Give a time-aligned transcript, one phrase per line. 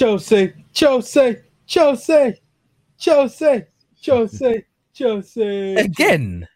[0.00, 1.36] Chelsea, Chelsea,
[1.66, 2.40] Chelsea,
[2.98, 3.64] Chelsea,
[4.00, 4.64] Chelsea,
[4.94, 5.74] Chelsea.
[5.74, 6.48] Again.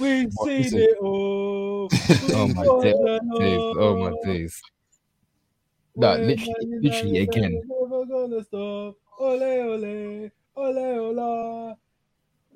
[0.00, 0.82] We've What seen it?
[0.82, 1.88] it all.
[2.34, 2.94] Oh my days.
[3.38, 3.60] days.
[3.78, 4.60] Oh my days.
[5.94, 7.62] No, When literally, literally again.
[7.70, 8.96] Never gonna stop.
[9.20, 11.78] Ole, ole, ole, ole.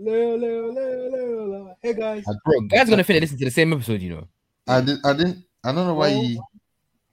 [0.01, 1.77] Ole, ole, ole, ole, ole.
[1.85, 4.27] Hey guys, Bro, guys gonna finish listen to the same episode, you know.
[4.67, 5.07] I didn't.
[5.07, 5.45] I didn't.
[5.63, 6.41] I don't know why Oh, he.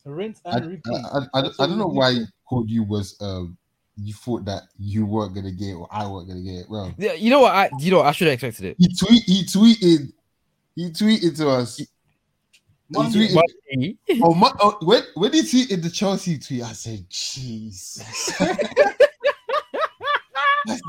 [0.06, 0.84] Rinse I, and repeat.
[1.14, 2.20] I, I, I, I don't know why do.
[2.20, 3.58] he called you was um.
[3.96, 6.66] You thought that you weren't gonna get it or I weren't gonna get it.
[6.68, 7.54] Well, Yeah, You know what?
[7.54, 8.08] I you know what?
[8.08, 8.76] I should have expected it.
[8.80, 9.24] he tweet.
[9.24, 10.12] He tweeted.
[10.76, 11.78] He tweeted to us.
[11.78, 11.88] He
[12.90, 13.28] Monday.
[13.28, 13.42] tweeted.
[13.76, 13.98] Money.
[14.24, 18.34] Oh, my, oh when when he tweeted the Chelsea tweet, I said, "Jesus."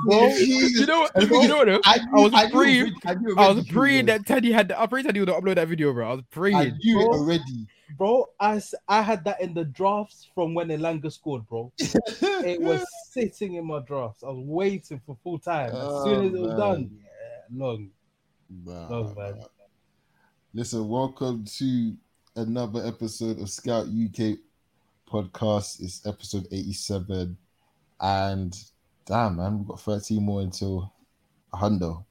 [0.04, 1.12] I Bro, you know what?
[1.16, 1.66] And You know what?
[1.66, 1.80] though?
[1.84, 4.72] I, I was knew praying- already- I, knew I was praying that Teddy had.
[4.72, 6.06] I prayed Teddy would upload that video, bro.
[6.08, 6.78] I was I praying.
[6.82, 7.12] knew it Bro.
[7.18, 7.66] already.
[7.96, 11.70] Bro, I, s- I had that in the drafts from when Elanga scored, bro.
[11.80, 14.24] It was sitting in my drafts.
[14.24, 15.68] I was waiting for full time.
[15.70, 16.98] As soon oh, as it was Oh, done, man.
[17.00, 17.90] yeah, long.
[18.64, 19.38] Nah, Oh, man.
[19.38, 19.44] nah.
[20.54, 21.94] Listen, welcome to
[22.36, 24.38] another episode of Scout UK
[25.08, 25.80] podcast.
[25.82, 27.36] It's episode 87.
[28.00, 28.56] And
[29.06, 30.92] damn, man, we've got 13 more until
[31.52, 32.04] a hundo.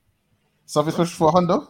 [0.66, 1.68] Something special for a hundo?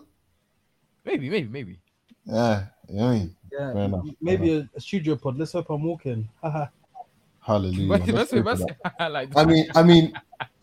[1.06, 1.80] Maybe, maybe, maybe.
[2.26, 3.36] Yeah, you know what I mean?
[3.52, 5.38] Yeah, Fair enough, maybe a, a studio pod.
[5.38, 6.28] Let's hope I'm walking.
[6.42, 6.66] Haha.
[7.42, 7.90] Hallelujah.
[7.90, 8.64] But that's, that's.
[9.00, 10.14] I like I mean, I mean,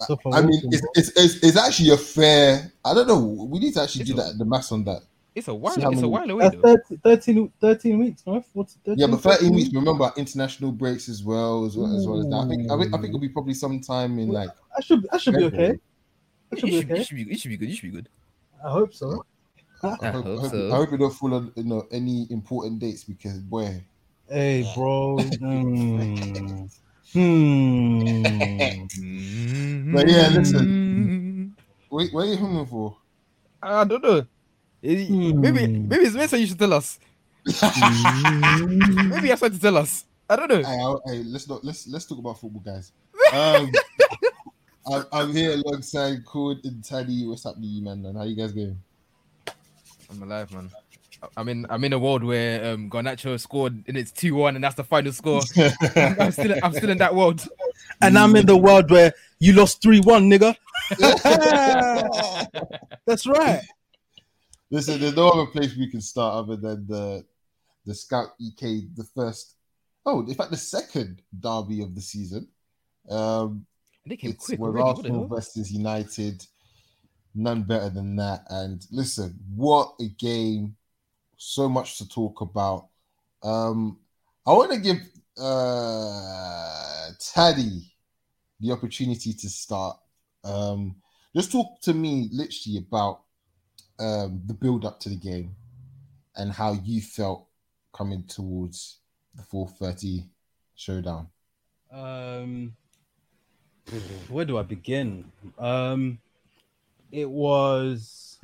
[0.08, 2.72] Let's I'm mean, it's, it's, it's, it's actually a fair.
[2.82, 3.20] I don't know.
[3.20, 4.38] We need to actually It's do that.
[4.38, 5.02] The maths on that.
[5.34, 5.74] It's a while.
[5.76, 6.76] It's a while away That's though.
[6.76, 8.44] 13, 13, 13 weeks, no?
[8.52, 9.72] What's 13, Yeah, but 13 weeks.
[9.74, 12.36] Remember international breaks as well, as well as well as that.
[12.36, 14.50] I think I think, I think it'll be probably sometime in like.
[14.76, 15.56] I should I should be okay.
[15.56, 15.80] February.
[16.52, 17.00] I It should be should, okay.
[17.00, 17.22] it should be.
[17.32, 17.68] It should be good.
[17.70, 18.08] It should be good.
[18.64, 19.24] I hope so.
[19.82, 20.72] I I hope, I hope hope, so.
[20.72, 23.82] I hope it don't fall on you know any important dates because boy,
[24.28, 25.18] Hey, bro.
[25.18, 26.66] Hmm.
[27.12, 28.22] Hmm.
[29.92, 31.56] But yeah, listen.
[31.90, 32.96] wait, what are you humming for?
[33.62, 34.26] I don't know.
[34.82, 35.88] Eh, Maybe, Hmm.
[35.88, 36.40] maybe it's Mason.
[36.40, 36.98] You should tell us.
[37.46, 40.04] Maybe that's what to tell us.
[40.28, 40.62] I don't know.
[40.62, 42.92] Hey, hey, let's not let's let's talk about football, guys.
[43.32, 43.70] Um,
[44.92, 47.26] I'm, I'm here alongside Cord and Taddy.
[47.26, 48.04] What's happening, man?
[48.04, 48.78] And how you guys going?
[50.10, 50.70] I'm alive, man.
[51.36, 51.66] I'm in.
[51.68, 54.84] I'm in a world where um Garnacho scored and it's two one, and that's the
[54.84, 55.42] final score.
[55.96, 56.54] I'm still.
[56.62, 57.46] I'm still in that world.
[58.02, 60.56] And I'm in the world where you lost 3 1, nigga.
[63.06, 63.60] That's right.
[64.70, 67.24] Listen, there's no other place we can start other than the
[67.86, 69.56] the Scout UK, the first,
[70.04, 72.46] oh, in fact, the second derby of the season.
[73.08, 73.66] Um,
[74.06, 74.82] They came it's quick already.
[74.82, 76.44] Arsenal versus United.
[77.34, 78.44] None better than that.
[78.48, 80.76] And listen, what a game!
[81.36, 82.88] So much to talk about.
[83.42, 83.98] Um,
[84.46, 84.98] I want to give
[85.38, 87.92] uh, Taddy
[88.60, 89.96] the opportunity to start.
[90.44, 90.96] Um,
[91.34, 93.22] just talk to me literally about
[94.00, 95.54] um, the build up to the game
[96.36, 97.46] and how you felt
[97.92, 99.00] coming towards
[99.34, 100.28] the 4:30
[100.74, 101.28] showdown.
[101.92, 102.76] Um,
[104.28, 105.30] where do I begin?
[105.58, 106.18] Um,
[107.10, 108.38] it was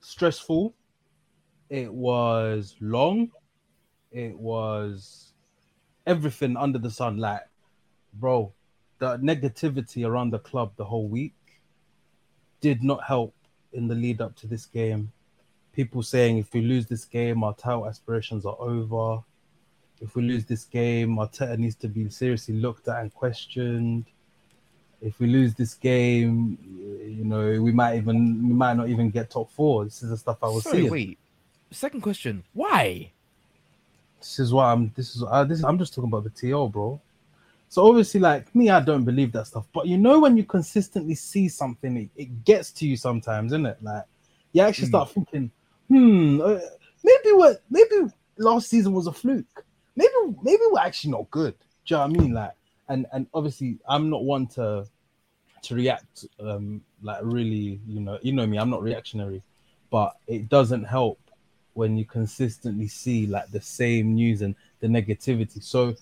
[0.00, 0.74] stressful.
[1.68, 3.32] It was long.
[4.12, 5.32] It was
[6.06, 7.16] everything under the sun.
[7.16, 7.42] Like,
[8.12, 8.52] bro,
[8.98, 11.34] the negativity around the club the whole week
[12.60, 13.34] did not help
[13.76, 15.12] in the lead up to this game.
[15.72, 19.22] People saying if we lose this game, our title aspirations are over
[20.00, 24.04] if we lose this game, Arteta needs to be seriously looked at and questioned.
[25.00, 26.58] If we lose this game,
[27.04, 29.84] you know, we might even we might not even get top four.
[29.84, 30.90] This is the stuff I was Sorry, seeing.
[30.90, 31.18] wait.
[31.70, 32.44] Second question.
[32.52, 33.12] Why?
[34.18, 34.92] This is why I'm.
[34.94, 35.22] This is.
[35.26, 35.62] Uh, this.
[35.62, 37.00] I'm just talking about the TO, bro.
[37.68, 39.66] So obviously, like me, I don't believe that stuff.
[39.72, 43.66] But you know, when you consistently see something, it, it gets to you sometimes, isn't
[43.66, 43.78] it?
[43.82, 44.04] Like
[44.52, 44.88] you actually Hmm.
[44.88, 45.50] start thinking,
[45.88, 46.58] hmm, uh,
[47.04, 47.96] maybe what, maybe
[48.38, 49.64] last season was a fluke.
[49.96, 50.10] Maybe,
[50.42, 51.54] maybe we're actually not good.
[51.86, 52.32] Do you know what I mean?
[52.32, 52.52] Like,
[52.88, 54.86] and and obviously, I'm not one to
[55.62, 58.58] to react um like really, you know, you know me.
[58.58, 59.42] I'm not reactionary,
[59.90, 61.18] but it doesn't help
[61.74, 65.62] when you consistently see like the same news and the negativity.
[65.62, 65.94] So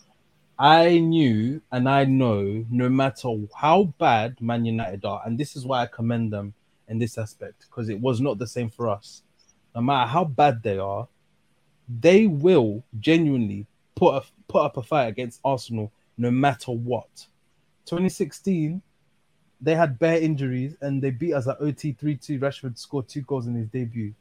[0.59, 5.67] I knew and I know no matter how bad Man United are, and this is
[5.67, 6.55] why I commend them
[6.89, 9.23] in this aspect, because it was not the same for us.
[9.75, 11.09] No matter how bad they are,
[12.01, 13.67] they will genuinely
[13.97, 17.27] put a, put up a fight against Arsenal no matter what.
[17.87, 18.81] 2016,
[19.61, 22.39] they had bare injuries and they beat us at OT 3-2.
[22.39, 24.15] Rashford scored two goals in his debut.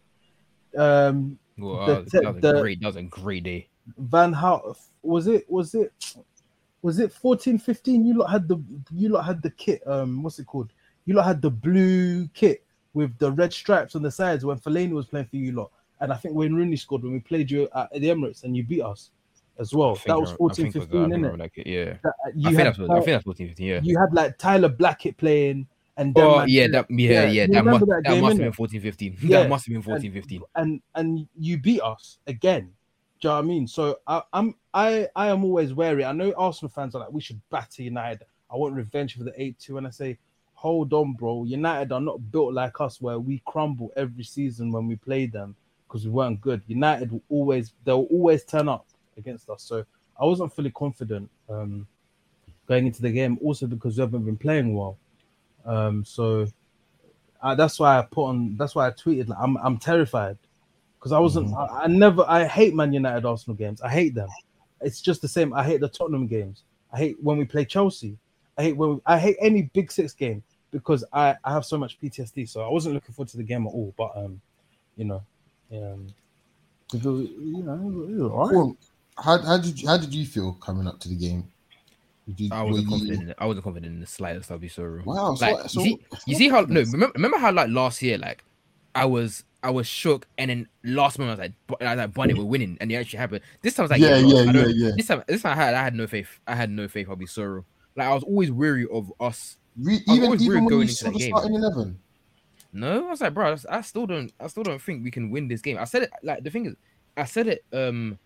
[0.76, 2.80] Um, Well, The that was- te- that was the- a great.
[2.82, 3.68] That was a great day.
[3.98, 5.50] Van How was it?
[5.50, 5.92] Was it?
[6.82, 8.06] was it 14, 15?
[8.06, 8.62] You lot had the
[8.94, 9.82] you lot had the kit.
[9.88, 10.72] Um, what's it called?
[11.06, 12.64] You lot had the blue kit
[12.94, 15.72] with the red stripes on the sides when Fellaini was playing for you lot.
[16.02, 18.64] And I think when Rooney scored when we played you at the Emirates and you
[18.64, 19.12] beat us
[19.60, 19.96] as well.
[20.06, 21.32] That was I- I 14, it 15, that, I innit?
[21.32, 21.86] remember Yeah.
[22.04, 23.80] That- uh, I You think, had, that's what, I think that's 14, 15, yeah.
[23.84, 27.80] you had like Tyler Blackett playing and Oh, yeah, that, yeah, Yeah, yeah, that, must,
[27.86, 29.18] that, that game, must have been 14, 15.
[29.22, 30.42] Yeah, That must have been 14, 15.
[30.56, 32.72] and and you beat us again.
[33.24, 33.68] Do you know what I mean?
[33.70, 36.04] So I, I'm I I am always wary.
[36.04, 38.28] I know Arsenal fans are like we should batter United.
[38.52, 40.18] I want revenge for the eight two, and I say,
[40.56, 41.46] hold on, bro.
[41.46, 45.56] United are not built like us, where we crumble every season when we play them
[45.88, 46.64] because we weren't good.
[46.68, 48.86] United will always they'll always turn up
[49.16, 49.64] against us.
[49.64, 49.86] So
[50.20, 51.88] I wasn't fully confident um,
[52.68, 54.98] going into the game, also because we haven't been playing well.
[55.64, 56.46] Um, so
[57.42, 58.58] uh, that's why I put on.
[58.58, 59.30] That's why I tweeted.
[59.30, 60.38] Like, I'm I'm terrified
[61.04, 61.54] because I wasn't.
[61.54, 62.24] I, I never.
[62.30, 63.82] I hate Man United Arsenal games.
[63.82, 64.30] I hate them.
[64.80, 65.54] It's just the same.
[65.54, 66.64] I hate the Tottenham games.
[66.94, 68.18] I hate when we play Chelsea.
[68.58, 70.42] I hate when I hate any Big Six game
[70.72, 72.48] because I I have so much PTSD.
[72.48, 73.94] So I wasn't looking forward to the game at all.
[73.98, 74.40] But um,
[74.96, 75.22] you know,
[75.74, 76.08] um,
[76.94, 78.54] it was, you know, it was all right.
[78.54, 78.78] Cool.
[79.18, 81.52] How, how did you, how did you feel coming up to the game?
[82.30, 83.24] Did you, I wasn't you- confident.
[83.24, 83.36] In it.
[83.40, 84.50] I wasn't confident in the slightest.
[84.52, 85.04] I'll be so real.
[85.04, 88.18] Wow, Like, so you see, you see how no remember, remember how like last year
[88.18, 88.42] like
[88.96, 91.98] I was I was shook and then last moment I was like "Bu- I was
[91.98, 93.42] like Bonnet we're winning and it actually happened.
[93.62, 94.92] This time I was like Yeah, bro, yeah, yeah, yeah.
[94.96, 96.40] This time this time I had I had no faith.
[96.48, 97.08] I had no faith.
[97.10, 97.66] I'll be so real.
[97.96, 99.58] Like I was always weary of us.
[99.78, 101.36] Re- even even when going you into saw the game.
[101.36, 102.00] starting eleven.
[102.74, 105.48] No, I was like, bro, I still don't, I still don't think we can win
[105.48, 105.78] this game.
[105.78, 106.76] I said it like the thing is,
[107.16, 108.18] I said it, um,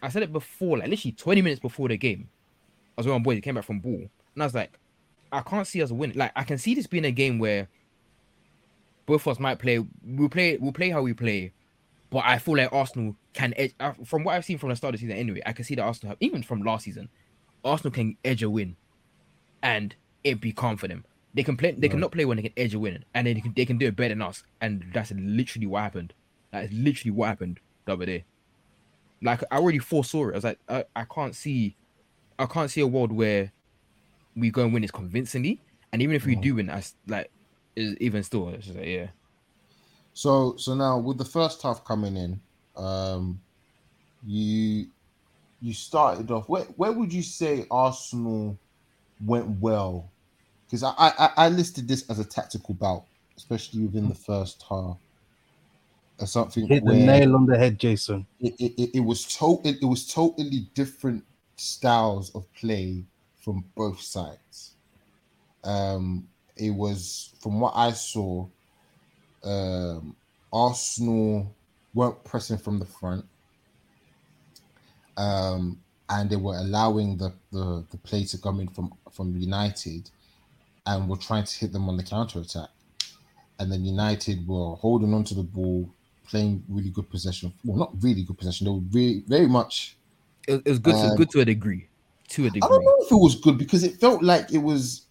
[0.00, 2.28] I said it before, like literally 20 minutes before the game.
[2.96, 4.78] I was with my boys, he came back from ball, and I was like,
[5.32, 6.12] I can't see us win.
[6.14, 7.68] Like, I can see this being a game where
[9.10, 9.84] both of us might play.
[10.04, 11.52] We'll play, we'll play how we play,
[12.10, 13.74] but I feel like Arsenal can edge.
[13.80, 15.74] uh, From what I've seen from the start of the season, anyway, I can see
[15.74, 17.08] that Arsenal have, even from last season,
[17.64, 18.76] Arsenal can edge a win,
[19.62, 21.04] and it be calm for them.
[21.34, 21.72] They can play.
[21.72, 21.90] They Right.
[21.92, 23.96] cannot play when they can edge a win, and they can they can do it
[23.96, 24.42] better than us.
[24.60, 26.12] And that's literally what happened.
[26.52, 28.24] That is literally what happened the other day.
[29.22, 30.32] Like I already foresaw it.
[30.32, 31.76] I was like, I, I can't see,
[32.38, 33.52] I can't see a world where
[34.36, 35.60] we go and win this convincingly.
[35.92, 37.30] And even if we do win, I s- like,
[37.76, 39.08] is even still, it's just like yeah.
[40.12, 42.40] So so now with the first half coming in,
[42.76, 43.40] um,
[44.26, 44.86] you
[45.60, 46.48] you started off.
[46.48, 48.58] Where where would you say Arsenal
[49.24, 50.10] went well?
[50.66, 53.04] Because I, I I listed this as a tactical bout,
[53.36, 54.98] especially within the first half.
[56.20, 58.26] As something Hit the nail on the head, Jason.
[58.40, 61.24] it, it, it, it was to- it, it was totally different
[61.56, 63.04] styles of play
[63.42, 64.74] from both sides.
[65.64, 66.28] Um,
[66.60, 68.46] it was from what I saw,
[69.44, 70.14] um,
[70.52, 71.54] Arsenal
[71.94, 73.24] weren't pressing from the front,
[75.16, 80.10] um, and they were allowing the, the the play to come in from from United,
[80.86, 82.68] and were trying to hit them on the counter attack.
[83.58, 85.88] And then United were holding on to the ball,
[86.26, 87.52] playing really good possession.
[87.64, 88.64] Well, not really good possession.
[88.64, 89.96] They were really, very much.
[90.48, 91.88] It, was- it was good, to, Um, good to a degree,
[92.28, 95.06] to a I don't know if it was good because it felt like it was.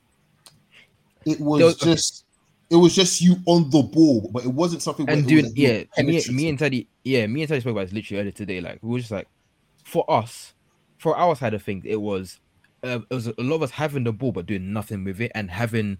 [1.29, 2.25] It was just.
[2.71, 5.09] It was just you on the ball, but it wasn't something.
[5.09, 7.93] And doing was yeah, me, me and Teddy, yeah, me and Teddy spoke about this
[7.93, 8.61] literally earlier today.
[8.61, 9.27] Like we were just like,
[9.83, 10.53] for us,
[10.99, 12.39] for our side of things, it was,
[12.83, 15.31] uh, it was a lot of us having the ball but doing nothing with it
[15.33, 15.97] and having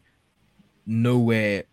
[0.85, 1.63] nowhere,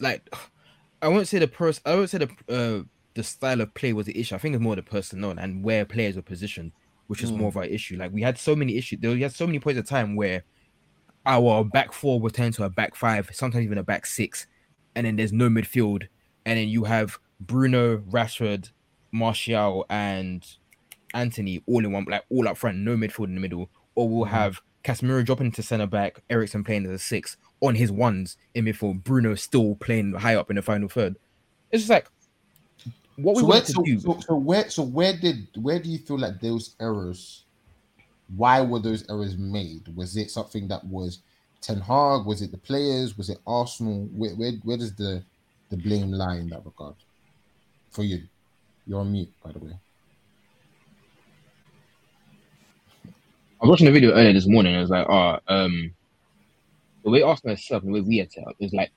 [0.00, 0.26] like,
[1.02, 2.84] I won't say the person, I won't say the uh
[3.16, 4.34] the style of play was the issue.
[4.34, 6.72] I think it's more the personnel and where players were positioned,
[7.08, 7.96] which is more of our issue.
[7.96, 9.00] Like we had so many issues.
[9.00, 10.44] There we had so many points of time where
[11.26, 14.46] our back four would turn to a back five, sometimes even a back six,
[14.94, 16.06] and then there's no midfield,
[16.44, 18.70] and then you have Bruno, Rashford,
[19.12, 20.46] Martial, and
[21.14, 24.26] Antony all in one, like all up front, no midfield in the middle, or we'll
[24.26, 24.30] Mhm.
[24.30, 28.64] have Casemiro dropping to centre back, Eriksen playing as a six on his ones in
[28.66, 31.16] midfield, Bruno still playing high up in the final third.
[31.72, 32.08] It's just like
[33.16, 33.98] what we so where, want to so, do.
[33.98, 37.45] so, so where so where did where do you feel like those errors
[38.34, 39.88] why were those errors made?
[39.94, 41.20] Was it something that was
[41.60, 42.26] Ten Hag?
[42.26, 43.16] Was it the players?
[43.16, 44.08] Was it Arsenal?
[44.12, 45.22] Where where, where does the
[45.70, 46.94] the blame lie in that regard?
[47.90, 48.22] For you.
[48.86, 49.72] You're on mute by the way.
[53.60, 54.74] I was watching a video earlier this morning.
[54.74, 55.94] And it was like, oh, um,
[57.04, 58.90] the way Arsenal set up and the way we had set up is like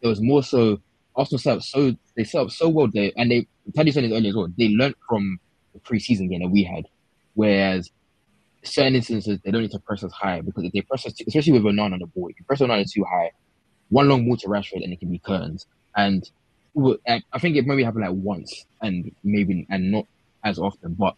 [0.00, 0.80] it was more so
[1.16, 4.12] Arsenal set up so they set up so well there, and they Teddy said this
[4.12, 4.48] earlier as well.
[4.56, 5.38] They learned from
[5.74, 6.86] the preseason game that we had,
[7.34, 7.90] whereas
[8.66, 11.52] certain instances they don't need to press us high because if they press too, especially
[11.52, 13.30] with Onan on the ball, if you press Onan too high,
[13.88, 15.66] one long ball to Rashford and it can be curtains.
[15.96, 16.28] And
[16.76, 20.06] I think it maybe happened like once and maybe and not
[20.44, 21.14] as often, but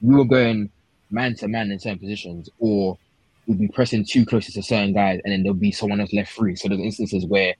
[0.00, 0.70] we were going
[1.10, 2.98] man to man in certain positions, or
[3.46, 6.32] we'd be pressing too close to certain guys, and then there'll be someone else left
[6.32, 6.56] free.
[6.56, 7.54] So there's instances where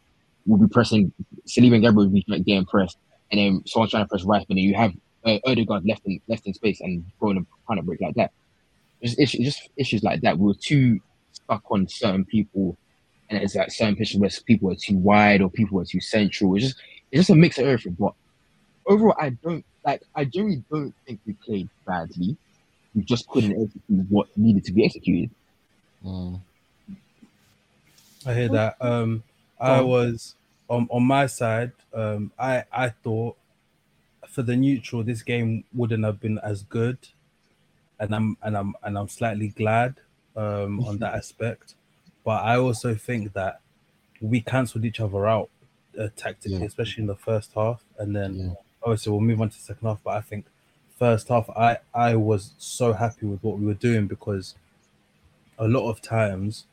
[0.47, 1.12] we'll be pressing
[1.47, 2.99] Saliba and Gabriel will be getting pressed,
[3.31, 4.93] and then someone's trying to press right, but then you have
[5.25, 8.33] uh, left in left in space and throwing a kind of break like that.
[9.05, 10.39] Just issues, just issues like that.
[10.39, 11.01] We were too
[11.33, 12.77] stuck on certain people,
[13.29, 16.55] and it's like certain pitches where people were too wide or people were too central.
[16.57, 16.77] It's just
[17.13, 17.97] it's just a mix of everything.
[17.99, 18.15] But
[18.87, 20.03] overall, I don't like.
[20.15, 22.37] I generally don't think we played badly.
[22.95, 25.31] We just couldn't execute what needed to be executed.
[26.05, 26.41] Mm.
[28.27, 28.77] I hear that.
[28.81, 29.23] Um,
[29.61, 30.35] I was
[30.69, 31.73] on on my side.
[31.93, 33.37] Um, I I thought
[34.29, 36.99] for the neutral, this game wouldn't have been as good,
[38.01, 39.97] and I'm and I'm and I'm slightly glad
[40.37, 41.75] um, on that aspect.
[42.25, 43.61] But I also think that
[44.21, 45.51] we cancelled each other out
[45.99, 46.65] uh, tactically, Yeah.
[46.67, 48.55] especially in the first half, and then Yeah.
[48.83, 50.01] obviously we'll move on to the second half.
[50.03, 50.47] But I think
[50.99, 54.55] first half, I I was so happy with what we were doing because
[55.59, 56.65] a lot of times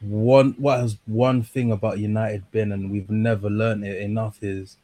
[0.00, 4.76] one what has one thing about United been, and we've never learned it enough, is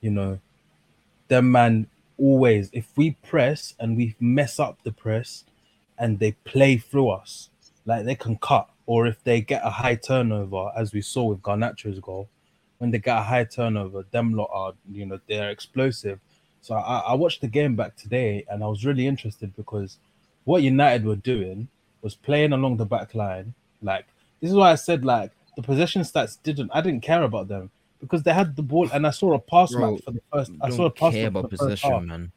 [0.00, 0.38] you know,
[1.28, 1.86] them man
[2.18, 5.44] always if we press and we mess up the press
[5.98, 7.50] and they play through us,
[7.86, 11.42] like they can cut, or if they get a high turnover, as we saw with
[11.42, 12.28] Garnacho's goal,
[12.78, 16.20] when they get a high turnover, them lot are you know they're explosive.
[16.60, 19.98] So I, I watched the game back today and I was really interested because
[20.44, 21.68] what United were doing
[22.02, 23.54] was playing along the back line.
[23.82, 24.06] Like
[24.40, 27.70] this is why I said like the possession stats didn't I didn't care about them
[28.00, 30.52] because they had the ball and I saw a pass Bro, map for the first
[30.60, 31.90] I saw a pass map for about the first half.
[31.92, 32.32] possession, man.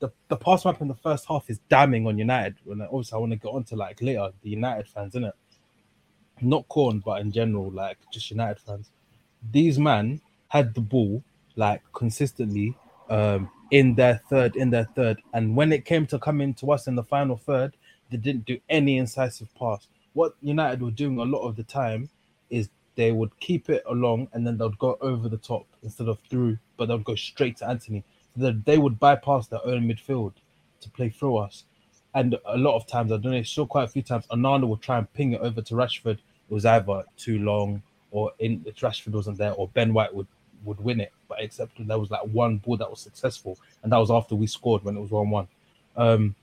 [0.00, 2.56] The, the pass map in the first half is damning on United.
[2.66, 5.32] And obviously I want to get on to like later the United fans, innit?
[6.40, 8.90] Not corn, but in general, like just United fans.
[9.52, 11.22] These man had the ball
[11.56, 12.74] like consistently
[13.10, 15.20] um in their third, in their third.
[15.32, 17.76] And when it came to coming to us in the final third,
[18.10, 19.88] they didn't do any incisive pass.
[20.12, 22.10] What United were doing a lot of the time
[22.50, 26.18] is they would keep it along and then they'd go over the top instead of
[26.28, 28.04] through, but they'd go straight to Antony.
[28.36, 30.32] So that they would bypass their own midfield
[30.80, 31.64] to play through us.
[32.14, 34.82] And a lot of times, I don't know, saw quite a few times, Onana would
[34.82, 36.18] try and ping it over to Rashford.
[36.18, 37.82] It was either too long
[38.12, 40.28] or in Rashford wasn't there, or Ben White would
[40.64, 41.12] would win it.
[41.28, 44.46] But except there was like one ball that was successful, and that was after we
[44.46, 45.48] scored when it was one one.
[45.96, 46.34] Um,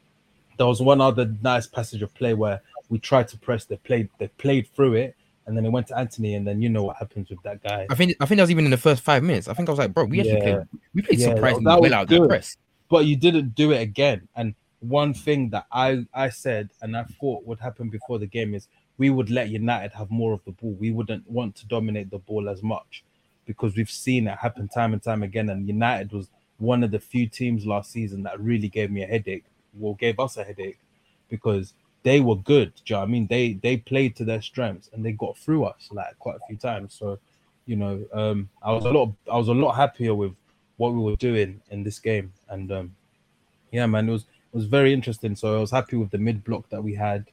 [0.58, 3.66] there was one other nice passage of play where we tried to press.
[3.66, 4.10] They played.
[4.18, 5.16] They played through it,
[5.50, 7.88] and then it went to Antony, and then you know what happens with that guy.
[7.90, 9.48] I think I think that was even in the first five minutes.
[9.48, 10.44] I think I was like, bro, we actually Yeah.
[10.44, 12.30] played we played Yeah, surprisingly that was well out that good.
[12.30, 12.58] press.
[12.90, 14.28] but you didn't do it again.
[14.36, 18.54] And one thing that I I said and I thought would happen before the game
[18.54, 20.72] is we would let United have more of the ball.
[20.80, 23.04] We wouldn't want to dominate the ball as much
[23.46, 25.50] because we've seen it happen time and time again.
[25.50, 26.30] And United was
[26.60, 29.46] one of the few teams last season that really gave me a headache.
[29.74, 30.80] Well, gave us a headache
[31.30, 32.74] because they were good.
[32.76, 33.28] Do you know what I mean?
[33.28, 36.58] They they played to their strengths and they got through us like quite a few
[36.58, 36.94] times.
[36.94, 37.20] So,
[37.66, 40.34] you know, um, I was a lot I was a lot happier with
[40.78, 42.32] what we were doing in this game.
[42.48, 42.96] And um,
[43.72, 45.36] yeah, man, it was it was very interesting.
[45.36, 47.26] So I was happy with the mid block that we had,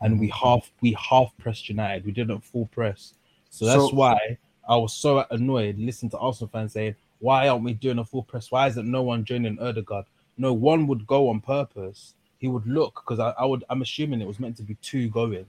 [0.00, 2.04] and we half we half pressed United.
[2.04, 3.14] We didn't full press,
[3.50, 5.78] so that's So- why I was so annoyed.
[5.78, 8.50] Listening to Arsenal fans saying, "Why aren't we doing a full press?
[8.50, 10.04] Why isn't no one joining Odegaard?"
[10.36, 12.14] No one would go on purpose.
[12.38, 13.64] He would look because I, I would.
[13.68, 15.46] I'm assuming it was meant to be two going,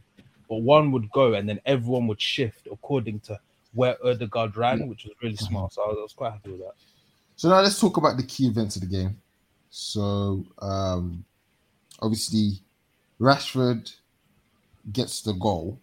[0.47, 3.39] but one would go and then everyone would shift according to
[3.73, 5.73] where Odegaard ran, which was really smart.
[5.73, 6.73] So I was, I was quite happy with that.
[7.35, 9.21] So now let's talk about the key events of the game.
[9.69, 11.23] So um
[12.01, 12.59] obviously
[13.19, 13.93] Rashford
[14.91, 15.79] gets the goal.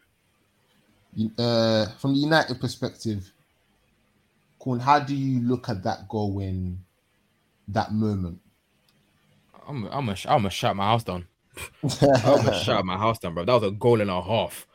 [1.38, 3.32] Uh, from the United perspective,
[4.58, 6.78] Corn, how do you look at that goal in
[7.68, 8.38] that moment?
[9.66, 11.26] I'm I'm a I'm a shut my house down.
[11.82, 13.44] I'm gonna shut my house down, bro.
[13.44, 14.66] That was a goal and a half.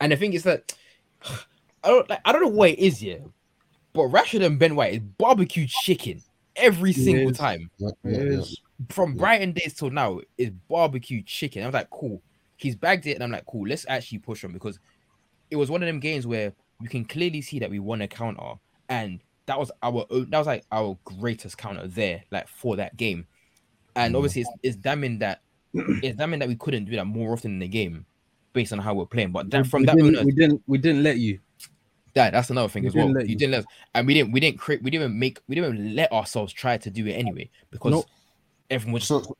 [0.00, 0.74] And the thing is that
[1.84, 3.22] I don't like I don't know what it is yet,
[3.92, 6.22] but Rashford and Ben White is barbecue chicken
[6.56, 7.38] every single is.
[7.38, 7.70] time.
[7.78, 8.42] Yeah, yeah, yeah.
[8.88, 9.18] From Yeah.
[9.18, 11.62] Brighton days till now is barbecue chicken.
[11.62, 12.22] I was like, cool.
[12.56, 13.66] He's bagged it, and I'm like, cool.
[13.68, 14.78] Let's actually push him because
[15.50, 18.08] it was one of them games where you can clearly see that we won a
[18.08, 18.54] counter,
[18.88, 22.96] and that was our own, that was like our greatest counter there, like for that
[22.96, 23.26] game.
[23.96, 24.18] And Mm.
[24.18, 25.40] obviously, it's, it's damning that
[25.74, 28.06] it's damning that we couldn't do that more often in the game,
[28.52, 29.32] based on how we're playing.
[29.32, 31.40] But that from we that we didn't we didn't let you.
[32.14, 33.08] that that's another thing We as well.
[33.08, 33.36] You you.
[33.36, 35.94] didn't let us, and we didn't we didn't create we didn't make we didn't even
[35.96, 38.06] let ourselves try to do it anyway because Nope.
[38.70, 39.36] everyone was just So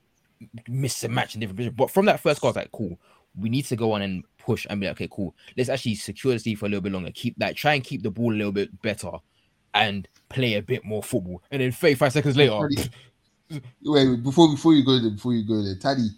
[0.68, 1.76] miss a match in different positions.
[1.76, 2.98] But from that first goal, I was like, cool.
[3.38, 5.34] We need to go on and push and be like, okay, cool.
[5.56, 7.10] Let's actually secure this lead for a little bit longer.
[7.14, 9.10] Keep that, try and keep the ball a little bit better
[9.74, 11.42] and play a bit more football.
[11.50, 12.58] And then 35 seconds later,
[13.84, 16.08] wait before before you go there, before you go there, Taddy,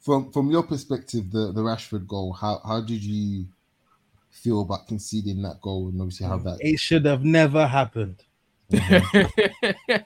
[0.00, 3.46] from from your perspective, the the Rashford goal, how how did you
[4.30, 8.22] feel about conceding that goal and obviously how that It should have never happened.
[8.70, 10.04] Kai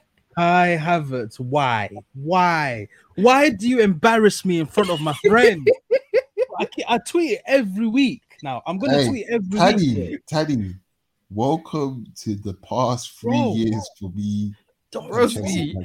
[0.81, 1.89] Havertz, why?
[2.13, 2.87] Why?
[3.15, 5.67] Why do you embarrass me in front of my friend?
[6.59, 8.23] I, I tweet it every week.
[8.41, 9.59] Now I'm gonna Hey, tweet every week.
[9.59, 10.75] Taddy, Taddy,
[11.29, 14.55] welcome to the past three Bro, years for me.
[14.91, 15.75] Don't Roast me.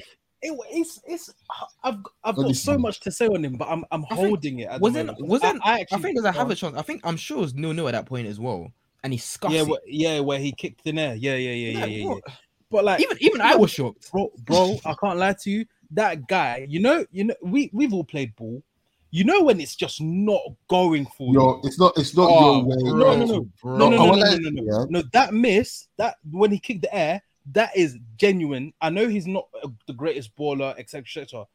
[0.43, 1.35] Like, It, it's it's
[1.83, 4.59] I've I've got so much to say on him, but I'm I'm I think- holding
[4.61, 4.81] it.
[4.81, 5.27] Wasn't moment.
[5.27, 6.49] wasn't I, I, actually think there's a Go on.
[6.51, 6.77] Havertz chance.
[6.77, 9.19] I think I'm sure it was nil nil at that point as well, and he
[9.19, 9.69] scuffed Yeah, it.
[9.69, 11.15] wh- yeah, where he kicked in there.
[11.17, 12.35] Yeah, yeah, yeah, yeah, Like, yeah, yeah.
[12.71, 14.11] But like Even even I was shocked.
[14.13, 15.65] bro, bro, I can't lie to you.
[15.91, 18.63] That guy, you know, you know, we we've all played ball.
[19.11, 21.41] You know when it's just not going for you.
[21.41, 22.77] Yo, it's not it's not Oh, your way.
[22.83, 23.49] no, no, no.
[23.63, 23.77] bro.
[23.79, 24.87] No, no, I no, no, no, no, no, yeah.
[24.91, 25.03] no.
[25.15, 28.73] That miss, that when he kicked the air, that is genuine.
[28.81, 29.49] I know he's not
[29.87, 31.47] the greatest baller, etc., etc.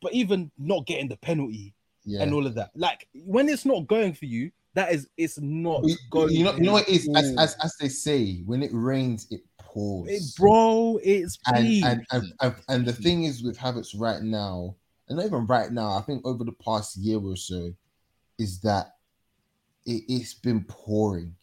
[0.00, 1.74] But even not getting the penalty
[2.04, 2.22] Yeah.
[2.22, 5.84] and all of that, like when it's not going for you, that is it's not
[5.84, 6.34] You, going.
[6.34, 7.38] you know, you know what it is as, mm.
[7.42, 10.10] as as they say, when it rains, it pours.
[10.10, 14.76] It- bro, it's and and, and and and the thing is with Havertz right now,
[15.08, 17.72] and not even right now, I think over the past year or so,
[18.38, 18.96] is that
[19.86, 21.34] it, it's been pouring,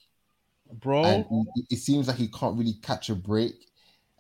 [0.82, 1.04] bro.
[1.04, 3.54] and it, it seems like he can't really catch a break.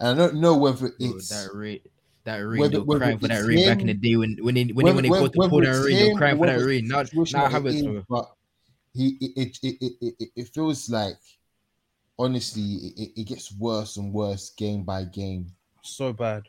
[0.01, 1.85] And I don't know whether Bro, it's that rate,
[2.23, 4.15] that rain, whether- they were whether crying for that it's rain back in the day
[4.15, 5.85] when when they when they, whether- when they whether- got to whether pull that it's
[5.85, 8.03] rain, they were him crying for that whether Not not it's the situation it is,
[8.09, 8.31] but
[8.93, 11.17] he it it, it, it, it, it feels like
[12.19, 15.47] honestly it, it- it gets worse and worse game by game,
[15.83, 16.43] so bad.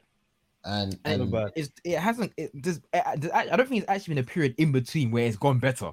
[0.65, 1.53] and And So and bad.
[1.57, 2.33] it's, it hasn't.
[2.37, 2.81] It does.
[2.95, 3.17] I
[3.53, 5.91] I don't think it's actually been a period in between where it's gone better.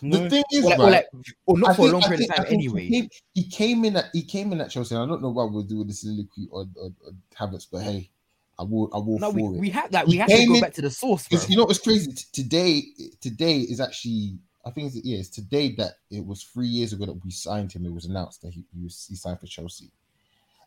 [0.00, 0.28] The No.
[0.28, 0.90] thing is Or, like, or, right.
[0.92, 1.06] like,
[1.46, 2.84] or not I for a long period think- of time anyway.
[2.86, 4.94] He came, he came in at he came in at Chelsea.
[4.94, 7.82] and I don't know what we'll do with the soliloquy or, or, or Havertz, but
[7.82, 8.10] hey,
[8.58, 9.60] I will I will No, for we, it.
[9.60, 11.36] we have like He we have to go in- back to the source, bro.
[11.38, 12.12] Because you know what's crazy?
[12.32, 12.82] Today
[13.20, 17.04] today is actually I think it's, yeah, it's today that it was three years ago
[17.06, 17.84] that we signed him.
[17.84, 19.90] It was announced that he, he was he signed for Chelsea,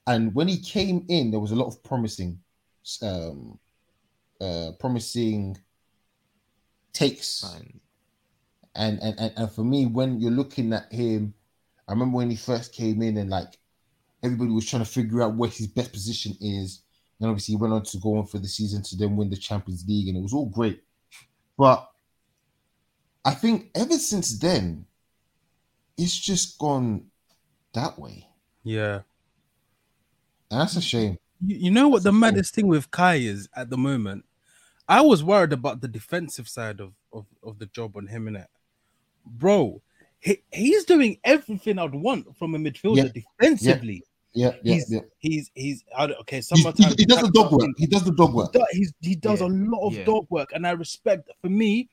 [0.06, 2.40] and when he came in, there was a lot of promising,
[3.02, 3.58] um,
[4.40, 5.58] uh, promising
[6.94, 7.42] takes.
[7.42, 7.80] Fine.
[8.78, 11.34] And, and and and for me, when you're looking at him,
[11.88, 13.58] I remember when he first came in and like
[14.24, 16.84] everybody was trying to figure out where his best position is.
[17.20, 19.38] And obviously, he went on to go on for the season to then win the
[19.38, 20.84] Champions League, and it was all great.
[21.58, 21.90] But
[23.26, 24.86] I think ever since then,
[25.98, 27.08] it's just gone
[27.74, 28.28] that way,
[28.64, 29.02] Yeah.
[30.52, 31.18] and that's a shame.
[31.44, 32.20] You, you know what the That's the thing.
[32.20, 34.26] maddest thing with Kai is at the moment?
[34.88, 38.46] I was worried about the defensive side of, of, of the job on him, innit?
[39.32, 39.82] Bro,
[40.20, 44.04] he, he's doing everything I'd want from a midfielder defensively.
[44.34, 45.00] Yeah, yeah, he's, yeah.
[45.18, 46.42] he's he's I okay.
[46.42, 47.70] Sometimes he, he does the dog work.
[47.78, 48.50] He does the dog work.
[48.54, 50.04] He does, he's, he does Yeah, a lot of yeah.
[50.04, 51.30] dog work, and I respect.
[51.42, 51.90] For me,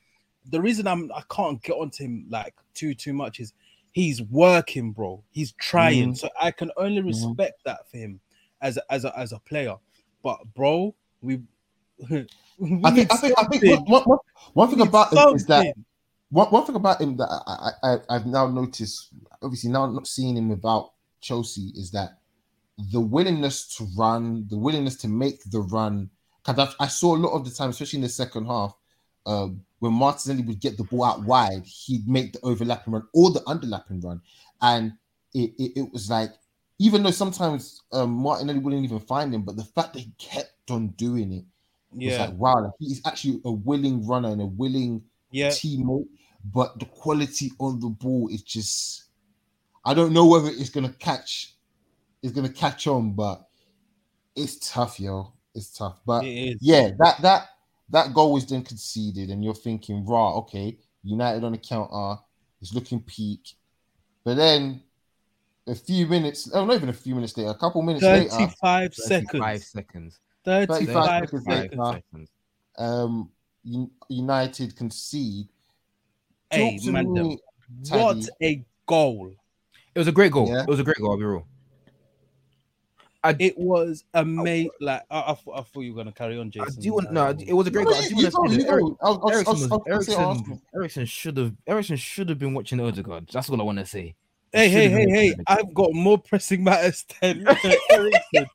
[0.51, 3.53] the reason I'm I can't get onto him like too too much is
[3.93, 5.23] he's working, bro.
[5.31, 6.17] He's trying, Mhm.
[6.17, 7.07] so I can only Mm-hmm.
[7.07, 8.19] respect that for him
[8.61, 9.75] as a, as a, as a player.
[10.21, 11.41] But bro, we.
[12.09, 13.85] we I think, I think, I think something.
[13.85, 14.19] one, one,
[14.53, 15.85] one thing about him is that something.
[16.35, 19.07] One, one thing about him that I, I, I've now noticed,
[19.41, 22.19] obviously now not seeing him without Chelsea, is that
[22.91, 26.09] the willingness to run, the willingness to make the run.
[26.45, 28.75] Because I saw a lot of the time, especially in the second half,
[29.25, 33.31] um, when Martinelli would get the ball out wide, he'd make the overlapping run or
[33.31, 34.21] the underlapping run,
[34.61, 34.91] and
[35.33, 36.31] it, it, it was like
[36.79, 40.69] even though sometimes um, Martinelli wouldn't even find him, but the fact that he kept
[40.69, 41.45] on doing it
[41.91, 45.49] was like wow, like, he's actually a willing runner and a willing yeah.
[45.49, 46.07] teammate,
[46.53, 49.05] but the quality on the ball is just
[49.83, 51.53] I don't know whether it's gonna catch
[52.21, 53.47] it's gonna catch on, but
[54.35, 55.33] it's tough, yo.
[55.53, 55.99] It's tough.
[56.05, 56.57] But It is.
[56.59, 57.49] yeah, that that
[57.89, 62.19] that goal was then conceded, and you're thinking, raw, okay, United on the counter,
[62.61, 63.55] it's looking peak.
[64.23, 64.81] But then
[65.67, 68.55] a few minutes, oh not even a few minutes later, a couple minutes later, 35
[68.59, 69.71] Five seconds.
[69.71, 70.19] seconds.
[70.45, 71.45] 35 35 seconds.
[71.45, 71.75] seconds.
[71.77, 72.29] Five seconds.
[72.77, 73.29] um
[74.09, 75.47] United concede.
[76.51, 77.07] Hey, man,
[77.89, 79.31] what a goal.
[79.93, 80.47] It was a great goal.
[80.49, 80.61] Yeah.
[80.63, 81.11] It was a great goal.
[81.11, 81.47] I'll be real.
[83.39, 84.69] It was amazing.
[84.79, 86.81] Like I, I, thought- I thought you were gonna carry on, I Jason.
[86.83, 87.29] do want no.
[87.29, 87.99] It was a great No, goal.
[87.99, 88.97] I you- do you want go, to you say that Eric- go.
[89.01, 90.61] I'll- I'll- Eriksen I'll- was- I'll say Eriksen- Arsenal.
[90.75, 91.53] Eriksen should have.
[91.65, 93.29] Eriksen should have been watching Odegaard.
[93.33, 94.13] That's what I want to say.
[94.53, 95.33] Hey, hey, hey, hey!
[95.47, 97.47] I've got more pressing matters than
[97.89, 98.45] Eriksen.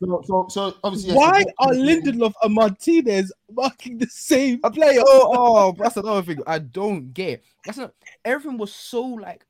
[0.00, 5.00] So, so, so obviously, yes, Why so- are Lindelof and Martinez marking the same player?
[5.06, 6.38] oh, oh, that's another thing.
[6.46, 7.42] I don't get.
[7.64, 7.94] That's not.
[8.24, 9.44] Everything was so like.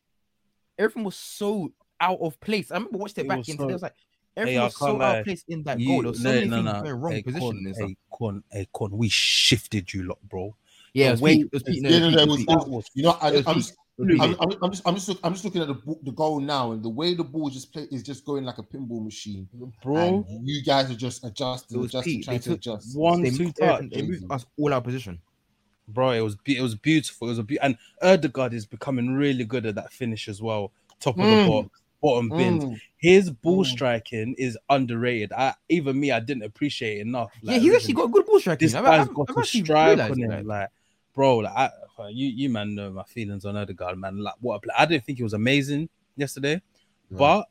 [0.79, 2.71] Everything was so out of place.
[2.71, 3.57] I remember watching it It back was in.
[3.59, 3.95] so- I was like,
[4.37, 6.03] everything I was so can't out of place in that You- goal.
[6.03, 6.91] There was so no, many no, things no.
[6.93, 10.55] wrong Hey, positioning Con, hey, Con, hey, Con, we shifted you lot, bro.
[10.95, 11.47] Yeah, The it was way- peak.
[11.47, 11.83] It was peak.
[11.83, 12.73] No, Yeah, it no, was no, it was, it was peak.
[12.73, 13.55] was, you know, I, was I'm.
[13.55, 13.55] peak.
[13.55, 13.79] just, It was peak.
[14.01, 16.71] I'm, I'm, I'm just, I'm just, look, I'm just looking at the, the goal now,
[16.73, 19.49] and the way the ball just play is just going like a pinball machine.
[19.83, 20.25] bro.
[20.29, 22.97] And you guys are just adjusting, It was adjusting, trying to took adjust.
[22.97, 23.85] one- They two moved, touch.
[23.91, 25.21] they moved us all out position.
[25.89, 26.13] bro.
[26.13, 27.27] It was it was beautiful.
[27.29, 30.71] It was a be- and Odegaard is becoming really good at that finish as well.
[31.01, 31.45] Top of Mm.
[31.45, 32.65] the box, bottom bins.
[32.65, 32.81] Mm.
[32.99, 33.69] His ball Mm.
[33.69, 35.33] striking is underrated.
[35.33, 37.31] I even me, I didn't appreciate it enough.
[37.43, 38.07] yeah, Like, he's actually originally.
[38.09, 38.67] got good ball striking.
[38.67, 40.29] this I've- guy's I've- got I've a actually strike on him.
[40.29, 40.47] that.
[40.47, 40.69] Like,
[41.19, 41.71] bro, like I,
[42.11, 44.19] you you man know my feelings on Odegaard, man.
[44.19, 44.75] Like, what a play.
[44.79, 46.63] I didn't think he was amazing yesterday,
[47.11, 47.19] Right.
[47.19, 47.49] but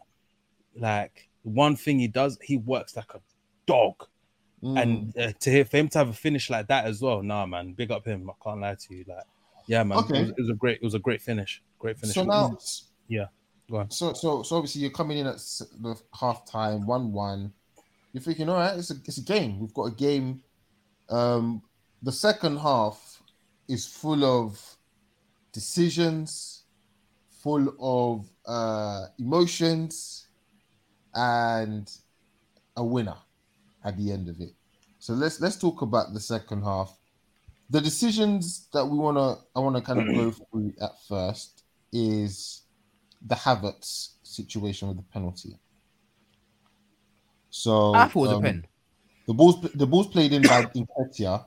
[0.80, 3.20] like one thing he does, he works like a
[3.66, 4.06] dog.
[4.64, 4.82] Mm.
[4.82, 7.74] And uh, to for him to have a finish like that as well, nah, man,
[7.74, 8.30] big up him.
[8.30, 9.26] I can't lie to you, like,
[9.68, 10.18] yeah, man, Okay.
[10.18, 12.16] it, was, it was a great, it was a great finish, great finish.
[12.16, 12.58] so now,
[13.10, 13.26] Yeah,
[13.70, 13.92] go on.
[13.92, 15.36] So, so, so obviously you're coming in at
[15.82, 17.52] the half time, one one.
[18.14, 19.60] You're thinking, all right, it's a, it's a game.
[19.60, 20.42] We've got a game.
[21.10, 21.62] Um,
[22.02, 23.17] the second half
[23.68, 24.60] is full of
[25.52, 26.64] decisions,
[27.42, 30.28] full of uh, emotions,
[31.14, 31.92] and
[32.76, 33.18] a winner
[33.84, 34.54] at the end of it.
[35.00, 36.98] So let's let's talk about the second half.
[37.70, 42.64] The decisions that we wanna I wanna kind of go through at first is
[43.26, 45.58] the Havertz situation with the penalty.
[47.50, 48.68] So I thought it was um, a pen.
[49.28, 51.46] The balls the balls played in by Nketiah,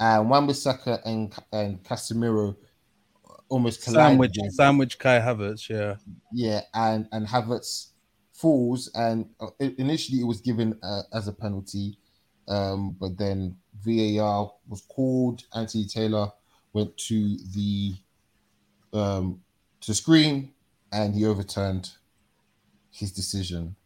[0.00, 2.56] and Wan-Bissaka and and Casemiro
[3.48, 4.10] almost collided.
[4.10, 5.96] Sandwich, sandwich, Kai Havertz, yeah,
[6.32, 7.88] yeah, and and Havertz
[8.32, 11.98] falls, and uh, initially it was given uh, as a penalty,
[12.48, 15.44] um, but then VAR was called.
[15.54, 16.30] Anthony Taylor
[16.72, 17.94] went to the
[18.92, 19.40] um,
[19.80, 20.52] to screen,
[20.92, 21.90] and he overturned
[22.90, 23.76] his decision.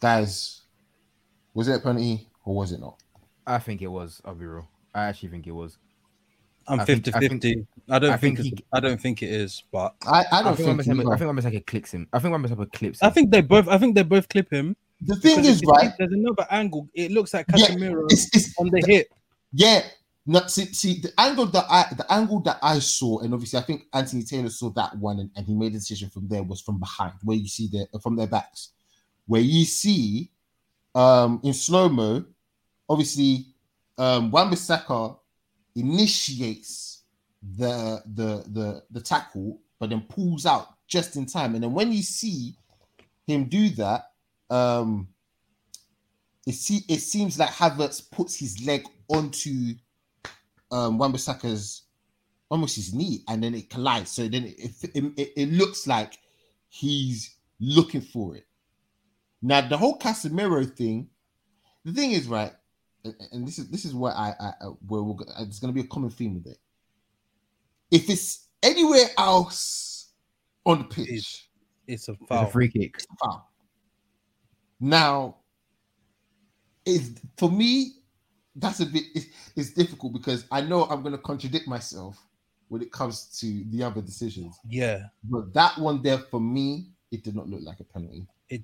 [0.00, 0.62] Guys,
[1.54, 2.98] was it a penalty or was it not?
[3.46, 4.20] I think it was.
[4.24, 4.68] I'll be real.
[4.94, 5.78] I actually think it was.
[6.68, 9.22] I'm I think- 50 I think- I don't I think, think he- I don't think
[9.22, 10.98] it is, but I, I I don't think I think.
[10.98, 11.12] Wan-Bissaka- either.
[11.14, 12.08] I think Wan-Bissaka clips him.
[12.12, 13.06] I think Wan-Bissaka clips him.
[13.06, 14.76] I think they both, I think they both clip him.
[15.00, 15.92] the thing is, you see, right?
[15.98, 16.88] There's another angle.
[16.94, 19.08] It looks like Yeah, Casemiro It's, it's on the hip.
[19.52, 19.82] Yeah.
[20.24, 23.62] No, see, see, the angle that I the angle that I saw, and obviously I
[23.62, 26.60] think Anthony Taylor saw that one and, and he made the decision from there was
[26.60, 28.68] from behind, where you see the from their backs,
[29.26, 30.30] where you see
[30.94, 32.24] um in slow-mo,
[32.88, 33.46] obviously
[33.98, 35.18] um Wan-Bissaka
[35.76, 37.02] initiates
[37.56, 41.54] the the the the tackle, but then pulls out just in time.
[41.54, 42.56] And then when you see
[43.26, 44.12] him do that,
[44.50, 45.08] um
[46.46, 49.74] it see it seems like Havertz puts his leg onto
[50.70, 51.82] um Wan-Bissaka's
[52.50, 54.10] almost his knee, and then it collides.
[54.10, 56.18] So then it, it, it, it looks like
[56.68, 58.46] he's looking for it.
[59.40, 61.08] Now the whole Casemiro thing,
[61.84, 62.52] the thing is right,
[63.04, 65.58] and- and this is this is where I, I I- where we're go- uh, there's
[65.60, 66.58] going to be a common theme with it.
[67.90, 70.12] If it's anywhere else
[70.64, 71.48] on the pitch,
[71.86, 72.92] It's a It's a free kick.
[72.94, 73.50] it's a foul.
[74.80, 75.36] Now,
[76.84, 77.96] is for me,
[78.56, 82.16] that's a bit it's, it's difficult because I know I'm going to contradict myself
[82.68, 84.56] when it comes to the other decisions.
[84.68, 85.06] Yeah.
[85.24, 88.26] But that one there for me, it did not look like a penalty.
[88.48, 88.62] It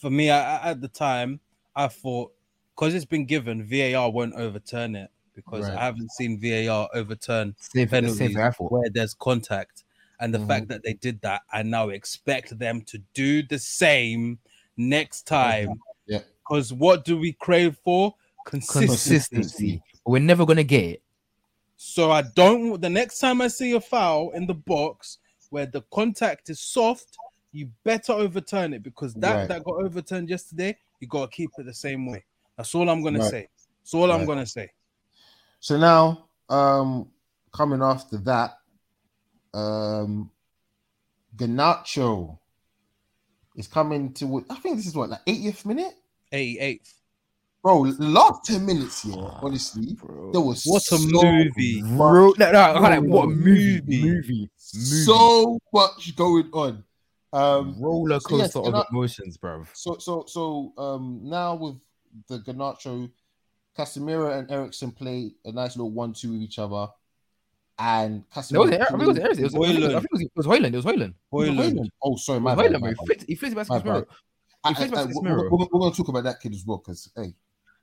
[0.00, 1.40] for me I, I- at the time,
[1.74, 2.32] I thought
[2.80, 5.76] because it's been given, VAR won't overturn it because Right.
[5.76, 8.72] I haven't seen VAR overturn Same, same penalties thought.
[8.72, 9.84] where there's contact.
[10.18, 10.46] And the Mhm.
[10.48, 14.38] fact that they did that, I now expect them to do the same
[14.78, 15.78] next time.
[16.06, 16.20] Yeah.
[16.38, 18.14] Because what do we crave for?
[18.46, 19.10] Consistency.
[19.10, 19.82] Consistency.
[20.06, 21.02] We're never gonna get it.
[21.76, 22.80] So I don't.
[22.80, 25.18] The next time I see a foul in the box
[25.50, 27.18] where the contact is soft,
[27.52, 29.48] you better overturn it because that Right.
[29.48, 30.78] that got overturned yesterday.
[31.00, 32.24] You gotta keep it the same way.
[32.60, 33.30] That's all I'm gonna Right.
[33.30, 33.48] say.
[33.80, 34.70] That's all I'm gonna say.
[35.60, 37.10] So now, um,
[37.52, 38.58] coming after that,
[39.54, 40.30] um,
[41.34, 42.38] Garnacho
[43.56, 44.44] is coming to.
[44.50, 45.94] I think this is what like 80th minute,
[46.30, 46.92] 88th.
[47.62, 47.80] bro.
[47.98, 49.96] Last 10 minutes here, honestly,
[50.32, 51.80] there was What a so movie.
[51.80, 54.02] Bro, no, no, I like, what a movie, movie.
[54.02, 54.50] movie, movie.
[54.56, 56.84] so much going on.
[57.32, 59.64] Um, roller so yes, coaster of Gana- emotions, bro.
[59.72, 61.76] so so so um now with
[62.28, 63.10] the Garnacho,
[63.78, 66.88] Casemiro and Eriksen play a nice little one-two with each other,
[67.78, 68.52] and Casemiro.
[68.52, 69.44] No, it wasn't, I think it was Eriksen.
[69.44, 70.00] It was, I think it was, I Højlund.
[70.00, 70.66] think it was, it was Højlund.
[70.66, 71.14] It was Højlund.
[71.32, 71.88] Højlund.
[72.02, 72.72] Oh, sorry, It my was bad.
[72.72, 72.88] Højlund.
[72.88, 72.96] He bad.
[73.06, 74.06] flipped, he flipped it back to Casemiro.
[74.68, 75.50] He plays I, I, back to we're, Casemiro.
[75.50, 77.34] we're, we're gonna talk about that kid as well, because hey,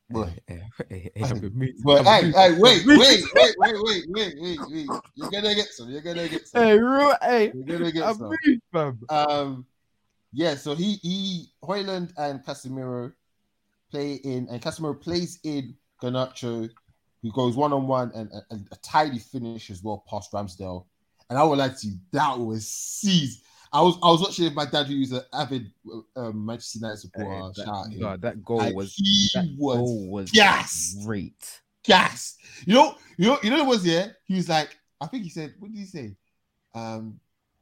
[0.10, 0.30] boy.
[0.48, 4.60] Hey, hey, hey, hey, Hey, But hey, hey, wait, wait, wait, wait, wait, wait, wait,
[4.70, 4.88] wait.
[5.16, 5.90] You're gonna get some.
[5.90, 6.64] You're gonna get some.
[6.64, 8.32] Hey, real, hey, You're gonna get I'm some.
[8.74, 9.12] moved.
[9.12, 9.66] Um,
[10.34, 10.56] yeah.
[10.56, 13.14] So he he Højlund and Casemiro
[13.98, 16.70] play in, and Casemiro plays in Garnacho,
[17.22, 18.32] who goes one on one and
[18.72, 20.86] a, tidy finish as well past Ramsdale.
[21.30, 23.44] And I would like to that was seized.
[23.74, 25.72] I was I was watching with my dad who is an avid
[26.16, 27.52] um, Manchester United supporter.
[27.56, 28.00] Hey, that.
[28.00, 31.04] God, that goal And was he that was goal was gassed.
[31.06, 31.62] great.
[31.84, 32.38] gas.
[32.66, 34.08] You know, you know, you know what it was yeah?
[34.26, 36.16] He was like, I think he said, what did he say?
[36.74, 37.20] Um,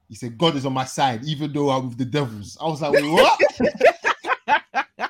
[0.08, 2.56] he said, God is on my side, even though I'm with the devils.
[2.62, 3.40] I was like, what?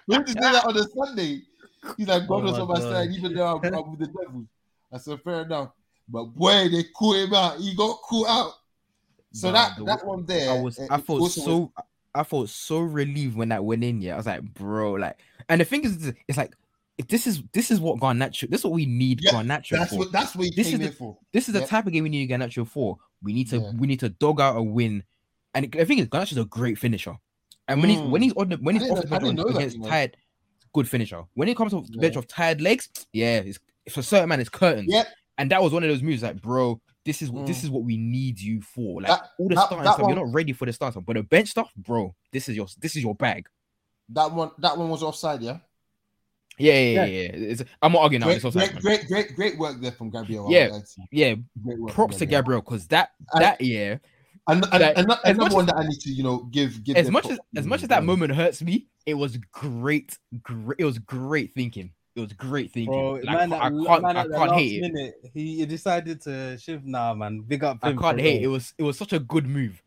[0.06, 1.41] when did he say that on a Sunday?
[1.98, 2.91] He's like, oh God Oh was on my God.
[2.94, 4.46] side, even though I'm, I'm with the devil.
[4.91, 5.70] I said, fair enough.
[6.08, 7.58] But boy, they caught him out.
[7.60, 8.54] He got caught out.
[9.34, 11.72] So Nah, that the- that one there, I was eh, I felt also was- so
[12.13, 14.02] I felt so relieved when that went in.
[14.02, 15.18] Yeah, I was like, bro, like,
[15.50, 16.56] and the thing is, it's like
[16.98, 18.50] if this is this is what Garnacho.
[18.50, 20.00] This is what we need Yeah, Garnacho that's for.
[20.00, 21.18] what that's what This is in for.
[21.34, 21.65] this is the yeah.
[21.65, 22.98] type of game we need Garnacho for.
[23.22, 23.72] We need to Yeah.
[23.78, 25.04] we need to dog out a win.
[25.54, 27.18] And the thing is, Garnacho's a great finisher.
[27.67, 28.23] And when he's when Mm.
[28.23, 29.23] he's on the when he's off the bench
[29.75, 30.17] know tired,
[30.73, 31.23] good finisher.
[31.34, 32.01] When it comes to the Yeah.
[32.01, 34.88] bench of tired legs, yeah, it's for certain man, it's curtains.
[34.91, 35.04] Yeah.
[35.38, 37.63] And that was one of those moves, like, bro, this is this Mm.
[37.65, 39.01] is what we need you for.
[39.01, 41.06] Like That- all the that- starting that stuff, you're not ready for the starting stuff,
[41.06, 43.47] but the bench stuff, bro, this is your this is your bag.
[44.10, 45.58] That one, that one was offside, yeah.
[46.58, 47.36] Yeah, yeah, yeah.
[47.36, 47.56] Yeah.
[47.82, 48.28] I'm not arguing now.
[48.28, 50.49] Great, It's offside, great, great, great, great work there from Gabriel.
[50.49, 50.67] Yeah.
[50.67, 53.97] would like to- Yeah, great props to Gabriel because that that yeah,
[54.48, 56.98] And, and, Like, and, as another one that I need to, you know, give give
[56.98, 60.80] as much as as much as that moment hurts me, it was great, great.
[60.80, 61.92] It was great thinking.
[62.16, 62.94] It was great thinking.
[62.94, 64.94] Bro, Like, man, I at- can't, man I at the can't hate it.
[64.94, 67.40] minute, He, he decided to shift now, man.
[67.42, 68.38] Big up I can't hate.
[68.38, 68.52] It real.
[68.52, 69.82] was it was such a good move.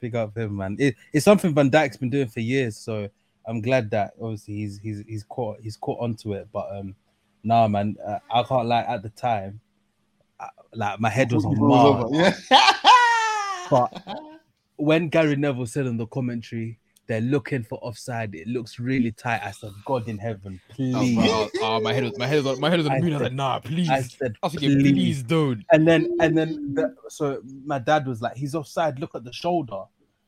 [0.00, 0.76] Big up him, man.
[0.78, 3.08] It, it's something Van Dijk's been doing for years, so
[3.46, 6.48] I'm glad that obviously he's he's he's caught he's caught onto it.
[6.52, 6.94] But um,
[7.44, 8.82] nah, man, uh, I can't lie.
[8.82, 9.60] At the time,
[10.40, 12.10] I, like my head was on it Mars.
[12.50, 12.72] Yeah.
[13.70, 14.02] But-
[14.80, 16.78] When Gary Neville said on the commentary,
[17.08, 18.32] they're looking for offside.
[18.36, 19.40] It looks really tight.
[19.42, 21.16] I said, God in heaven, Oh, please.
[21.16, 23.12] bro, oh, my head was my head was on, my head was on the moon.
[23.14, 23.90] I was said- nah, please.
[23.90, 25.22] I I said, was thinking, please, please.
[25.24, 25.64] don't.
[25.72, 29.00] And then and then the, so my dad was like, he's offside.
[29.00, 29.82] Look at the shoulder.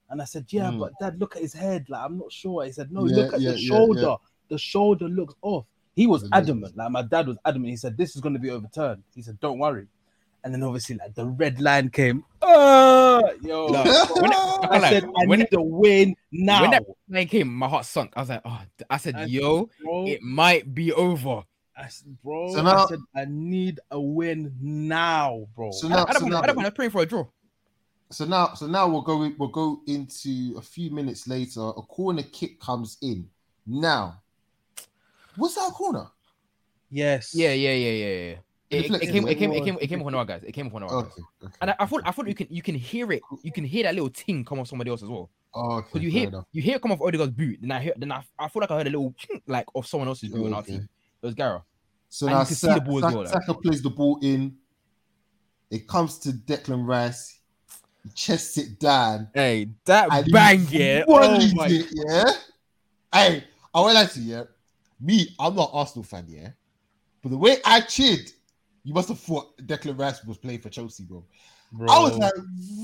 [0.09, 0.81] And I said, yeah, Mm.
[0.81, 1.87] but dad, look at his head.
[1.88, 2.64] Like I'm not sure.
[2.64, 4.00] He said, no, Yeah, look at yeah, the shoulder.
[4.00, 4.16] yeah.
[4.48, 5.66] The shoulder looks off.
[5.94, 6.76] He was adamant.
[6.76, 7.70] Like my dad was adamant.
[7.70, 9.05] He said, this is going to be overturned.
[9.14, 9.87] He said, don't worry.
[10.42, 12.24] And then obviously like the red line came.
[12.40, 16.16] Uh, yo, No, when it- I I can't said, I when need it- a win
[16.33, 16.62] now.
[16.62, 18.12] When that line came, my heart sunk.
[18.16, 21.42] I was like, oh, I said, I said, yo, bro, it might be over.
[21.76, 25.70] I said, bro, So now- I said, I need a win now, bro.
[25.72, 27.26] So now, I so don't, now, want, I don't want to pray for a draw.
[28.11, 29.31] so now, so now we'll go.
[29.38, 31.61] We'll go into a few minutes later.
[31.61, 33.29] A corner kick comes in.
[33.66, 34.20] Now,
[35.37, 36.07] what's that corner?
[36.90, 37.35] yes.
[37.35, 38.35] Yeah, yeah, yeah, yeah, yeah.
[38.70, 40.42] It, it, Deflected, came, it came, it came, it came from one of our guys.
[40.44, 41.12] It came from one of our guys.
[41.12, 41.54] Okay, okay.
[41.61, 43.22] And I, I thought, I thought you can, you can hear it.
[43.42, 45.28] You can hear that little ting come off somebody else as well.
[45.52, 45.87] Oh, okay.
[45.92, 46.44] Because you hear, enough.
[46.52, 47.59] you hear it come off Odegaard's boot.
[47.61, 49.12] Then I hear, then I, I feel like I heard a little
[49.48, 50.72] like of someone else's boot on our Okay.
[50.74, 50.88] team.
[51.22, 51.64] It was Gara.
[52.09, 53.33] So And now you Sa- the ball as Sa- well, like.
[53.33, 54.56] Saka plays the ball in.
[55.70, 57.40] It comes to Declan Rice.
[58.04, 59.28] He chests it down.
[59.35, 61.04] Hey, that bang, yeah.
[61.09, 62.24] Oh my it, yeah.
[63.12, 64.44] Hey, I want to say, yeah.
[65.00, 66.50] Me, I'm not Arsenal fan, yeah.
[67.22, 68.30] But the way I cheered,
[68.84, 71.24] you must have thought Declan Rice was playing for Chelsea, bro.
[71.72, 71.86] bro.
[71.92, 72.32] I was like,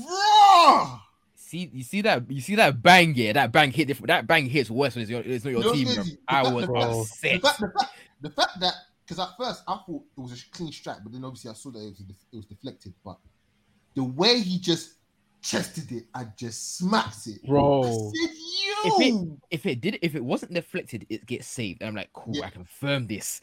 [0.05, 0.99] raw.
[1.35, 3.33] See, you see that, you see that bang, yeah.
[3.33, 4.07] That bang hit different.
[4.07, 6.03] That bang hits worse when it's, your, it's not your You know team.
[6.05, 6.13] Bro.
[6.27, 7.41] I The was fact- the fact- The upset.
[7.41, 8.73] fact, the fact, the fact that
[9.05, 11.71] because at first I thought it was a clean strike, but then obviously I saw
[11.71, 12.01] that it was,
[12.33, 12.93] it was deflected.
[13.05, 13.17] But
[13.95, 14.95] the way he just
[15.41, 17.83] chested it and just smacks it, Bro.
[17.83, 18.29] Said,
[18.85, 21.81] If it- if it did, if it wasn't deflected, it gets saved.
[21.81, 22.47] And I'm like, cool, Yeah.
[22.47, 23.39] I confirm this.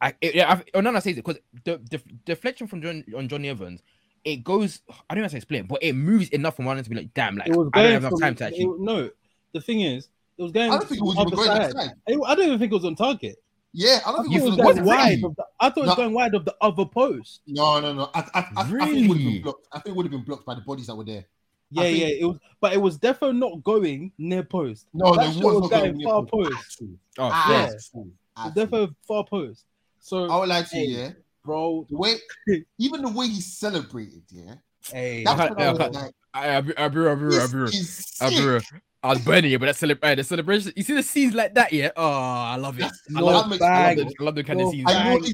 [0.00, 3.04] I, it, yeah, I've, oh, no, no, says it because the, the deflection from John
[3.16, 3.82] on Jonny Evans,
[4.24, 4.80] it goes.
[5.08, 6.96] I don't know how to explain, but it moves enough from one end to be
[6.96, 8.64] like, damn, like I don't have enough time to actually.
[8.64, 9.10] it- no,
[9.52, 10.70] the thing is, it was going.
[10.70, 11.60] I don't think it was even going side.
[11.62, 13.36] outside." It- I don't even think it was on target.
[13.72, 15.24] Yeah, I I don't thought think it it was was, going wide.
[15.24, 15.96] Of the, I thought it was No.
[15.96, 17.42] going wide of the other post.
[17.46, 18.10] No, no, no.
[18.14, 19.24] I, I, I, I think it would have Really?
[19.34, 19.68] been blocked.
[19.72, 21.24] I think it would have been blocked by the bodies that were there.
[21.70, 22.06] Yeah, think- yeah.
[22.06, 24.86] It was, but it was definitely not going near post.
[24.94, 26.82] No, That there was was not going going near far post post.
[27.18, 27.56] Oh, At yeah.
[27.56, 27.66] all.
[27.66, 28.02] It was At
[28.36, 28.50] ah, all.
[28.52, 29.64] definitely far post.
[30.08, 30.86] So, I would like to, Hey.
[30.86, 31.10] yeah.
[31.44, 32.14] bro, The way,
[32.78, 34.54] even the way he celebrated, yeah.
[34.90, 36.14] hey, That's Okay, what I was like.
[36.34, 38.64] I, I, I, I, I, This is I, sick.
[39.02, 40.72] I was burning it, but that celebration, the celebration.
[40.76, 41.90] You see the scenes like that, yeah.
[41.96, 42.90] Oh, I love it.
[43.16, 43.96] I love, makes- I love, bag.
[43.98, 44.84] the, I love the kind of scenes.
[44.88, 45.20] I man.
[45.20, 45.28] know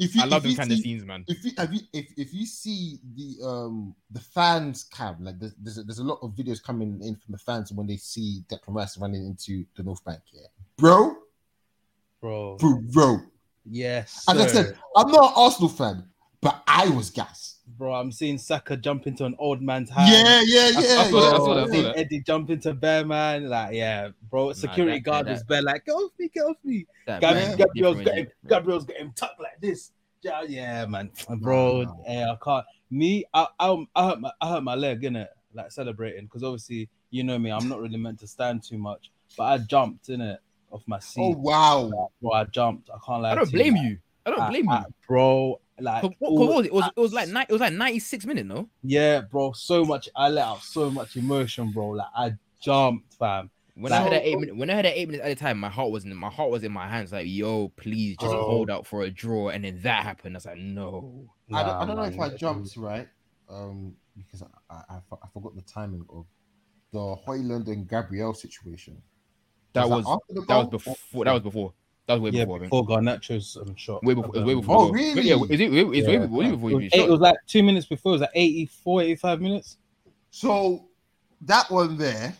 [0.00, 1.24] if you, I love if them you kind of see- scenes, man.
[1.28, 5.54] if you, if you if, if you see the um the fans cam like there's
[5.62, 8.42] there's a, there's a lot of videos coming in from the fans when they see
[8.50, 11.14] Declan Rice running into the North Bank yeah bro
[12.20, 13.18] bro, bro bro
[13.68, 14.24] yes.
[14.28, 16.04] as I said I'm not an Arsenal fan
[16.40, 20.08] but I was gassed bro, I'm seeing Saka jump into an old man's hand.
[20.10, 21.20] yeah yeah I- I yeah that, I saw
[21.54, 21.96] that, I saw that.
[21.98, 23.48] Eddie jump into Bear Man.
[23.48, 24.52] Like, yeah, bro.
[24.52, 26.86] Security that- guard that- was bare like, get off me, get off me.
[27.06, 28.58] That Gab- man, Gabriel's different getting legend, bro.
[28.58, 29.90] Gabriel's getting tucked like this.
[30.22, 31.82] yeah, yeah, man, bro.
[31.82, 31.94] Nah.
[32.06, 32.66] Yeah, I can't.
[32.90, 36.44] Me, I, I, I hurt my, I hurt my leg in it, like celebrating, because
[36.44, 40.10] obviously, you know me, I'm not really meant to stand too much, but I jumped
[40.10, 40.20] in
[40.74, 41.20] it off my seat.
[41.22, 42.10] Oh wow.
[42.20, 42.90] bro, I jumped.
[42.90, 43.32] I can't lie.
[43.32, 43.98] I don't blame like, you.
[44.26, 44.84] I don't blame I- you.
[45.08, 45.60] bro.
[45.80, 46.68] Like, 'Cause what, 'cause what was it?
[46.68, 48.68] It was, it was like ni- it was like 96 minutes, no?
[48.84, 49.50] yeah, bro.
[49.52, 50.08] So much.
[50.14, 51.88] I let out so much emotion, bro.
[51.88, 52.32] Like, I
[52.62, 53.50] jumped, fam.
[53.74, 55.34] When I So- had that eight minutes, when I had that eight minutes at a
[55.34, 57.10] time, my heart was in my heart was in my hands.
[57.10, 58.44] Like, yo, please just Bro.
[58.44, 60.36] hold out for a draw, and then that happened.
[60.36, 61.28] I was like, no.
[61.52, 62.36] I don't, I don't know if I man.
[62.38, 63.08] jumped right,
[63.48, 66.24] um, because I, I, I, I forgot the timing of
[66.92, 69.02] the Højlund and Gabriel situation.
[69.74, 71.24] That was after the that was before.
[71.24, 71.72] That was before.
[72.06, 72.56] That was way Yeah, before.
[72.56, 72.70] I think.
[72.70, 74.04] before Garnacho's um, shot.
[74.04, 74.36] Way before.
[74.36, 74.76] It was way before.
[74.76, 74.92] Oh, though.
[74.92, 75.22] really?
[75.22, 75.36] Yeah.
[75.36, 75.72] Is it?
[75.72, 76.26] It's way, Yeah.
[76.26, 76.96] way before It was, finished.
[76.96, 78.10] it was like two minutes before.
[78.10, 79.76] It was like 84, 85 minutes.
[80.30, 80.86] So
[81.42, 82.34] that one there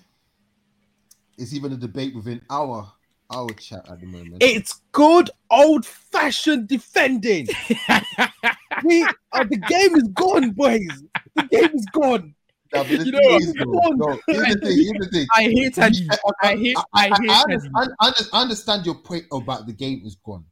[1.39, 2.91] is even a debate within our
[3.31, 4.37] our chat at the moment.
[4.41, 7.49] It's good old fashioned defending.
[8.85, 11.03] we, uh, the game is gone, boys.
[11.35, 12.35] The game is gone.
[12.75, 14.79] Now, but the You know, is, no, here's the thing.
[14.79, 15.27] Here's the thing.
[15.35, 16.09] I hate Taddy.
[16.43, 16.77] I hate.
[16.93, 17.53] I hate I, Taddy.
[17.55, 20.45] understand, I under- I understand your point about the game is gone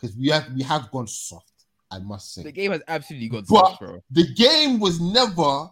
[0.00, 1.48] because we have we have gone soft.
[1.90, 4.02] I must say The game has absolutely gone But- soft, bro.
[4.10, 5.70] the game was never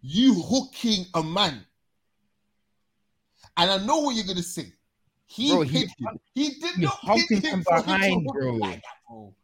[0.00, 1.64] you hooking a man.
[3.56, 4.72] And I know what you're gonna say.
[5.26, 6.18] He Bro, he- hit him.
[6.34, 8.52] He did he not humped hit him him from for him behind, hook bro.
[8.56, 9.34] like that, bro.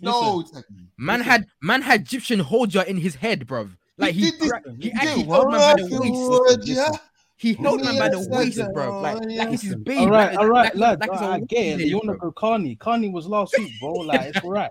[0.00, 0.64] No, Teddy.
[0.96, 3.70] Man had man had Egyptian Hodja in his head, bro.
[3.98, 6.14] Like he, did this- gra- he did actually held man by the what waist.
[6.14, 6.98] you would, Listen, yeah?
[7.36, 9.00] He held man by the Yes, waist, yes, bro.
[9.02, 9.98] Like, like it's his Listen, baby.
[9.98, 11.00] all right, like, all right, like, lad.
[11.00, 11.70] like it's a I get it.
[11.76, 12.76] weekday, You want to go Carney?
[12.76, 13.92] Carney was last week, bro.
[13.94, 14.70] Like it's all right.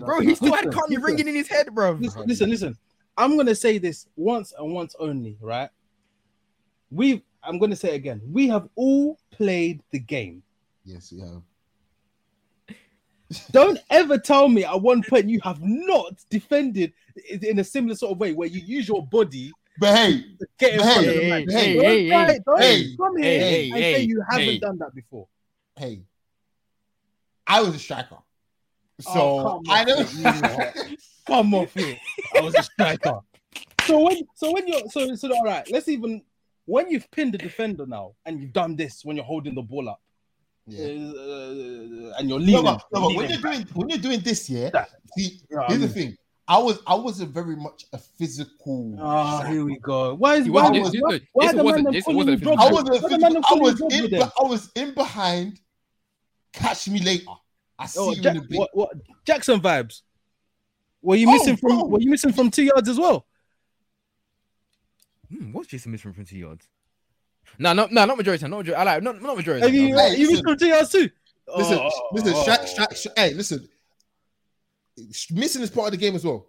[0.00, 1.92] Bro, he still had Listen, Carney ringing in his head, bro.
[2.00, 2.78] Listen, listen, listen.
[3.18, 5.68] I'm gonna say this once and once only, right?
[6.90, 7.22] We've.
[7.42, 8.20] I'm gonna say it again.
[8.30, 10.42] We have all played the game.
[10.84, 11.38] Yes, yeah.
[13.50, 16.92] Don't ever tell me at one point you have not defended
[17.42, 20.74] in a similar sort of way where you use your body But hey, to get
[20.74, 21.48] in Hey, front of the hey, man.
[21.48, 24.58] hey, don't hey, don't hey, come hey, here hey, and say you haven't hey.
[24.58, 25.26] done that before.
[25.76, 26.02] hey,
[27.46, 28.18] I was a striker.
[29.00, 30.72] So Oh, come I on, know.
[31.26, 31.96] Come off here.
[32.36, 33.20] I was a striker.
[33.86, 36.22] So when so when you're so so all right, let's even
[36.66, 39.88] when you've pinned the defender now and you've done this when you're holding the ball
[39.88, 40.00] up
[40.72, 42.12] yeah.
[42.12, 42.62] uh, and you're No, leaning.
[42.64, 44.70] but, no, but when you're doing when you're doing this, yeah.
[44.70, 46.16] That- See, You know what I here's the thing.
[46.48, 48.96] I was I wasn't very much a physical.
[48.98, 49.52] Oh, striker.
[49.52, 50.14] here we go.
[50.14, 50.82] Why is He why, wasn't.
[50.82, 51.84] was- This, why, this, why this the man wasn't.
[51.84, 52.32] them This calling wasn't.
[52.32, 52.60] you physical.
[52.60, 52.72] I Drogba?
[52.72, 54.22] was Why a the physical, man them I calling was you in Drogba be- then?
[54.22, 55.60] I was in behind.
[56.52, 57.24] Catch me later.
[57.78, 58.58] I see Oh, you Jack- in a bit.
[58.58, 58.90] what, what
[59.24, 60.02] Jackson vibes?
[61.02, 61.70] Were you Oh, missing from?
[61.78, 61.84] bro.
[61.84, 63.26] Were you missing from two yards as well?
[65.30, 66.66] Hmm, what's Jason missing from 20 yards?
[67.58, 68.46] No, no, no, not majority.
[68.48, 68.74] Not majority.
[68.74, 69.62] I like not, not majority.
[69.64, 69.98] Have you, no.
[69.98, 70.44] Hey, you missed listen.
[70.44, 71.10] from two yards too?
[71.56, 72.44] Listen, Oh, listen, oh.
[72.46, 73.68] Shaq, Shaq, Shaq- hey, listen.
[75.30, 76.46] Missing is part of the game as well.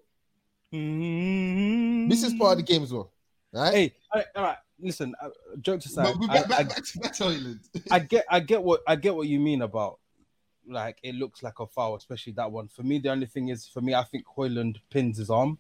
[0.74, 2.08] Mm.
[2.08, 3.12] Missing is part of the game as well.
[3.52, 3.74] Right?
[3.74, 4.58] Hey, all right, all right.
[4.80, 5.30] Listen, uh,
[5.62, 7.92] joke aside, but we I, back, back, I, back to back.
[7.92, 10.00] I get, I get what, I get what you mean about,
[10.68, 12.68] like it looks like a foul, especially that one.
[12.68, 15.58] For me, the only thing is, for me, I think Højlund pins his arm,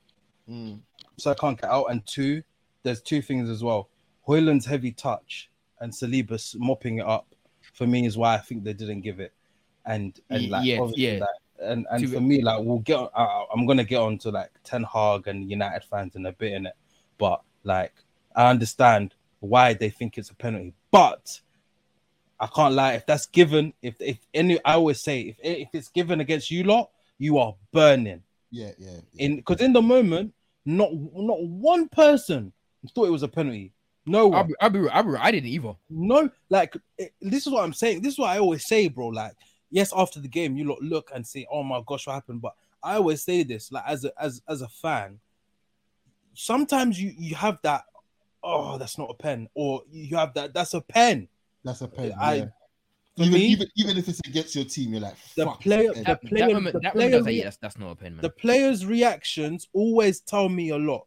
[0.49, 0.79] Mm.
[1.17, 1.85] so I can't get out.
[1.85, 2.43] And two,
[2.83, 3.89] there's two things as well.
[4.27, 7.33] Højlund's heavy touch and Saliba mopping it up
[7.73, 9.33] for me is why I think they didn't give it.
[9.85, 11.19] And and like yeah, obviously, yeah.
[11.19, 12.97] like, and and for me, like we'll get.
[12.97, 16.53] Uh, I'm gonna get on to like Ten Hag and United fans in a bit
[16.53, 16.75] in it,
[17.17, 17.93] but like
[18.35, 21.41] I understand why they think it's a penalty, but
[22.39, 22.93] I can't lie.
[22.93, 26.63] If that's given, if if any, I always say if if it's given against you
[26.63, 28.91] lot, you are burning Yeah, yeah.
[29.11, 29.25] yeah.
[29.25, 30.33] in because in the moment,
[30.65, 32.53] not not one person
[32.93, 33.73] thought it was a penalty.
[34.05, 34.37] No one.
[34.39, 35.75] I'll be, I'll be, I'll be, I didn't either.
[35.89, 38.01] No, like it- this is what I'm saying.
[38.01, 39.07] This is what I always say, bro.
[39.07, 39.33] Like,
[39.71, 42.53] yes, after the game, you look look and say, "Oh my gosh, what happened?" But
[42.83, 45.19] I always say this, like as a as as a fan.
[46.33, 47.83] Sometimes you you have that,
[48.43, 51.27] oh, that's not a pen, or you have that, that's a pen.
[51.63, 52.13] That's a pen.
[52.19, 52.45] I- yeah.
[53.15, 55.61] For even, me, even even if it's against your team, you're like the fuck.
[55.61, 56.03] player, pen.
[56.03, 57.91] the That, player, that moment, the that player, moment, I like, yeah, that's, that's not
[57.91, 58.21] a pen, man.
[58.23, 61.05] the players' reactions always tell me a lot.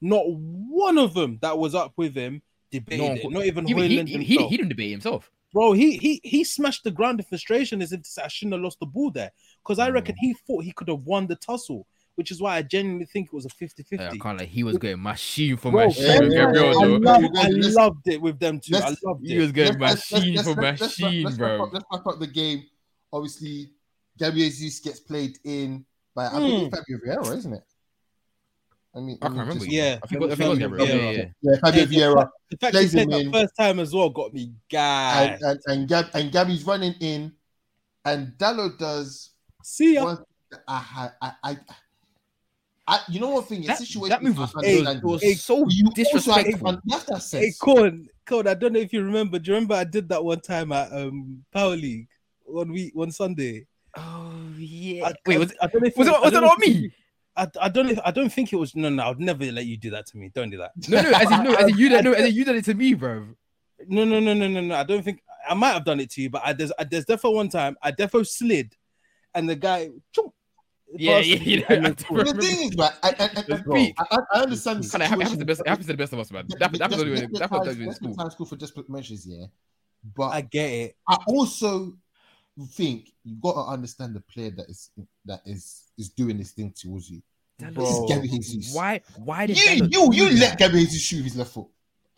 [0.00, 3.30] Not one of them that was up with him debated No, it.
[3.32, 4.50] Not even he, he, Højlund he, he, himself.
[4.50, 5.30] he didn't debate himself.
[5.52, 8.62] Bro, he he he smashed the ground in frustration as if to I shouldn't have
[8.62, 9.30] lost the ball there.
[9.64, 11.86] Because I reckon he thought he could have won the tussle,
[12.16, 14.18] which is why I genuinely think it was a 50 Yeah, I 50.
[14.18, 16.04] can't like he was going machine for Bro, machine.
[16.04, 16.96] yeah, yeah, yeah, I, though.
[16.96, 17.24] love.
[17.36, 18.76] I loved it with them too.
[18.76, 19.30] I let's- loved it.
[19.30, 21.66] He was going Let's- let's- machine let's- for let's- let's wrap- machine, let's wrap bro.
[21.66, 22.62] up- Let's wrap up the game.
[23.12, 23.70] Obviously,
[24.18, 26.36] Gabriel Jesus gets played in by I Hmm.
[26.38, 27.62] believe Fabio Vieira, isn't it?
[28.96, 29.64] I mean, I can't remember.
[29.64, 30.86] just- Yeah, I think, it was- I think Fabio Gabriel.
[30.88, 31.02] Yeah, Vieira.
[31.02, 31.28] yeah, yeah.
[31.42, 32.14] Yeah, Fabio Hey, the Vieira.
[32.16, 35.24] fact- The fact he plays him played that first time as well got me guy.
[35.24, 37.32] and and and, Gab, and Gabby's running in,
[38.04, 39.30] and Dalot does
[39.62, 40.04] See ya.
[40.04, 40.18] one,
[40.68, 41.56] I had I, I
[42.88, 44.98] I you know what thing is That, situation that move was, I it was, understand
[44.98, 46.68] it was Hey, so you also have to disrespectful.
[46.68, 47.58] understand Hey, sense.
[47.58, 49.38] Corn, Corn, I don't know if you remember.
[49.40, 52.06] Do you remember I did that one time at um Power League
[52.44, 53.66] one week, one Sunday?
[53.96, 55.06] Oh yeah.
[55.08, 56.92] I, Wait, was, I don't know if was it- was don't it on if me?
[57.36, 58.00] I, I don't know.
[58.04, 58.74] I don't think it was.
[58.74, 59.10] No, no.
[59.10, 60.30] I'd never let you do that to me.
[60.34, 60.72] Don't do that.
[60.88, 62.64] no, no, as in, no, as in you did, no, as in you did it
[62.66, 63.26] to me, bro.
[63.88, 64.74] No, no, no, no, no, no.
[64.74, 67.04] I don't think I might have done it to you, but I, there's I, there's
[67.04, 68.74] definitely one time I definitely slid,
[69.34, 69.90] and the guy.
[70.16, 70.32] choom,
[70.94, 73.12] Yeah, passed yeah, me, yeah, and I then- do the thing is, right, I, I,
[73.24, 73.76] I, It's bro.
[73.76, 75.60] I, I understand the Kind of happens to the best.
[75.60, 76.46] It happens to the best of us, man.
[76.48, 78.14] That, that, Let's- was let's- that, let's was get in school.
[78.16, 79.46] time school for just measures, yeah.
[80.16, 80.96] But I get it.
[81.08, 81.96] I also
[82.64, 84.90] think you got to understand the player that is
[85.26, 87.20] that is is doing this thing towards you.
[87.72, 88.06] Bro.
[88.24, 88.74] Jesus.
[88.74, 89.00] Why?
[89.16, 90.40] Why did You you you that?
[90.40, 91.66] let Gary Jesus shoot his left foot.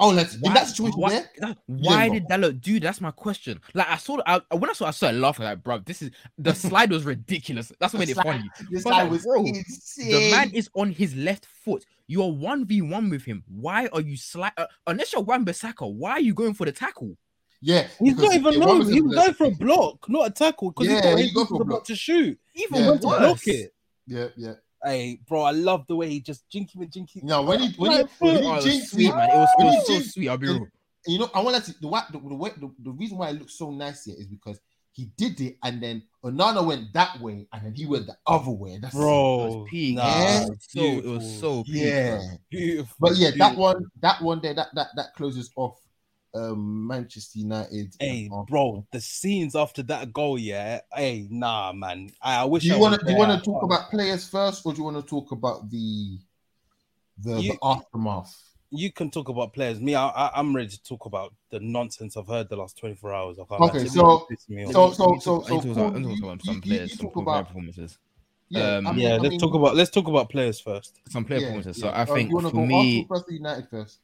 [0.00, 1.30] Oh, let's in that situation why, there.
[1.40, 2.18] that- why bro.
[2.20, 2.78] did Dalot do?
[2.78, 3.60] That's my question.
[3.74, 5.44] Like I saw, I, when I saw, I started laughing.
[5.44, 7.72] Like, bro, this is the slide was ridiculous.
[7.80, 8.50] That's what made it The slide- funny.
[8.70, 10.10] This But guy like, was bro, insane.
[10.12, 11.84] The man is on his left foot.
[12.06, 13.42] You are one v one with him.
[13.48, 14.52] Why are you slide?
[14.56, 17.16] Uh, unless you're Wan Bissaka, why are you going for the tackle?
[17.60, 18.88] Yeah, He's not even known.
[18.90, 21.48] He was going for a block, not a tackle, because Yeah, he he go thought
[21.48, 21.84] he for was a about block.
[21.86, 22.38] to shoot.
[22.54, 23.74] Even Yeah, went to block it.
[24.06, 24.54] Yeah, yeah.
[24.84, 27.20] Hey, bro, I love the way he just jinky and jinky.
[27.24, 28.42] Now when he when he, Right when foot.
[28.44, 29.30] he Oh, it sweet, me, man.
[29.30, 30.28] It was, it was so jinxed- sweet.
[30.28, 30.68] I'll be real.
[31.06, 33.38] you know, I want to the, wa- the, the, way- the the reason why it
[33.40, 34.60] looks so nice here is because
[34.92, 38.50] he did it and then Onana went that way and then he went the other
[38.52, 38.78] way.
[38.80, 39.96] That's Bro, was peak.
[39.96, 40.42] nah, Yeah.
[40.52, 42.16] It so it was so peak, yeah.
[42.18, 42.38] bro.
[42.50, 42.96] beautiful.
[43.00, 45.76] But yeah, that one, that one there, that that that closes off
[46.34, 47.94] um Manchester United.
[47.98, 50.80] Hey, bro, the scenes after that goal, yeah.
[50.94, 52.10] Hey, nah, man.
[52.22, 52.62] I, I wish.
[52.64, 54.84] Do you want to do you want to talk about players first, or do you
[54.84, 56.18] want to talk about the
[57.18, 58.44] the, You- the aftermath?
[58.70, 59.80] You can talk about players.
[59.80, 63.14] Me, I, I, I'm ready to talk about the nonsense I've heard the last 24
[63.14, 63.38] hours.
[63.38, 63.84] I can't Okay, lie.
[63.84, 64.72] It so- me off.
[64.72, 66.08] so- so- I need to so- talk- I so talk about- Paul, I need to
[66.16, 67.98] you- about some you- players, you some about- performances.
[68.50, 71.00] Yeah, Um, I mean, yeah, I let's mean, talk about let's talk about players first.
[71.08, 71.80] Some player yeah, performances.
[71.80, 71.92] So yeah.
[71.92, 73.98] I Uh, think you for go me, Arsenal first United first.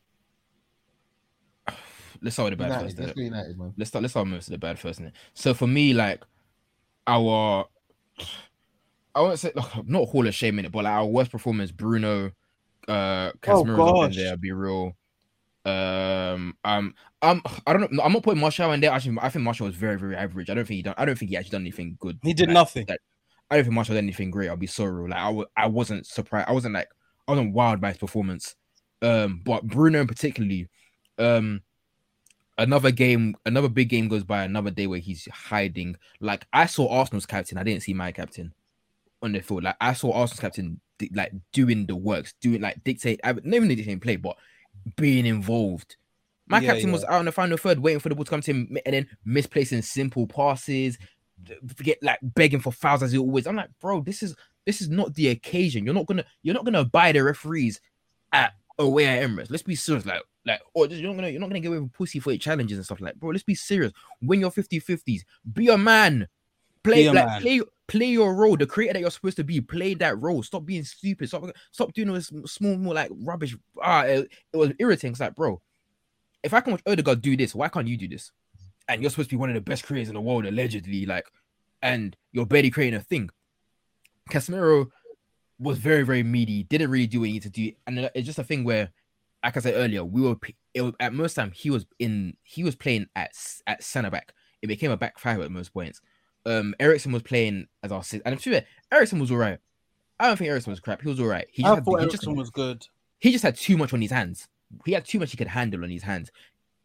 [2.24, 3.06] Let's start with the bad United, first.
[3.06, 3.74] let's United, man.
[3.76, 4.98] let's start let's start most of the bad first.
[5.00, 5.12] innit?
[5.34, 6.22] So for me, like
[7.06, 7.66] our
[9.14, 11.70] I won't say like, not Hall of Shame in it, but like our worst performance,
[11.70, 12.32] Bruno,
[12.88, 14.96] uh Casemiro up in there, be real.
[15.66, 18.02] Um um um I don't know.
[18.02, 18.90] I'm not putting Martial in there.
[18.90, 20.48] Actually, I think Martial was very, very average.
[20.48, 22.18] I don't think he done I don't think he actually done anything good.
[22.22, 22.86] He did Like, nothing.
[22.88, 23.00] like,
[23.50, 24.48] I don't think Martial did anything great.
[24.48, 25.10] I'll be so real.
[25.10, 26.48] Like I w- I wasn't surprised.
[26.48, 26.88] I wasn't like
[27.28, 28.56] I wasn't wild by his performance.
[29.02, 30.68] Um, but Bruno in particularly,
[31.18, 31.60] um,
[32.58, 35.96] another game, another big game goes by, another day where he's hiding.
[36.20, 38.52] Like I saw Arsenal's captain, I didn't see my captain
[39.22, 39.64] on the field.
[39.64, 40.80] Like I saw Arsenal's captain
[41.12, 43.20] like doing the works, doing like dictate.
[43.24, 44.36] I not even the dictating play, but
[44.96, 45.96] being involved.
[46.46, 48.42] My Yeah, captain was out in the final third, waiting for the ball to come
[48.42, 50.98] to him, and then misplacing simple passes,
[51.74, 53.46] forget like begging for fouls as he always.
[53.46, 54.36] I'm like, bro, this is
[54.66, 55.84] this is not the occasion.
[55.84, 57.80] You're not gonna you're not gonna buy the referees
[58.32, 59.50] at away at Emirates.
[59.50, 60.06] Let's be serious.
[60.06, 62.30] Like like or just, you're not gonna you're not gonna get away with pussy for
[62.30, 63.16] your challenges and stuff like.
[63.16, 63.92] Bro, let's be serious.
[64.22, 65.22] Win your 50-50s.
[65.52, 66.28] Be a man.
[66.82, 67.42] Play Be a like man.
[67.42, 68.56] play play your role.
[68.56, 69.60] The creator that you're supposed to be.
[69.60, 70.42] Play that role.
[70.42, 71.28] Stop being stupid.
[71.28, 73.56] Stop stop doing this small more like rubbish.
[73.82, 75.12] Ah, it, it was irritating.
[75.12, 75.60] It's like, bro,
[76.42, 78.30] if I can watch Odegaard do this, why can't you do this?
[78.86, 81.26] And you're supposed to be one of the best creators in the world, allegedly, like,
[81.80, 83.30] and you're barely creating a thing.
[84.30, 84.90] Casemiro
[85.58, 87.72] was very, very meaty, didn't really do what he needed to do.
[87.86, 88.90] And it's just a thing where,
[89.44, 90.36] like I said earlier, we were
[90.72, 93.32] it at most time he was in he was playing at
[93.66, 94.32] at centre back.
[94.62, 96.00] It became a back five at most points.
[96.46, 99.58] Um Eriksen was playing as our six, and I'm sure Eriksen was alright.
[100.18, 101.02] I don't think Eriksen was crap.
[101.02, 101.46] He was alright.
[101.50, 102.86] He just I had, thought he just, Eriksen was good.
[103.18, 104.48] he just had too much on his hands.
[104.84, 106.30] He had too much he could handle on his hands.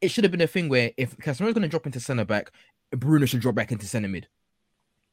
[0.02, 2.52] It should have been a thing where if Casemiro's going to drop into centre back,
[2.92, 4.28] Bruno should drop back into centre mid,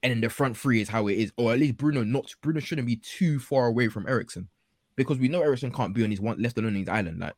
[0.03, 2.61] and then the front three is how it is, or at least Bruno not Bruno
[2.61, 4.49] shouldn't be too far away from Eriksen,
[4.97, 7.21] because we know Eriksen can't be on his one left alone on his island.
[7.21, 7.35] Like,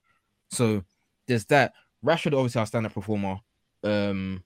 [0.51, 0.85] so
[1.27, 1.73] there's that.
[2.05, 3.39] Rashford obviously our stand-up performer.
[3.83, 4.43] Um,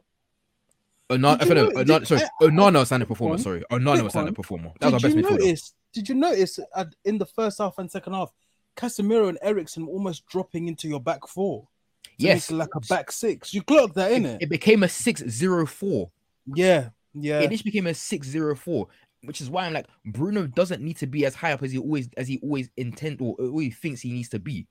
[1.11, 3.39] Onana, you no, Onana, sorry, Onana stand-up performer.
[3.39, 4.73] Sorry, Onana was stand-up performer.
[4.81, 5.75] That was our best you notice?
[5.93, 8.33] Did you notice at, in the first half and second half,
[8.77, 11.69] Casemiro and Eriksen almost dropping into your back four?
[12.17, 13.53] Yes, like a back six.
[13.53, 14.49] You clocked that in it, it.
[14.49, 16.11] became a six-zero-four.
[16.55, 17.41] Yeah, yeah.
[17.41, 18.89] it just became a 604
[19.25, 21.79] which is why i'm like bruno doesn't need to be as high up as he
[21.79, 24.67] always as he always intend or always thinks he needs to be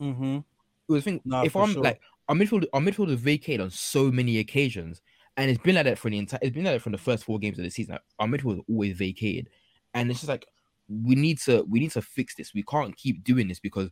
[0.00, 0.36] mm-hmm.
[0.36, 1.82] it was think Nah, if i'm sure.
[1.82, 5.00] like our midfield our midfield is vacated on so many occasions
[5.36, 7.24] and it's been like that for the entire it's been like that from the first
[7.24, 9.48] four games of the season like, our midfield is always vacated
[9.94, 10.46] and it's just like
[10.88, 13.90] we need to we need to fix this we can't keep doing this because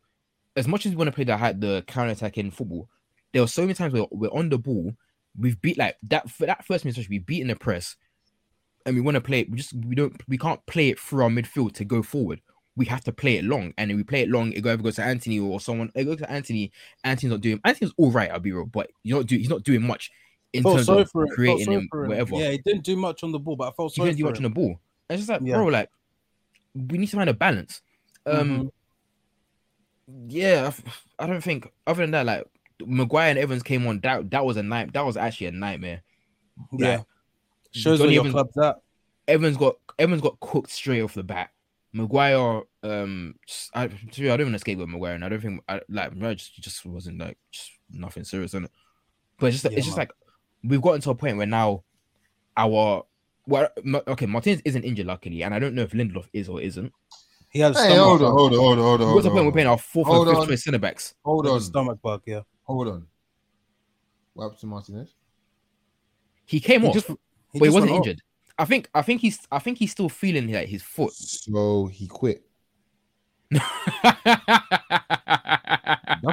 [0.57, 2.89] as much as we want to play the high, the counter attack in football
[3.33, 4.93] there were so many times where we're on the ball
[5.39, 7.97] we've beat like that for that first minute especially we beat in the press
[8.87, 9.51] and we want to play it.
[9.51, 12.41] We just we don't we can't play it through our midfield to go forward.
[12.77, 14.97] We have to play it long, and if we play it long, it either goes
[14.97, 15.91] to Antony or someone.
[15.95, 16.73] It goes to Antony.
[17.05, 17.61] Antony's not doing.
[17.65, 18.31] Antony's all right.
[18.31, 19.37] I'll be real, but you not do.
[19.37, 20.11] He's not doing much
[20.53, 22.09] in Felt terms sorry of for it, felt creating sorry him, for him.
[22.11, 22.37] whatever.
[22.37, 23.95] Yeah, he didn't do much on the ball, but I felt sorry.
[23.95, 24.81] He sorry didn't do for much on the ball.
[25.09, 25.57] And it's just like, Yeah.
[25.57, 25.91] bro, like
[26.75, 27.81] we need to find a balance.
[28.27, 28.71] Um,
[30.11, 30.29] Mhm.
[30.29, 30.73] yeah,
[31.19, 32.45] I don't think other than that, like
[32.85, 34.01] Maguire and Evans came on.
[34.01, 34.93] That that was a night.
[34.93, 36.03] That was actually a nightmare.
[36.79, 37.07] Yeah, Like,
[37.83, 38.77] shows Donny where your club's at.
[39.29, 41.51] Evans got Evans got cooked straight off the bat.
[41.93, 43.35] Maguire, um,
[43.75, 46.13] I, to be- I don't even escape with Maguire, and I don't think I, like
[46.15, 48.71] Maguire just, just wasn't like just nothing serious in it.
[49.39, 50.07] But it's just Yeah, it's just man.
[50.07, 50.13] like
[50.63, 51.85] we've gotten to a point where now
[52.57, 53.05] our
[53.47, 56.93] well, okay, Martinez isn't injured luckily, and I don't know if Lindelof is or isn't.
[57.49, 59.15] He had a Hey, stomach hold on, hold on, hold on, hold on.
[59.15, 59.45] What's the hold point?
[59.45, 59.53] We're on.
[59.53, 61.15] playing our fourth Hold and fifth choice centre backs.
[61.25, 62.23] Hold He had a on, stomach bug.
[62.27, 63.07] Yeah, hold on.
[64.35, 65.15] What happened to Martinez?
[66.45, 67.11] He came he off, just,
[67.53, 68.07] but he wasn't went off.
[68.07, 68.23] injured.
[68.59, 71.13] I think I think he's I think he's still feeling like his foot.
[71.13, 72.43] So he quit.
[73.51, 73.67] That's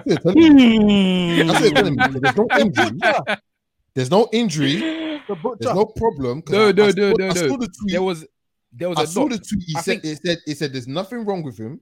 [0.05, 1.43] That's telling me.
[1.43, 2.20] That's what telling me.
[2.20, 2.91] There's no injury.
[2.91, 3.24] butcher,
[3.95, 4.76] There's no injury.
[4.80, 6.41] There's no problem.
[6.41, 7.57] 'cause No, I- no, I no, saw- no, I saw no.
[7.57, 7.91] the tweet.
[7.91, 8.26] there was
[8.72, 9.64] there was I a saw the tweet.
[9.68, 11.80] He I said, think- it said, it said, there's nothing wrong with him.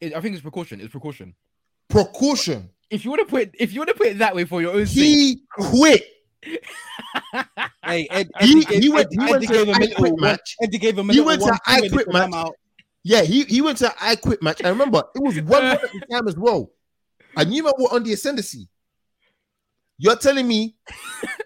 [0.00, 0.80] It- I think it's precaution.
[0.80, 1.34] It's precaution.
[1.88, 2.70] Precaution.
[2.90, 4.60] If you want to put it, if you want to put it that way for
[4.62, 6.02] your own sake, He quit.
[7.84, 10.18] Hey, Ed, He- Eddie gave, he went- he went to gave him a I quit
[10.20, 10.56] match.
[10.62, 12.32] Eddie gave him a He went to I quit he match.
[12.34, 12.54] out.
[13.04, 14.62] Yeah, he, he went to I quit match.
[14.64, 16.70] I remember, it was one at the time as well.
[17.36, 18.68] And you were on the ascendancy.
[19.98, 20.76] You're telling me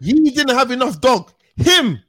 [0.01, 1.33] he didn't have enough dog.
[1.57, 2.01] Him,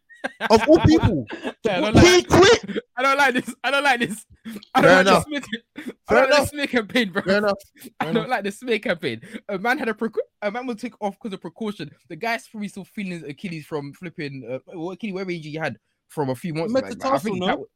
[0.49, 1.26] of all people,
[1.63, 2.84] Yeah, I don't he like, quit.
[2.97, 3.55] I don't like this.
[3.63, 4.26] I don't like this.
[4.74, 5.26] I don't like enough.
[5.26, 5.41] the smear,
[6.07, 6.39] I don't like enough.
[6.41, 7.22] the smear campaign, bro.
[7.22, 7.57] Fair enough.
[7.99, 8.30] I Fair don't enough.
[8.30, 9.22] like the smear campaign.
[9.49, 11.91] A man had a precau- a man will take off because of precaution.
[12.09, 15.57] The guy's probably still feeling his Achilles from flipping uh, what Achilles, whatever injury he
[15.57, 16.86] had from a few months back.
[17.05, 17.45] I think no?
[17.45, 17.68] that, w-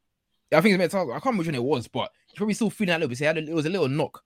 [0.54, 1.12] I think it's metatarsal.
[1.12, 3.18] I can't remember when it was, but he's probably still feeling that little bit.
[3.18, 4.22] So he had a, it was a little knock.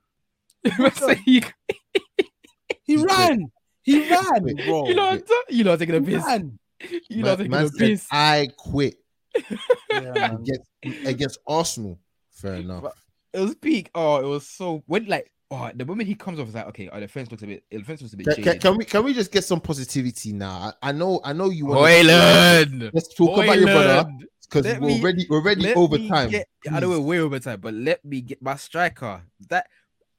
[0.95, 1.43] So He
[2.83, 3.51] He ran.
[3.83, 4.87] He ran, bro.
[4.87, 6.25] you know, what I'm ta- you know, I'm taking a he piss.
[6.25, 6.57] ran.
[7.09, 8.01] You know, I'm Man, man said.
[8.11, 8.95] I quit
[9.91, 10.33] Yeah, man.
[10.41, 11.99] against, against Arsenal.
[12.31, 12.83] Fair enough.
[12.83, 12.93] But-
[13.33, 13.91] It was peak.
[13.95, 16.87] Oh, it was so when like oh the moment he comes off, is like okay,
[16.89, 17.63] oh, our defense looks a bit.
[17.69, 18.27] The defense looks a bit.
[18.27, 20.73] Can, can, can we can we just get some positivity now?
[20.81, 21.79] I, I know I know you want.
[21.81, 22.91] Højlund.
[22.93, 24.09] Let's talk about your brother
[24.49, 26.29] because we're me- already we're already over time.
[26.29, 29.21] get- I know we're way over time, but let me get my striker.
[29.49, 29.67] That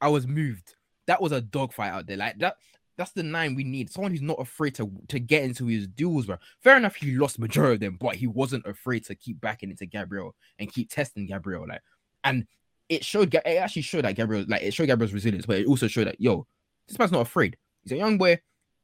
[0.01, 0.75] I was moved.
[1.07, 2.17] That was a dogfight out there.
[2.19, 2.57] Like that.
[2.97, 3.91] That's the nine we need.
[3.91, 6.37] Someone who's not afraid to to get into his duels, bro.
[6.63, 9.87] Fair enough, he lost majority of them, but he wasn't afraid to keep backing into
[9.87, 11.67] Gabriel and keep testing Gabriel.
[11.69, 11.83] Like,
[12.25, 12.47] and
[12.89, 13.35] it showed.
[13.35, 16.21] It actually showed that Gabriel, like, it showed Gabriel's resilience, but it also showed that
[16.21, 16.47] yo,
[16.89, 17.57] this man's not afraid.
[17.83, 18.41] He's a young boy.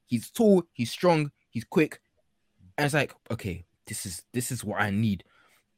[0.06, 0.64] He's tall.
[0.72, 1.30] He's strong.
[1.48, 2.00] He's quick.
[2.76, 5.24] And it's like, okay, this is this is what I need.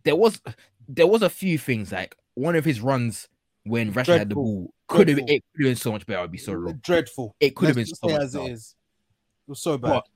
[0.04, 0.40] There was
[0.88, 3.28] there was a few things like one of his runs
[3.64, 6.20] when Rashford had the ball could have it could have been so much better.
[6.20, 6.80] I'd be so wrong.
[6.82, 7.34] Dreadful.
[7.40, 8.50] It could have been so much as better.
[8.50, 8.74] is.
[9.46, 9.88] It was so bad.
[9.88, 10.08] But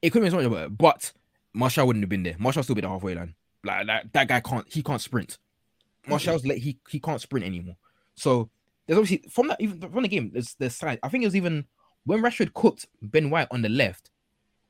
[0.00, 0.68] it could have been so much better.
[0.68, 1.12] But
[1.54, 2.36] Martial wouldn't have been there.
[2.38, 3.34] Martial still be the halfway line.
[3.64, 5.38] Like, like that guy can't he can't sprint.
[6.06, 7.76] Martial's like he he can't sprint anymore.
[8.14, 8.50] So
[8.86, 10.98] there's obviously from that even from the game, there's there's side.
[11.02, 11.66] I think it was even
[12.04, 14.10] when Rashford cooked Ben White on the left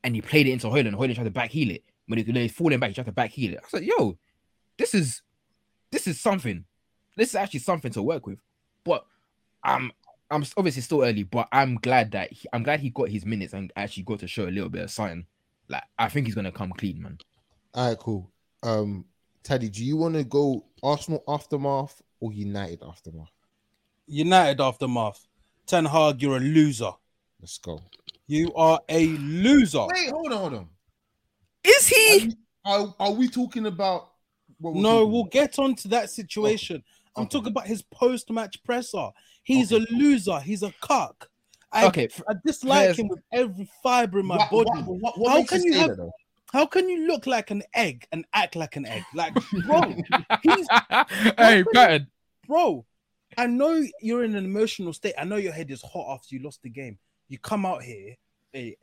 [0.05, 1.85] and he played it into Højlund, Højlund tried to back heel it.
[2.07, 3.59] When he, when he falling back, he tried to back heel it.
[3.59, 4.19] I was like, yo,
[4.79, 5.23] this is
[5.91, 6.65] this is something.
[7.17, 8.39] This is actually something to work with.
[8.85, 9.05] But
[9.65, 9.93] I'm
[10.31, 13.53] I'm obviously still early, but I'm glad that he, I'm glad he got his minutes
[13.53, 15.27] and actually got to show a little bit of sign.
[15.69, 17.19] Like I think he's gonna come clean, man.
[17.75, 18.31] All right, cool.
[18.63, 19.05] Um,
[19.43, 23.31] Teddy, do you want to go Arsenal aftermath or United aftermath?
[24.07, 25.27] United aftermath.
[25.67, 26.91] Ten Hag, you're a loser.
[27.41, 27.81] Let's go.
[28.27, 29.87] You are a loser.
[29.87, 30.69] Wait, hold on, hold on.
[31.65, 32.27] Is Are, he?
[32.29, 34.11] we- are, are we talking about?
[34.59, 35.31] What we're No, talking we'll about?
[35.33, 36.83] get on to that situation.
[37.17, 37.31] I'm Okay.
[37.39, 39.09] talking about his post-match presser.
[39.43, 39.84] He's Okay.
[39.90, 40.40] a loser.
[40.40, 41.28] He's a cock.
[41.72, 42.99] I, Okay, f- I dislike Yes.
[42.99, 44.82] him with every fiber in my What- body.
[44.82, 46.11] what- what- what How can you you have- that.
[46.53, 49.05] How can you look like an egg and act like an egg?
[49.14, 49.32] Like,
[49.64, 49.80] bro,
[50.43, 50.66] he's
[51.38, 52.09] hey, Patton.
[52.47, 52.84] bro.
[53.38, 55.14] I know you're in an emotional state.
[55.16, 56.99] I know your head is hot after you lost the game.
[57.28, 58.16] You come out here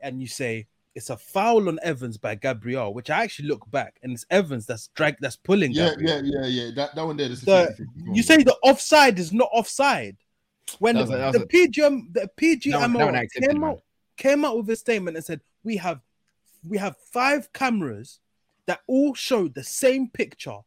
[0.02, 4.00] and you say it's a foul on Evans by Gabriel, which I actually look back
[4.02, 5.72] and it's Evans that's drag that's pulling.
[5.72, 6.26] Yeah, Gabriel.
[6.26, 6.72] yeah, yeah, yeah.
[6.74, 7.30] That, that one there.
[7.30, 10.18] The- You say the offside is not offside.
[10.76, 13.64] When was a- the a- PGM, the That one- that one PGMO I accepted, came
[13.64, 13.84] out,
[14.18, 16.02] came out with a statement and said we have
[16.68, 18.20] we have five cameras
[18.66, 20.58] that all show the same picture,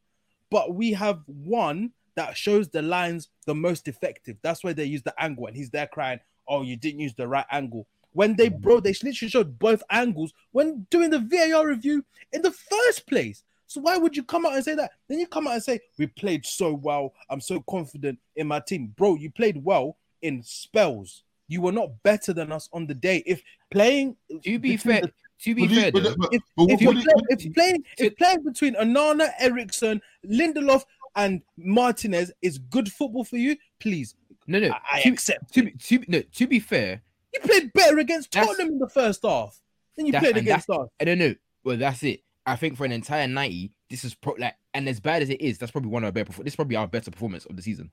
[0.50, 4.36] but we have one that shows the lines the most effective.
[4.42, 7.28] That's why they use the angle, and he's there crying, "Oh, you didn't use the
[7.28, 12.04] right angle." When they bro, they literally showed both angles when doing the VAR review
[12.32, 13.44] in the first place.
[13.72, 14.90] So why would you come out and say that?
[15.08, 17.14] Then you come out and say we played so well.
[17.30, 19.14] I'm so confident in my team, bro.
[19.14, 21.24] You played well in spells.
[21.48, 23.22] You were not better than us on the day.
[23.24, 25.12] If playing, To be fair, the-
[25.44, 27.26] to be fair, you- but- though, but- if, but if, you what play, do you-
[27.48, 30.84] if playing, if playing between Onana, Eriksen, Lindelof,
[31.16, 34.14] and Martinez is good football for you, please,
[34.46, 34.68] no, no.
[34.68, 35.52] I, I to, accept.
[35.54, 35.64] to, it.
[35.88, 37.02] be- to, no, to be fair,
[37.34, 39.58] You played better against That's- Tottenham in the first half
[39.96, 40.88] than you played against us.
[41.00, 41.34] I don't know.
[41.64, 42.22] Well, that's it.
[42.46, 45.40] I think for an entire 90, this is pro- like, and as bad as it
[45.40, 46.32] is, that's probably one of our better.
[46.32, 47.90] perfor- This is probably our better performance of the season.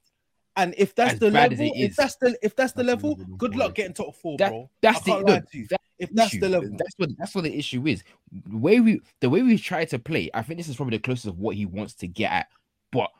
[0.55, 3.55] And if that's As the level, it if that's the if that's the level, good
[3.55, 4.69] luck getting top four, That- bro.
[4.81, 5.67] that's I the can't no, lie to you.
[5.69, 6.39] that- If that's issue.
[6.39, 8.03] the level, That's what that's what the issue is.
[8.31, 11.03] The way we the way we try to play, I think this is probably the
[11.03, 12.47] closest of what he wants to get at.
[12.91, 13.11] But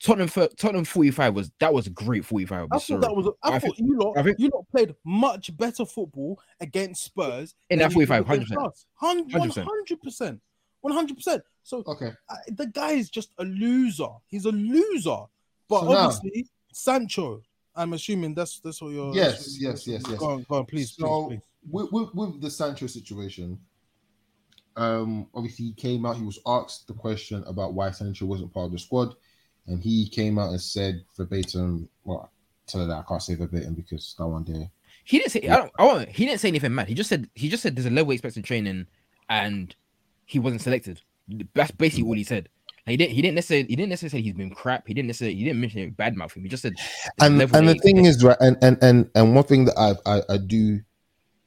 [0.00, 2.66] Tottenham Tottenham 45 was that was a great 45.
[2.70, 3.00] I thought Sorry.
[3.00, 3.28] that was.
[3.42, 7.02] I, I thought think- you lot, I think- you lot played much better football against
[7.04, 8.56] Spurs In than that 45, 100%.
[8.66, 8.86] us.
[8.94, 9.66] Hun- 100%.
[9.66, 10.40] 100%.
[10.84, 11.40] 100%.
[11.62, 12.12] So Okay.
[12.28, 14.08] uh, the guy is just a loser.
[14.26, 15.18] He's a loser.
[15.68, 17.42] But So now- obviously, Sancho.
[17.74, 19.14] I'm assuming that's that's what you're.
[19.14, 20.18] Yes, that's what- yes, yes, yes.
[20.18, 21.42] Go on, go on, please, so please, please.
[21.70, 23.58] With, with with the Sancho situation,
[24.76, 26.16] um, obviously he came out.
[26.16, 29.14] He was asked the question about why Sancho wasn't part of the squad,
[29.66, 31.88] and he came out and said verbatim.
[32.04, 32.30] Well,
[32.66, 34.70] tell her that I can't say verbatim because that one day.
[35.04, 36.88] He didn't say I don't, I won't, he didn't say anything mad.
[36.88, 38.86] He just said he just said there's a level he expects in training
[39.28, 39.74] and
[40.28, 41.00] he wasn't selected.
[41.54, 42.50] That's basically all he said.
[42.86, 44.86] Like, he didn't he didn't necessarily he didn't necessarily say he's been crap.
[44.86, 46.42] He didn't necessarily he didn't mention any bad mouth him.
[46.42, 46.74] He just said
[47.20, 49.94] And and the he thing is right, and and and and one thing that I
[50.18, 50.80] I, I do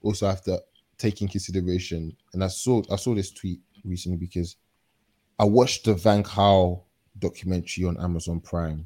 [0.02, 0.60] also have to
[0.98, 4.56] take in consideration, and I saw I saw this tweet recently because
[5.38, 6.82] I watched the Van Gaal
[7.20, 8.86] documentary on Amazon Prime.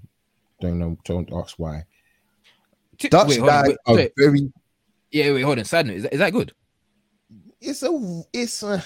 [0.59, 1.85] Don't know, don't ask why.
[2.97, 4.11] Dutch wait, on, guys wait, are wait.
[4.17, 4.51] very.
[5.11, 5.65] yeah, wait, hold on.
[5.65, 6.53] Side note, is that, is that good?
[7.61, 8.23] It's a.
[8.33, 8.83] It's a,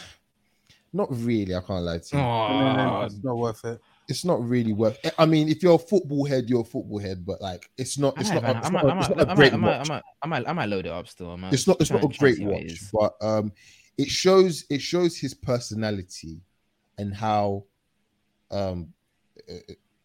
[0.93, 1.55] not really.
[1.55, 3.05] I can't lie to you.
[3.05, 3.79] It's not worth it.
[4.07, 4.97] It's not really worth.
[5.19, 8.19] I mean, if you're a football head, you're a football head, but like, it's not.
[8.19, 8.43] It's not.
[8.43, 9.89] a- It's not, a- it's not a great I might, I watch.
[9.89, 11.31] might, I might, I might load it up still.
[11.31, 13.51] I might, it's not it's not a great see how it watch but um
[13.99, 16.41] it shows it shows his personality
[16.97, 17.65] and how
[18.49, 18.91] um
[19.49, 19.53] uh,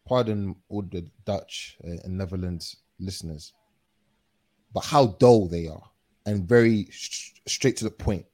[0.07, 3.53] pardon all the dutch uh, and netherlands listeners
[4.73, 5.81] but how dull they are
[6.25, 8.25] and very sh- straight to the point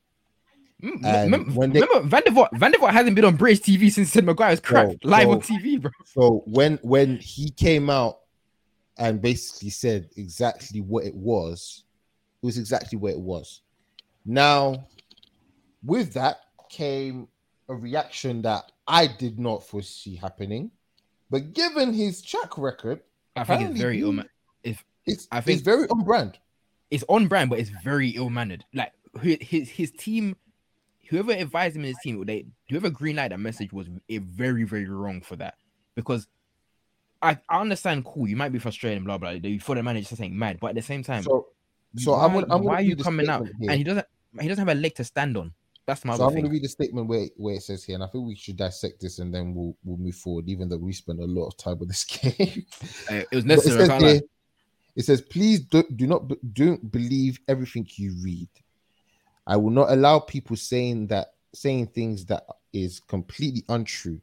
[0.81, 3.35] Mm, and remember, when they- remember Van der Vaart, Van der Vaart hasn't been on
[3.35, 5.41] British TV since Sid Maguire's crap Bro, live on.
[5.41, 5.91] TV, bro.
[6.05, 8.19] so when when he came out
[8.97, 11.83] and basically said exactly what it was
[12.41, 13.61] it was exactly what it was
[14.25, 14.87] now
[15.83, 16.37] with that
[16.69, 17.27] came
[17.69, 20.69] a reaction that i did not foresee happening
[21.29, 22.99] but given his track record
[23.35, 24.19] I think it's very ill.
[24.63, 26.37] it's I think- it's very on brand
[26.91, 28.65] It's on brand, but it's very ill mannered.
[28.73, 30.35] Like his, his team,
[31.11, 34.63] whoever advised him in his team, they whoever green light that message was a very
[34.63, 35.55] very wrong for that
[35.95, 36.27] because.
[37.23, 38.27] I, I understand, cool.
[38.27, 39.29] You might be frustrated, blah blah.
[39.29, 41.49] You for the manager saying mad, but at the same time, so
[41.97, 43.69] so why, i'm gonna, I'm why are you coming out here.
[43.69, 44.07] and he doesn't
[44.39, 45.53] he doesn't have a leg to stand on?
[45.85, 48.03] That's my so i'm going to read the statement where, where it says here and
[48.03, 50.93] i think we should dissect this and then we'll we'll move forward even though we
[50.93, 52.65] spent a lot of time with this game
[53.09, 53.87] Uh, it was But it necessary.
[53.87, 54.21] Says, here,
[54.95, 58.49] it says, please do, do not be- don't believe everything you read.
[59.47, 64.21] I will not allow people saying that saying things that is completely untrue.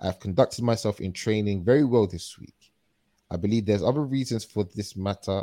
[0.00, 2.72] I've conducted myself in training very well this week.
[3.30, 5.42] I believe there's other reasons for this matter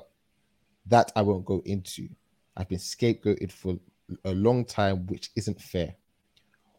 [0.86, 2.10] that I won't go into.
[2.56, 3.80] I've been scapegoated for
[4.26, 5.96] a long time, which isn't fair.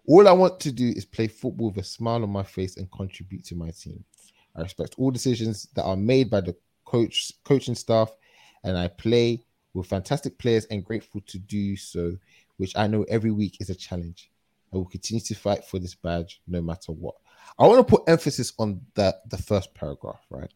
[0.07, 2.91] All I want to do is play football with a smile on my face and
[2.91, 4.05] contribute to my team.
[4.57, 8.13] I respect all decisions that are made by the coach, coaching staff,
[8.65, 9.45] and I play
[9.75, 12.17] with fantastic players and grateful to do so,
[12.57, 14.31] which I know every week is a challenge.
[14.73, 17.15] I will continue to fight for this badge no matter what.
[17.59, 20.53] I want to put emphasis on the the first paragraph, right?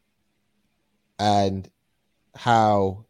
[1.18, 1.68] And
[2.34, 3.04] how,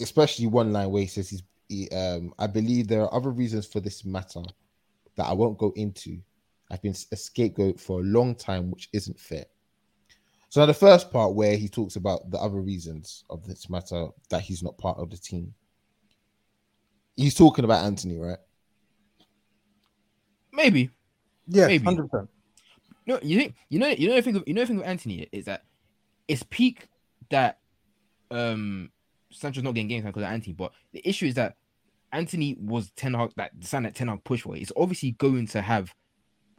[0.00, 3.66] especially one line where he says he's, he, um, I believe there are other reasons
[3.66, 4.42] for this matter
[5.16, 6.18] that I won't go into.
[6.70, 9.46] I've been a scapegoat for a long time, which isn't fair.
[10.50, 14.08] So now the first part where he talks about the other reasons of this matter
[14.30, 15.54] that he's not part of the team.
[17.16, 18.38] He's talking about Antony, right?
[20.52, 20.90] Maybe.
[21.46, 21.84] Yeah, Maybe.
[21.84, 22.30] hundred percent.
[23.06, 24.86] No, you think you know you know the thing of, you know the thing with
[24.86, 25.64] Antony is that
[26.28, 26.88] it's peak
[27.30, 27.58] that
[28.30, 28.90] um
[29.30, 31.56] Sancho's not getting game time because of Antony, but the issue is that
[32.12, 34.56] Antony was Ten Hag that the sign that Ten Hag push for.
[34.56, 35.94] It's obviously going to have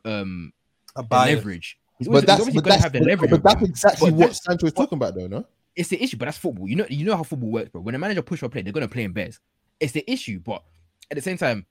[0.06, 0.54] um
[0.96, 1.36] A the bias.
[1.38, 1.80] leverage.
[2.00, 3.30] He's But that's, he's but that's, have the leverage.
[3.30, 5.45] but that's exactly But what Sancho is talking about, though, no?
[5.76, 6.68] it's the issue, but that's football.
[6.68, 7.82] You know, you know how football works, bro.
[7.82, 9.39] When a manager push for a play, they're gonna play in bears.
[9.80, 10.64] It's the issue, but
[11.12, 11.66] at the same time,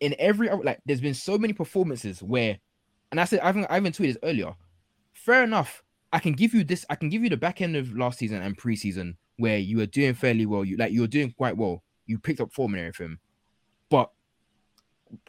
[0.00, 2.58] in every like, there's been so many performances where
[3.10, 4.54] and I said I even I even tweeted this earlier.
[5.12, 5.82] Fair enough.
[6.12, 6.84] I can give you this.
[6.90, 9.86] I can give you the back end of last season and preseason where you were
[9.86, 10.64] doing fairly well.
[10.64, 11.82] You like you were doing quite well.
[12.06, 13.18] You picked up form and everything,
[13.88, 14.10] but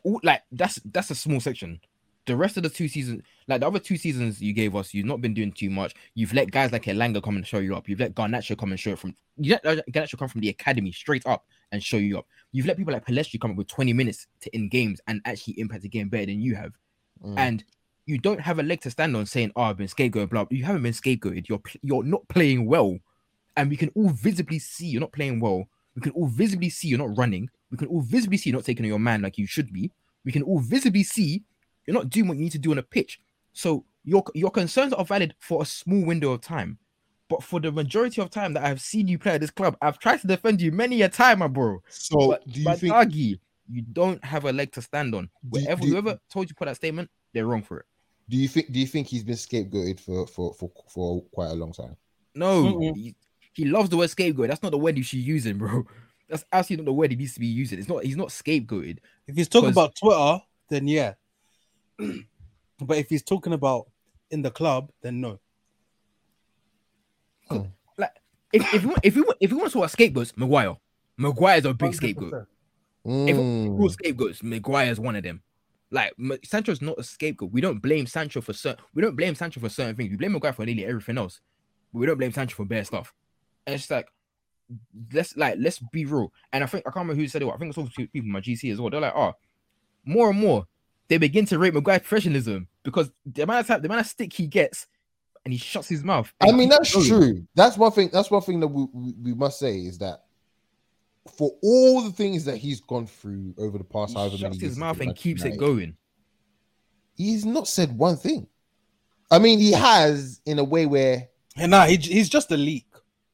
[0.04, 1.80] all, like that's that's a small section.
[2.26, 5.06] The rest of the two seasons, like the other two seasons you gave us, you've
[5.06, 5.94] not been doing too much.
[6.16, 7.88] You've let guys like Elanga come and show you up.
[7.88, 9.16] You've let Garnacho come and show it from.
[9.38, 12.26] You let uh, Garnacho come from the academy straight up and show you up.
[12.52, 15.60] You've let people like Pellistri come up with 20 minutes to in games and actually
[15.60, 16.74] impact the game better than you have.
[17.24, 17.38] Mm.
[17.38, 17.64] And
[18.06, 20.46] you don't have a leg to stand on saying, "Oh, I've been scapegoated." Blah.
[20.50, 21.50] You haven't been scapegoated.
[21.50, 22.98] You're you're not playing well,
[23.58, 25.66] and we can all visibly see you're not playing well.
[25.96, 27.50] We can all visibly see you're not running.
[27.72, 29.92] We can all visibly see you're not taking on your man like you should be.
[30.24, 31.44] We can all visibly see
[31.86, 33.20] you're not doing what you need to do on a pitch.
[33.54, 36.78] So your your concerns are valid for a small window of time,
[37.30, 40.00] but for the majority of time that I've seen you play at this club, I've
[40.00, 41.82] tried to defend you many a time, my bro.
[41.90, 42.94] So but do you but think?
[42.94, 45.24] Dagi, you don't have a leg to stand on.
[45.26, 47.86] Do Whatever do whoever told you to put that statement, they're wrong for it.
[48.30, 48.72] Do you think?
[48.72, 51.96] Do you think he's been scapegoated for for for for quite a long time?
[52.34, 52.96] No, Mm-mm.
[52.96, 53.16] he,
[53.54, 54.50] he loves the word scapegoat.
[54.50, 55.86] That's not the word you should use him, bro.
[56.28, 57.80] That's actually not the word he needs to be using.
[57.80, 58.04] It's not.
[58.04, 58.98] He's not scapegoated.
[59.28, 61.14] If he's talking about Twitter, then yeah.
[62.80, 63.88] but if he's talking about
[64.32, 65.40] in the club, then no.
[68.54, 70.78] If if you want, if you if you want to talk about scapegoats, Maguire.
[71.18, 72.48] Maguire's a big scapegoat.
[73.06, 73.78] If Mm.
[73.80, 75.44] real scapegoats, Maguire's one of them.
[75.92, 77.52] Like Ma- Sancho's not a scapegoat.
[77.52, 78.84] We don't blame Sancho for certain.
[78.94, 80.10] We don't blame Sancho for certain things.
[80.10, 81.42] We blame Maguire for nearly everything else.
[81.94, 83.14] But we don't blame Sancho for bad stuff.
[83.68, 84.08] And it's like,
[85.14, 86.32] let's like let's be real.
[86.52, 87.48] And I think I can't remember who said it.
[87.48, 88.90] I think it's all people in my GC as well.
[88.90, 89.34] They're like, oh,
[90.06, 90.66] more and more
[91.08, 94.34] they begin to rate Maguire's professionalism because the amount of time, the amount of stick
[94.34, 94.88] he gets,
[95.44, 96.34] and he shuts his mouth.
[96.42, 97.08] I mean, that's going.
[97.08, 97.48] true.
[97.56, 98.10] That's one thing.
[98.12, 100.24] That's one thing that we, we, we must say is that
[101.38, 104.62] for all the things that he's gone through over the past He however many shuts
[104.62, 105.96] years, his mouth and keeps it going.
[107.16, 108.48] He's not said one thing.
[109.32, 112.86] I mean, he has in a way where, And nah, he, he's just a leak.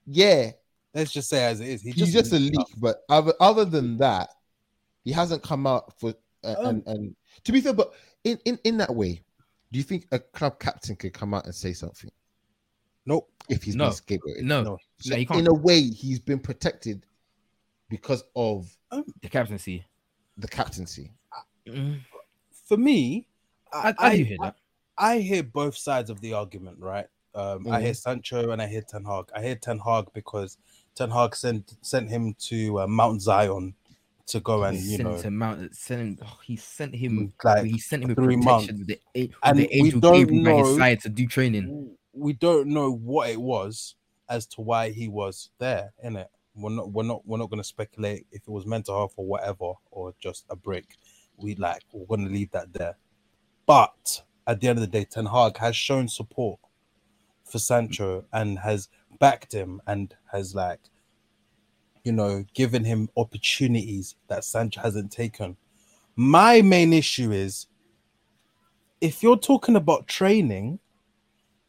[0.05, 0.51] yeah,
[0.93, 1.81] Let's just say as it is.
[1.81, 2.67] He's, he's just a leak.
[2.77, 4.29] But other other than that,
[5.03, 6.13] he hasn't come out for
[6.43, 7.73] uh, Um, and and to be fair.
[7.73, 9.21] But in in in that way,
[9.71, 12.09] do you think a club captain could come out and say something
[13.05, 13.29] Nope.
[13.49, 13.85] if he's No.
[13.85, 14.43] been scapegoated?
[14.43, 14.77] No, No.
[14.99, 15.39] So no, can't.
[15.41, 17.05] in a way, he's been protected
[17.89, 18.75] because of
[19.21, 19.85] the captaincy.
[20.37, 21.11] the captaincy.
[21.67, 21.99] Mm,
[22.67, 23.27] For me,
[23.73, 24.55] I, I, do hear that.
[24.97, 27.07] I hear both sides of the argument, right?
[27.33, 27.83] Um, I Mhm.
[27.83, 29.25] hear Sancho and I hear Ten Hag.
[29.35, 30.57] I hear Ten Hag because
[30.95, 33.73] Ten Hag sent sent him to uh, Mount Zion
[34.31, 35.17] to go and He you sent know
[35.71, 38.99] sent him, oh, he sent him, mm, like he sent him three protection with the,
[39.15, 41.95] with And the we don't Gabriel by his side to do training.
[42.13, 43.95] we don't know what it was
[44.29, 46.29] as to why he was there in it.
[46.55, 49.73] We're not we're not we're not gonna speculate if it was mental health or whatever
[49.91, 50.97] or just a break.
[51.37, 52.95] We like we're gonna leave that there.
[53.65, 56.59] But at the end of the day, Ten Hag has shown support
[57.45, 60.79] for Sancho and has backed him and has like
[62.03, 65.57] you know given him opportunities that Sancho hasn't taken.
[66.15, 67.67] My main issue is
[68.99, 70.79] if you're talking about training,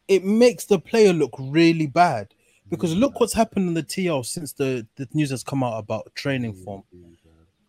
[0.08, 2.34] it makes the player look really bad.
[2.68, 6.14] Because look what's happened in the TL since the, the news has come out about
[6.14, 6.82] training form.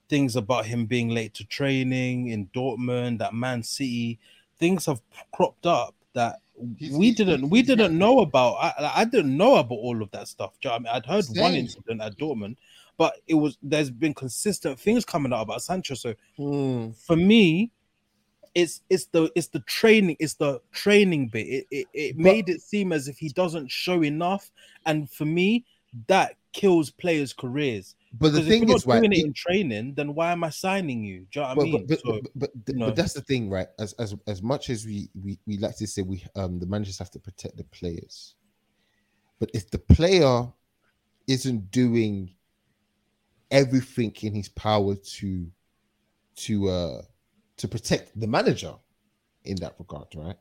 [0.08, 4.20] Things about him being late to training in Dortmund, that Man City,
[4.60, 5.02] things have
[5.34, 6.40] cropped up that
[6.78, 8.54] He's- we he's- didn't we didn't know about.
[8.56, 10.54] I, I didn't know about all of that stuff.
[10.64, 12.58] You know I mean, I'd heard one incident at Dortmund,
[12.98, 15.96] but it was there's been consistent things coming out about Sancho.
[15.96, 16.96] So Mm.
[16.96, 17.72] for me,
[18.56, 21.48] it's it's the it's the training, it's the training bit.
[21.48, 24.52] It it, it But- made it seem as if he doesn't show enough,
[24.86, 25.66] and for me,
[26.08, 27.96] that kills players' careers.
[28.20, 29.00] But the thing is, right?
[29.02, 31.26] doing it in training, then why am I signing you?
[31.32, 31.88] Do you know what I mean?
[31.88, 32.86] but, So, but, but, but, no.
[32.88, 33.68] but that's the thing, right?
[33.80, 37.00] As as as much as we we, we like to say we um the managers
[37.00, 38.36] have to protect the players,
[39.40, 40.48] but if the player
[41.28, 42.32] isn't doing
[43.50, 45.48] everything in his power to
[46.36, 47.02] to uh
[47.58, 48.74] to protect the manager
[49.46, 50.36] in that regard, right?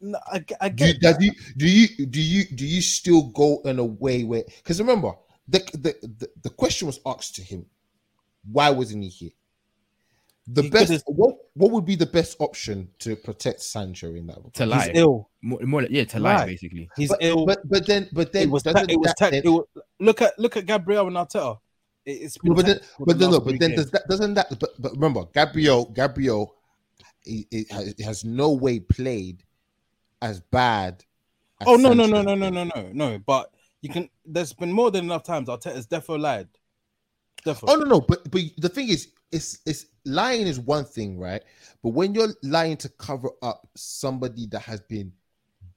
[0.00, 1.20] no, I, I Do you, that.
[1.20, 5.12] you, do you do you do you still go in a way where because remember
[5.48, 7.66] the, the the the question was asked to him
[8.52, 9.30] why wasn't he here
[10.46, 14.36] the He best what what would be the best option to protect sancho in that
[14.36, 14.54] regard?
[14.54, 15.28] To He's lie, ill.
[15.42, 16.46] more, more like- yeah, to lie Lie.
[16.46, 16.88] basically.
[16.96, 17.44] He's but, ill.
[17.44, 19.48] but but then but then it was ta- doesn't it was that ta- then- it
[19.50, 19.66] was,
[20.00, 21.58] look at look at Gabriel and Arteta.
[22.06, 24.58] It, it's been but then, but the then, no, but then does that doesn't that?
[24.58, 26.54] But, but remember, Gabriel, Gabriel,
[27.24, 29.44] he, he has, he has no way played
[30.22, 31.04] as bad.
[31.60, 32.72] as Oh no no Sancho no no no played.
[32.72, 33.18] no no no!
[33.18, 33.50] But
[33.82, 34.08] you can.
[34.24, 36.48] There's been more than enough times Arteta's defo lied.
[37.44, 37.64] Defo.
[37.68, 41.42] Oh no, no, but but the thing is, it's it's lying is one thing, right?
[41.82, 45.12] But when you're lying to cover up somebody that has been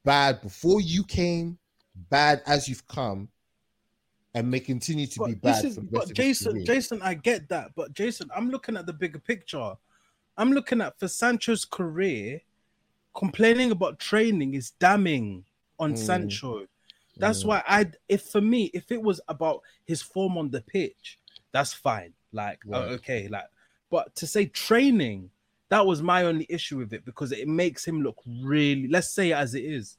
[0.04, 1.58] bad before you came,
[2.10, 3.30] bad as you've come,
[4.34, 6.66] and may continue to be But, bad is, for but Jason.
[6.66, 9.76] Jason, I get that, but Jason, I'm looking at the bigger picture.
[10.38, 12.42] I'm looking at for Sancho's career,
[13.14, 15.46] complaining about training is damning
[15.78, 15.98] on Mm.
[15.98, 16.66] Sancho.
[17.22, 17.48] That's Mm.
[17.48, 21.18] why I, if for me, if it was about his form on the pitch,
[21.54, 22.14] that's fine.
[22.34, 22.92] Like, oh, Right.
[22.94, 23.46] okay, like,
[23.90, 25.30] but to say training,
[25.70, 28.88] that was my only issue with it because it makes him look really.
[28.90, 29.98] Let's say as it is.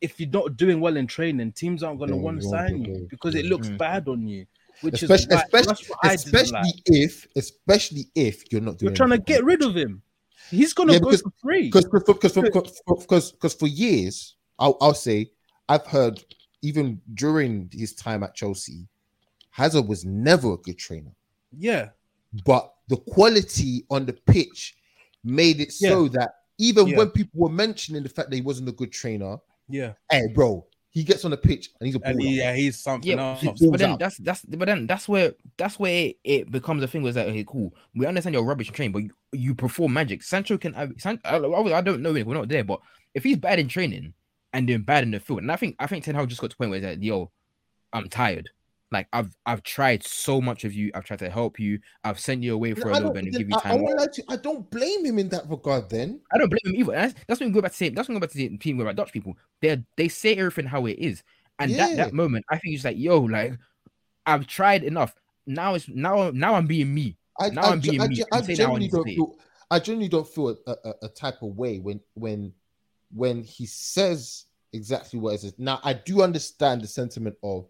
[0.00, 3.06] If you're not doing well in training, teams aren't going to want to sign you
[3.08, 3.78] because it looks Mm.
[3.78, 4.46] bad on you.
[4.82, 6.74] Which especially, is why, especially, that's what I didn't especially like.
[6.86, 8.90] if, especially if you're not doing.
[8.90, 10.02] You're trying to get rid of him.
[10.50, 11.62] He's gonna Yeah, go because- for free.
[11.70, 15.30] because because because because for years, I'll, I'll say
[15.68, 16.22] I've heard
[16.62, 18.86] even during his time at Chelsea,
[19.50, 21.10] Hazard was never a good trainer,
[21.56, 21.90] Yeah,
[22.44, 24.76] but the quality on the pitch
[25.24, 26.98] made it so that even Yeah.
[26.98, 29.38] when people were mentioning the fact that he wasn't a good trainer,
[29.68, 32.20] yeah, hey, bro, he gets on the pitch and he's a baller.
[32.22, 33.42] he, yeah, he's something Yeah, else.
[33.42, 33.98] but, but then out.
[33.98, 37.02] that's that's but then that's where that's where it, it becomes a thing.
[37.02, 37.44] Was that okay?
[37.46, 37.74] Cool.
[37.94, 40.22] We understand you're rubbish in training, but you, you perform magic.
[40.22, 40.72] Sancho can.
[40.72, 42.14] have- San, I, I don't know.
[42.14, 42.80] If we're not there, but
[43.14, 44.14] if he's bad in training
[44.56, 46.50] and doing bad in the field, and I think I think Ten Hag just got
[46.50, 47.30] to the point where he's like, yo,
[47.92, 48.48] I'm tired.
[48.90, 50.90] Like I've I've tried so much of you.
[50.94, 51.80] I've tried to help you.
[52.04, 53.84] I've sent you away for a little bit and give you I, I, time.
[53.84, 55.90] to you, I don't blame him in that regard.
[55.90, 56.92] Then I don't blame him either.
[56.92, 58.56] That's, that's when we go back to say that's when we go back to the
[58.56, 59.36] team about Dutch people.
[59.60, 61.22] They they say everything how it is,
[61.58, 61.96] and that Yeah.
[61.96, 63.58] that moment, I think he's like, yo, like
[64.24, 65.14] I've tried enough.
[65.46, 67.18] Now it's now now I'm being me.
[67.38, 68.24] I, Now I, I'm being I, me.
[68.32, 69.36] I'm I I generally don't feel.
[69.70, 72.52] I generally don't feel a, a, a type of way when when
[73.16, 75.54] when he says exactly what it is.
[75.58, 77.66] Now I do understand the sentiment of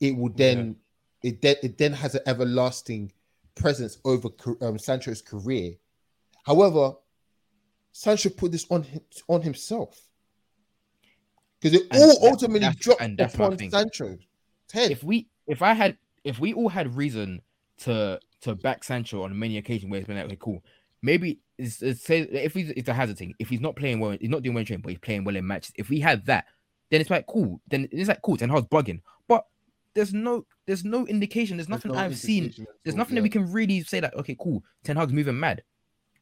[0.00, 0.76] it would then
[1.22, 3.12] it then it then has an everlasting
[3.54, 4.28] presence over
[4.60, 5.72] um, Sancho's career.
[6.44, 6.92] However,
[7.92, 10.00] Sancho put this on him, on himself
[11.60, 13.58] because it And all ultimately that's- dropped and that's upon.
[13.70, 14.18] Sancho's
[14.72, 14.90] head.
[14.90, 17.40] If we if I had if we all had reason
[17.78, 20.62] to to back Sancho on many occasions where it's been like, okay, cool.
[21.02, 23.34] Maybe it's, it's say if he's it's a hazard thing.
[23.38, 25.36] If he's not playing well, he's not doing well in training, but he's playing well
[25.36, 25.72] in matches.
[25.76, 26.46] If we had that,
[26.90, 27.60] then it's like cool.
[27.68, 28.36] Then it's like cool.
[28.36, 29.46] Ten Hag's bugging, but
[29.94, 31.56] there's no there's no indication.
[31.56, 32.52] There's There's nothing no I've seen
[32.84, 33.20] There's all, nothing yeah.
[33.20, 34.62] that we can really say that okay, cool.
[34.84, 35.62] Ten Hag's moving mad.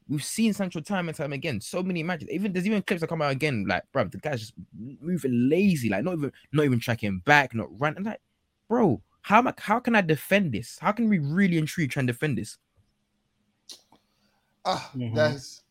[0.07, 1.61] We've seen Sancho time and time again.
[1.63, 2.29] So many matches.
[2.31, 3.65] Even there's even clips that come out again.
[3.67, 4.55] Like, bro, the guy's just
[5.01, 5.89] moving lazy.
[5.89, 8.05] Like, not even not even tracking back, not running.
[8.05, 8.21] Like,
[8.69, 10.79] bro, how am I, how can I defend this?
[10.79, 12.59] How can we really and truly try and defend this?
[14.65, 15.15] Ah, Mhm.
[15.15, 15.63] guys,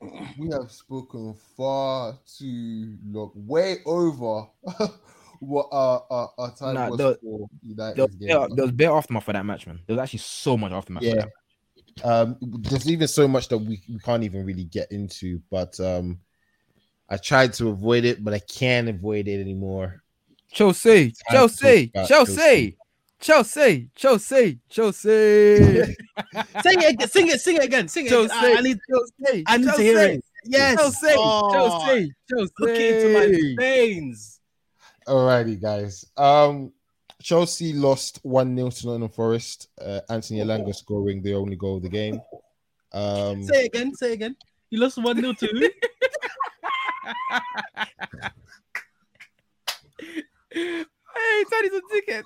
[0.38, 4.46] we have spoken far too long, way over
[5.40, 8.16] what our, our, our time Nah, was the- for United's There was,
[8.48, 8.56] game.
[8.56, 9.80] there was better aftermath for that match, man.
[9.86, 11.02] There was actually so much aftermath.
[11.02, 11.22] Yeah.
[11.22, 11.30] For that.
[12.02, 16.20] Um, there's even so much that we, we can't even really get into, but um,
[17.08, 20.02] I tried to avoid it, but I can't avoid it anymore.
[20.52, 22.76] Chelsea, talk Chelsea, Chelsea,
[23.20, 25.06] Chelsea, Chelsea, Chelsea,
[25.58, 25.94] sing
[26.64, 28.08] it, again, sing it, sing it again, sing it.
[28.08, 28.56] Chelsea, Again.
[28.56, 30.24] I, I need, Chelsea, I need to hear it.
[30.46, 32.52] Yes, Chelsea, Oh, Chelsea, Chelsea.
[32.56, 34.40] Cook it into my veins.
[35.06, 36.06] Alrighty, guys.
[36.16, 36.72] Um,
[37.22, 39.68] Chelsea lost 1 0 to Nottingham Forest.
[39.78, 42.22] Uh, Anthony Elanga scoring the only goal of the game.
[42.92, 44.34] Um, Say again, say again.
[44.70, 45.68] You lost one 0 to who?
[50.52, 52.24] Hey, Teddy's a ticket.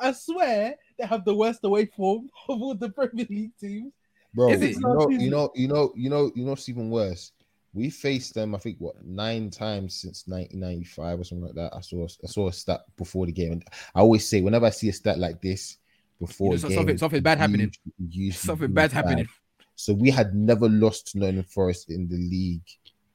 [0.00, 3.92] I swear they have the worst away form of all the Premier League teams.
[4.34, 7.32] Bro, you know, you know, you know, you know, you know, what's even worse.
[7.74, 11.74] We faced them, I think, what nine times since 1995 or something like that.
[11.76, 13.64] I saw, I saw a stat before the game, and
[13.94, 15.76] I always say, whenever I see a stat like this
[16.18, 17.70] before You know, a so- game, something- something bad happening.
[17.98, 19.28] usually- usually Something bad bad's happening.
[19.76, 22.66] So we had never lost to Nottingham Forest in the league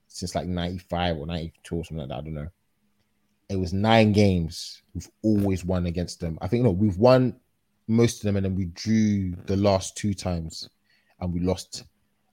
[0.07, 2.17] since like 95 or 92 or something like that.
[2.19, 2.47] I don't know.
[3.49, 4.81] It was nine games.
[4.93, 6.37] We've always won against them.
[6.41, 7.35] I think no, we've won
[7.87, 10.69] most of them, and then we drew the last two times,
[11.19, 11.83] and we lost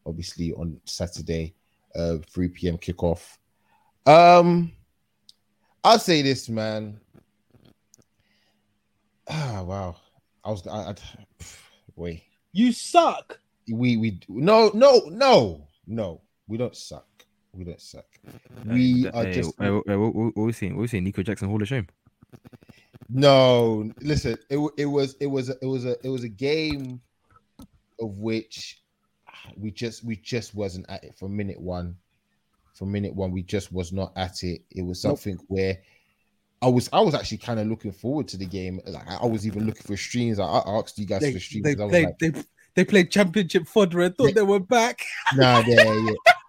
[0.06, 1.54] obviously on Saturday,
[1.94, 2.78] uh, 3 p.m.
[2.78, 3.36] kickoff.
[4.06, 4.72] Um,
[5.84, 7.00] I'll say this, man.
[9.28, 9.96] Ah, wow.
[10.44, 10.94] I was, I, I
[11.96, 13.38] wait You suck.
[13.70, 17.06] we we no no no no we don't suck
[17.54, 18.04] we don't suck
[18.66, 20.76] we are Hey, just hey, hey, what, what, what we saying?
[20.76, 21.04] What we saying?
[21.04, 21.86] Nico Jackson Hall of Shame.
[23.08, 27.00] no listen it, it was it was it was a it was a game
[28.00, 28.82] of which
[29.56, 31.96] we just we just wasn't at it from minute one
[32.74, 35.18] from minute one we just was not at it it was Nope.
[35.18, 35.78] something where
[36.62, 38.82] I was I was actually kind of looking forward to the game.
[38.86, 40.38] Like I was even looking for streams.
[40.38, 41.64] I, I asked you guys They, for streams.
[41.64, 42.42] they, 'cause I was played, like, they,
[42.74, 44.32] they played championship fodder and thought Yeah.
[44.34, 45.00] they were back.
[45.34, 46.12] nah, yeah, yeah.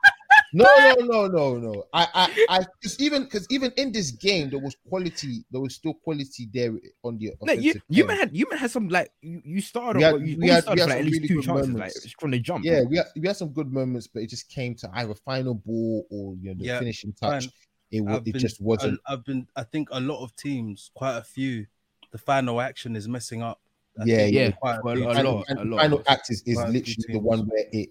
[0.54, 0.66] No,
[1.00, 1.84] no, no, no, no.
[1.94, 5.46] I, I, I just even because even in this game there was quality.
[5.52, 6.74] There was still quality there
[7.04, 7.32] on the.
[7.42, 10.20] Like you, you man had you man had some like you, you started We off,
[10.20, 11.68] had- you we always had- started we for had like at least really two chances
[11.70, 12.06] moments.
[12.06, 12.66] like from the jump.
[12.66, 15.54] Yeah, we had, we had some good moments, but it just came to either final
[15.54, 17.44] ball or you know the Yeah, finishing touch.
[17.46, 17.52] fine.
[17.92, 19.00] It, wa- I've it been- just wasn't.
[19.08, 19.48] I, have been.
[19.56, 21.66] I think a lot of teams, quite a few,
[22.12, 23.60] the final action is messing up.
[24.00, 24.52] I Yeah, yeah.
[24.52, 25.26] quite a Well, few a teams.
[25.26, 25.46] lot.
[25.50, 25.82] and, and lot.
[25.82, 27.90] final act is, is Quite a few literally the one where it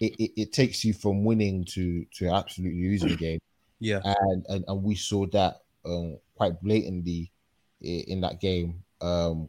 [0.00, 3.38] it, it it takes you from winning to to absolutely losing the game.
[3.80, 7.30] Yeah, and and, and we saw that um, quite blatantly
[7.80, 8.82] in that game.
[9.00, 9.46] Um,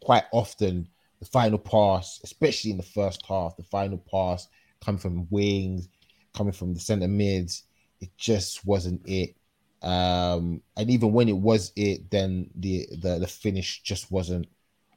[0.00, 0.88] quite often,
[1.18, 4.46] the final pass, especially in the first half, the final pass
[4.80, 5.88] coming from wings,
[6.34, 7.64] coming from the center mids,
[8.00, 9.34] it just wasn't it.
[9.82, 14.46] Um, and even when it was it, then the the, the finish just wasn't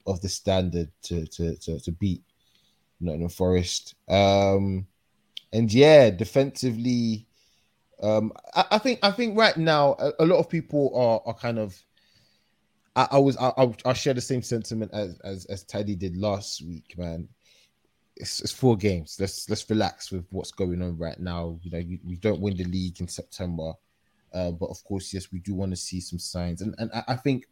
[0.06, 2.24] of the standard to to to, to beat
[3.00, 3.96] Nottingham Forest.
[4.08, 4.88] Um,
[5.54, 7.28] and yeah, defensively,
[8.02, 11.38] um, I, I think I think right now a, a lot of people are are
[11.38, 11.78] kind of.
[12.96, 13.54] I, I was I,
[13.86, 17.30] I share the same sentiment as as as Teddy did last week, man.
[18.16, 19.18] It's, it's four games.
[19.20, 21.60] Let's let's relax with what's going on right now.
[21.62, 23.74] You know, you, we don't win the league in September,
[24.34, 26.62] uh, but of course, yes, we do want to see some signs.
[26.62, 27.46] And and I, I think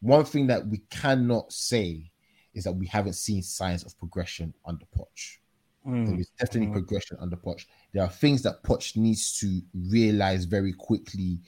[0.00, 2.11] one thing that we cannot say
[2.54, 5.38] is that we haven't seen signs of progression under Poch.
[5.86, 6.06] Mm.
[6.06, 6.72] There is definitely Mhm.
[6.72, 7.66] progression under Poch.
[7.92, 11.40] There are things that Poch needs to realize very quickly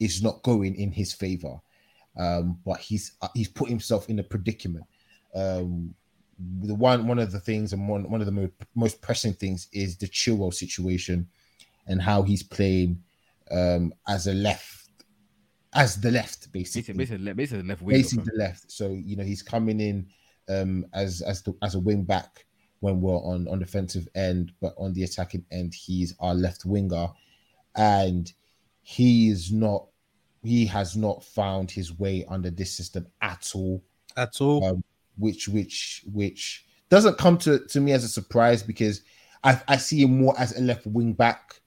[0.00, 1.60] is not going in his favor.
[2.16, 4.86] Um, but he's uh, he's put himself in a predicament.
[5.34, 5.94] Um,
[6.60, 9.68] the one one of the things and one one of the mo- most pressing things
[9.72, 11.28] is the Chilwell situation
[11.86, 13.02] and how he's playing
[13.50, 14.88] um, as a left
[15.74, 18.72] as the left basically basically, basically, basically left basically the left.
[18.72, 20.08] So you know he's coming in
[20.48, 22.46] um, as as the, as a wing back
[22.80, 27.08] when we're on on defensive end, but on the attacking end he's our left winger,
[27.76, 28.32] and
[28.82, 29.86] he is not
[30.42, 33.82] he has not found his way under this system at all
[34.16, 34.64] At all.
[34.64, 34.84] um,
[35.16, 39.02] which which which doesn't come to, to me as a surprise because
[39.44, 41.60] I, I see him more as a left wing back.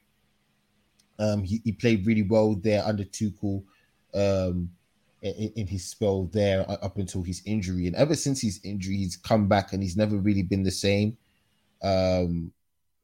[1.19, 3.63] Um, he, he played really well there under Tuchel
[4.15, 4.71] um,
[5.21, 9.17] in, in his spell there up until his injury, and ever since his injury, he's
[9.17, 11.17] come back and he's never really been the same.
[11.83, 12.51] Um,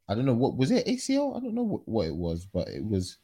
[0.09, 1.35] I don't know what was it ACL.
[1.35, 3.17] I don't know what, what it was, but it was.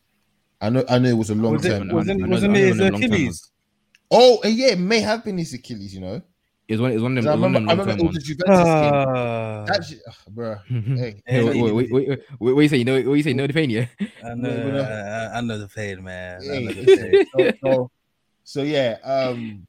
[0.62, 1.90] I know I know it was a long was it, term.
[1.90, 3.04] I wasn't, know- I wasn't know it the his long-term one.
[3.20, 3.52] Achilles?
[4.12, 5.94] Oh, and yeah, it may have been his Achilles.
[5.94, 6.22] You know,
[6.68, 6.92] It was one.
[6.92, 7.44] It was one of 'Cause I them.
[7.44, 8.28] it was one remember, I of them remember it long-term was the ones.
[8.28, 8.94] Juventus game.
[8.94, 10.62] Ah, That shit, ugh, bruh.
[10.68, 12.08] Hey, Hey, Hey, wait, wait, wait, wait,
[12.40, 12.78] wait, what you say?
[12.78, 13.34] You know, what you say?
[13.34, 13.88] No, the pain, yeah.
[14.24, 14.84] I know, no, no.
[14.84, 16.42] I, I know the pain, man.
[16.42, 17.26] I Hey, know the pain.
[17.34, 17.92] so, so,
[18.44, 19.66] so yeah, um,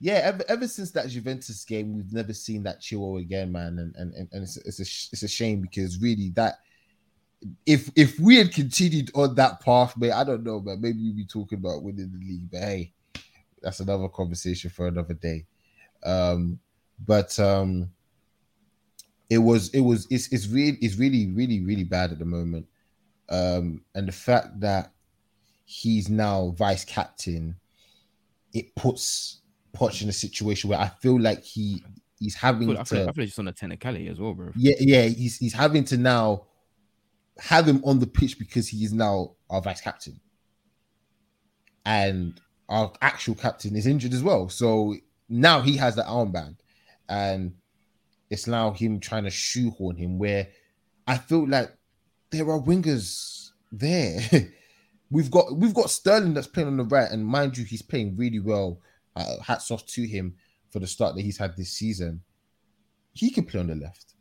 [0.00, 0.20] yeah.
[0.24, 4.28] Ever, ever since that Juventus game, we've never seen that Chilwell again, man, and and,
[4.32, 6.60] and, it's, it's a it's a shame because really that
[7.66, 10.80] if if we had continued on that path, mate, I don't know, man.
[10.80, 12.92] Maybe we'd be talking about winning the league, but hey,
[13.62, 15.46] that's another conversation for another day.
[16.04, 16.58] Um,
[17.06, 17.90] but um,
[19.28, 22.66] it was it was it's it's really it's really really really bad at the moment.
[23.28, 24.92] Um, and the fact that
[25.64, 27.56] he's now vice captain,
[28.52, 29.42] it puts
[29.74, 31.82] Poch in a situation where I feel like he
[32.18, 34.20] he's I having feel, I feel, to I feel like just on a technicality as
[34.20, 34.52] well, bro.
[34.56, 36.46] yeah yeah he's he's having to now
[37.38, 40.20] have him on the pitch because he is now our vice captain,
[41.86, 44.48] and our actual captain is injured as well.
[44.48, 44.96] So
[45.28, 46.56] now he has that armband,
[47.08, 47.54] and
[48.28, 50.48] it's now him trying to shoehorn him where
[51.06, 51.72] I feel like
[52.30, 54.20] there are wingers there.
[55.10, 58.16] we've got we've got Sterling that's playing on the right, and mind you, he's playing
[58.16, 58.80] really well.
[59.16, 60.34] Uh, hats off to him
[60.70, 62.22] for the start that he's had this season.
[63.12, 64.14] He can play on the left.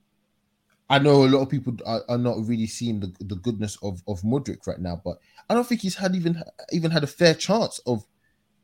[0.90, 4.02] I know a lot of people are, are not really seeing the, the goodness of,
[4.08, 7.36] of Mudryk right now, but I don't think he's had even even had a fair
[7.36, 8.04] chance of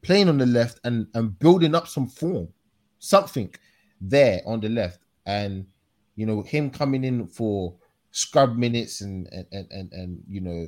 [0.02, 2.50] playing on the left and, and building up some form,
[2.98, 3.54] something
[4.02, 5.00] there on the left.
[5.28, 5.68] And
[6.16, 7.76] you know, him coming in for
[8.12, 10.68] scrub minutes and and and, and, and you know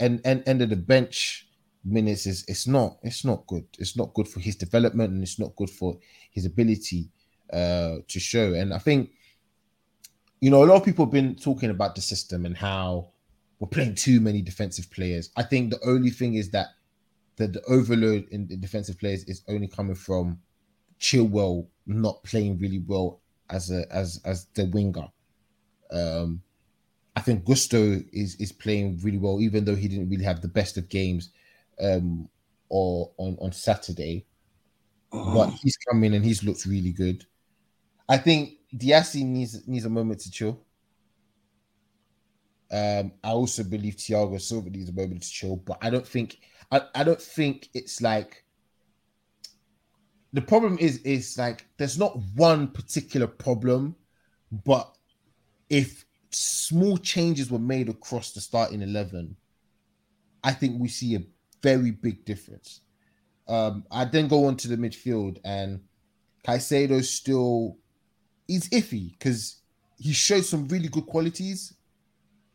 [0.00, 1.46] and and end of the bench
[1.84, 3.66] minutes is it's not it's not good.
[3.78, 5.98] It's not good for his development and it's not good for
[6.30, 7.10] his ability
[7.52, 8.54] uh to show.
[8.54, 9.10] And I think
[10.40, 13.10] you know, a lot of people have been talking about the system and how
[13.58, 15.30] we're playing too many defensive players.
[15.36, 16.68] I think the only thing is that
[17.36, 20.38] the, the overload in the defensive players is only coming from
[20.98, 23.20] Chilwell not playing really well
[23.50, 25.08] as a as as the winger.
[25.90, 26.42] Um,
[27.20, 30.48] I think Gusto is is playing really well, even though he didn't really have the
[30.48, 31.28] best of games
[31.78, 32.30] um,
[32.70, 34.24] or on on Saturday,
[35.12, 37.26] but he's come in and he's looked really good.
[38.08, 40.62] I think Disasi needs needs a moment to chill.
[42.72, 46.38] Um, I also believe Thiago Silva needs a moment to chill, but I don't think
[46.72, 48.46] I, I don't think it's like
[50.32, 53.94] the problem is is like there's not one particular problem,
[54.64, 54.96] but
[55.68, 59.36] if small changes were made across the starting eleven,
[60.42, 61.22] I think we see a
[61.62, 62.80] very big difference.
[63.48, 65.80] Um, I then go on to the midfield, and
[66.46, 67.76] Caicedo still
[68.46, 69.56] he's iffy because
[69.98, 71.74] he showed some really good qualities,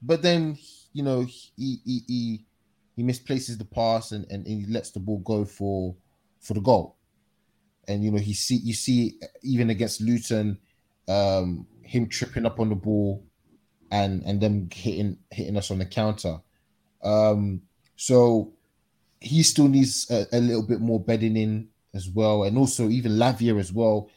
[0.02, 0.58] but then
[0.94, 2.46] you know he he he,
[2.96, 5.96] he misplaces the pass and, and, and he lets the ball go for
[6.40, 6.96] for the goal.
[7.88, 10.58] And you know he see you see even against Luton,
[11.08, 13.24] um, him tripping up on the ball
[13.92, 16.40] and and them hitting hitting us on the counter.
[17.04, 17.62] Um,
[17.96, 18.54] so
[19.20, 23.14] he still needs a, a, little bit more bedding in as well, and also even
[23.14, 24.10] Lavia as well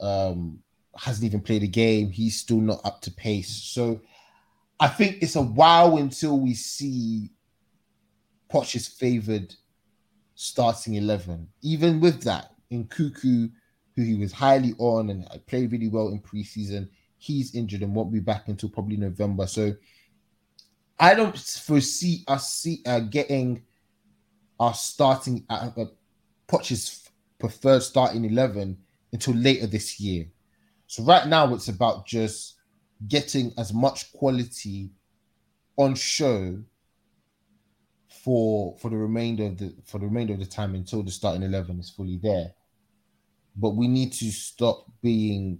[0.00, 0.60] um,
[0.96, 2.10] hasn't even played a game.
[2.10, 3.50] He's still not up to pace.
[3.50, 4.00] So
[4.80, 7.30] I think it's a while until we see
[8.48, 9.54] Poch's favoured
[10.34, 11.48] starting eleven.
[11.62, 13.50] Even with that, Nkunku,
[13.96, 16.88] who he was highly on and played really well in preseason,
[17.24, 19.46] he's injured and won't be back until probably November.
[19.46, 19.74] So
[20.98, 23.62] I don't foresee us see uh, getting
[24.60, 25.84] our starting uh, uh,
[26.46, 27.08] Poch's
[27.38, 28.78] preferred starting eleven
[29.12, 30.26] until later this year.
[30.86, 32.54] So right now it's about just
[33.08, 34.90] getting as much quality
[35.76, 36.62] on show
[38.08, 41.42] for for the remainder of the for the remainder of the time until the starting
[41.42, 42.52] eleven is fully there.
[43.56, 45.58] But we need to stop being.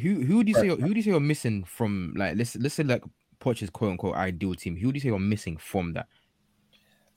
[0.00, 2.74] Who who would you say who would you say you're missing from like let's let's
[2.74, 3.02] say like
[3.38, 4.76] Poch's quote unquote ideal team?
[4.76, 6.06] Who would you say you're missing from that?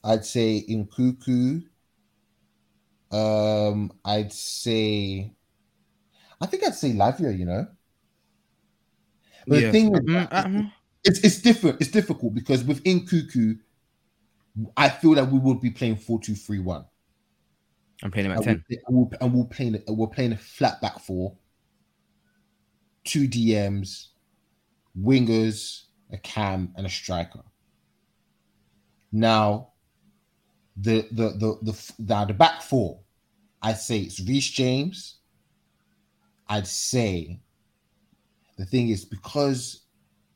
[0.03, 1.63] I'd say Nkunku.
[3.09, 5.33] Um, I'd say,
[6.41, 7.37] I think I'd say Lavia.
[7.37, 7.67] You know,
[9.47, 9.65] but yeah.
[9.65, 10.69] the thing is, mm, uh-huh.
[11.03, 11.81] it's it's different.
[11.81, 13.59] It's difficult because with Nkunku,
[14.75, 16.85] I feel that we would be playing four two three one.
[18.03, 18.79] I'm playing him at and 10.
[18.89, 21.35] We'll, and we'll play we're playing a flat back four,
[23.07, 24.07] two DMs,
[24.99, 27.43] wingers, a cam, and a striker.
[29.11, 29.69] Now,
[30.75, 32.99] the the the the the, the back four,
[33.61, 35.17] I'd say it's Reece James.
[36.49, 37.39] I'd say
[38.57, 39.81] the thing is because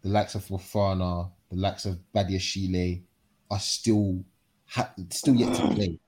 [0.02, 3.04] the likes of Fofana, the likes of Badia Badiashile
[3.50, 4.24] are still
[4.66, 6.00] ha- still yet to play.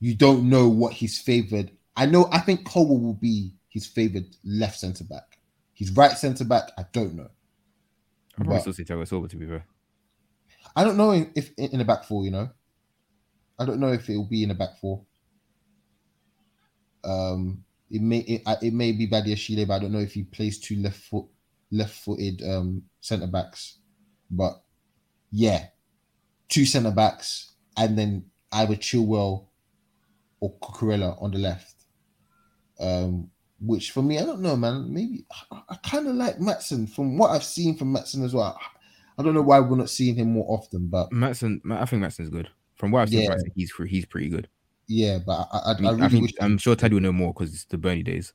[0.00, 1.70] You don't know what he's favored.
[1.96, 2.28] I know.
[2.32, 5.38] I think Cole will be his favored left centre back.
[5.72, 7.30] He's right centre back, I don't know.
[8.38, 9.64] i probably still say Thiago Silva to be fair.
[10.76, 12.50] I don't know if in, in the back four, you know.
[13.58, 15.04] I don't know if it will be in the back four.
[17.04, 20.58] Um, it may it, it may be Badiashile, but I don't know if he plays
[20.60, 21.26] two left foot
[21.72, 23.78] left footed um centre backs.
[24.30, 24.60] But
[25.30, 25.66] yeah,
[26.48, 29.46] two centre backs, and then either Chilwell
[30.40, 31.74] or Cucurella on the left.
[32.78, 33.29] Um,
[33.60, 34.92] which for me, I don't know, man.
[34.92, 38.58] Maybe I, I kind of like Maatsen from what I've seen from Maatsen as well.
[39.18, 42.30] I don't know why we're not seeing him more often, but Maatsen, I think Maatsen's
[42.30, 42.48] good.
[42.76, 43.36] From what I've seen, yeah.
[43.54, 44.48] he's he's pretty good.
[44.88, 47.52] Yeah, but I, I, I, I really think, I'm sure Teddy will know more because
[47.52, 48.32] it's the Burnley days.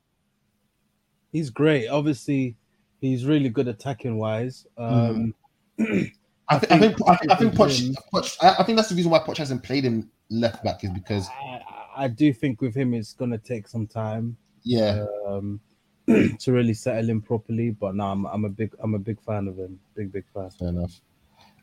[1.31, 1.87] He's great.
[1.87, 2.55] Obviously,
[3.01, 4.65] he's really good attacking wise.
[4.77, 5.33] Um,
[5.79, 6.11] mm.
[6.49, 9.11] I, think, I think I think I think Poch, Poch, I think that's the reason
[9.11, 11.61] why Poch hasn't played him left back is because I,
[11.97, 14.37] I do think with him it's gonna take some time.
[14.65, 15.05] Yeah.
[15.25, 15.61] Um,
[16.07, 19.47] to really settle in properly, but now I'm, I'm a big I'm a big fan
[19.47, 19.79] of him.
[19.95, 20.49] Big big fan.
[20.51, 21.01] Fair enough.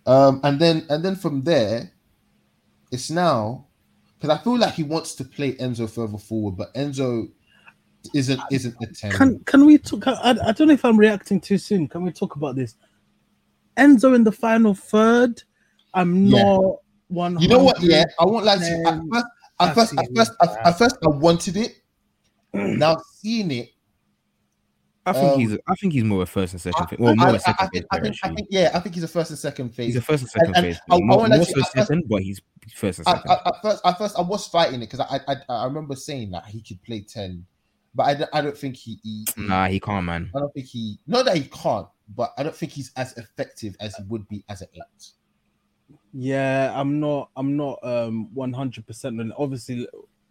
[0.06, 1.92] Um, and then and then from there,
[2.90, 3.66] it's now
[4.18, 7.30] because I feel like he wants to play Enzo further forward, but Enzo
[8.14, 9.12] isn't isn't a ten.
[9.12, 10.08] Can can we talk?
[10.08, 11.86] I, I don't know if I'm reacting too soon.
[11.86, 12.74] Can we talk about this?
[13.76, 15.42] Enzo in the final third.
[15.94, 16.42] I'm yeah.
[16.42, 16.76] not
[17.08, 17.38] one.
[17.38, 17.80] You know what?
[17.80, 19.22] Yeah, I to you.
[19.60, 21.81] At first, at first, at first, at first, I wanted it.
[22.52, 23.70] Now seeing it,
[25.04, 25.58] I think um, he's.
[25.66, 26.98] I think he's more a first and second phase.
[26.98, 29.02] Well, more I, a second I, think, I, think, I think, yeah, I think he's
[29.02, 29.86] a first and second phase.
[29.86, 30.80] He's a first and second and, phase.
[30.90, 32.40] And more, more so second, but he's
[32.72, 33.30] first and second.
[33.30, 36.46] At, first, at first, I was fighting it because I, I, I remember saying that
[36.46, 37.44] he could play ten,
[37.96, 39.26] but I, I don't think he, he.
[39.36, 40.30] Nah, he can't, man.
[40.36, 40.98] I don't think he.
[41.08, 44.44] Not that he can't, but I don't think he's as effective as he would be
[44.48, 45.08] as an eight.
[46.12, 47.30] Yeah, I'm not.
[47.34, 48.86] I'm not um 100.
[48.86, 49.88] percent Obviously,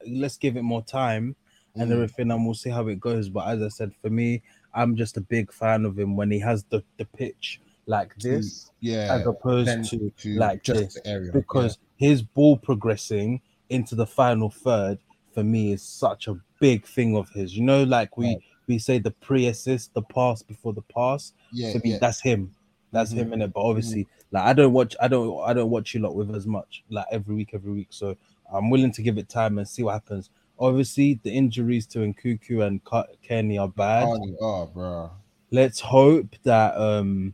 [0.07, 1.35] let's give it more time
[1.75, 1.93] and mm.
[1.93, 3.29] everything, and we'll see how it goes.
[3.29, 4.41] But as I said, for me,
[4.73, 8.71] I'm just a big fan of him when he has the, the pitch like this,
[8.79, 12.09] yeah, as opposed to, to, like just this, area, because yeah.
[12.09, 14.99] his ball progressing into the final third
[15.33, 17.55] for me is such a big thing of his.
[17.55, 18.41] You know, like we Right.
[18.67, 21.33] we say the pre-assist, the pass before the pass.
[21.51, 21.97] Yeah, for me, yeah.
[21.99, 22.55] that's him.
[22.91, 23.17] That's Mhm.
[23.17, 23.53] him in it.
[23.53, 26.45] But obviously, like I don't watch, I don't, I don't watch you lot with as
[26.45, 27.87] much, like every week, every week.
[27.89, 28.15] So
[28.51, 30.29] I'm willing to give it time and see what happens.
[30.61, 34.05] Obviously, the injuries to Nkunku and Ka- Kenny are bad.
[34.05, 35.11] Carney, oh, bro.
[35.49, 37.33] Let's hope that um,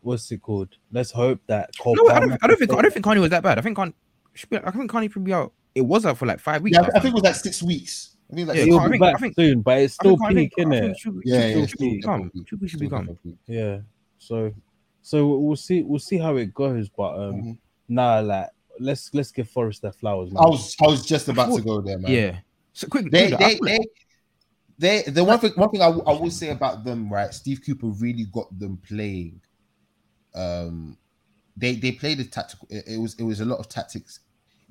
[0.00, 0.70] what's it called?
[0.90, 1.94] Let's hope that Cole.
[1.96, 2.32] No, I don't.
[2.42, 2.72] I don't think.
[2.72, 3.58] I don't think Kanye was that bad.
[3.58, 3.92] I think Kanye.
[4.32, 5.52] Should be, I think Kanye should be out.
[5.74, 6.74] It was out for like five weeks.
[6.74, 8.16] Yeah, now, I think it was like six weeks.
[8.32, 10.16] I think like Yeah, He'll I be think- back I think- soon, but it's still
[10.16, 10.80] think Kanye- peak, I innit?
[10.80, 12.30] think should- Yeah, should- yeah, should still be couple come.
[12.34, 12.48] weeks.
[12.48, 13.18] Should be should be come.
[13.46, 13.78] Yeah.
[14.18, 14.52] So,
[15.02, 15.82] so we'll see.
[15.82, 16.88] We'll see how it goes.
[16.88, 17.58] But um, Mhm.
[17.88, 18.48] nah, like
[18.80, 20.42] let's let's give Forest their flowers, man.
[20.42, 22.10] I was I was just about to go there, man.
[22.10, 22.38] Yeah.
[22.74, 23.10] So quick.
[23.10, 23.78] They, dude, they, they,
[24.78, 27.32] they, the one thing, one thing I, will- I will say about them, right?
[27.32, 29.40] Steve Cooper really got them playing.
[30.34, 30.98] Um,
[31.56, 32.66] they they played the tactical.
[32.70, 34.20] It, it was it was a lot of tactics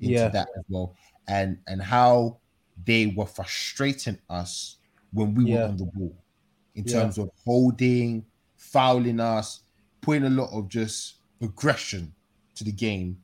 [0.00, 0.28] into Yeah.
[0.28, 0.94] that as well,
[1.26, 2.36] and and how
[2.84, 4.76] they were frustrating us
[5.12, 5.60] when we Yeah.
[5.60, 6.14] were on the ball,
[6.74, 6.92] in Yeah.
[7.00, 8.26] terms of holding,
[8.56, 9.62] fouling us,
[10.02, 12.12] putting a lot of just aggression
[12.56, 13.22] to the game.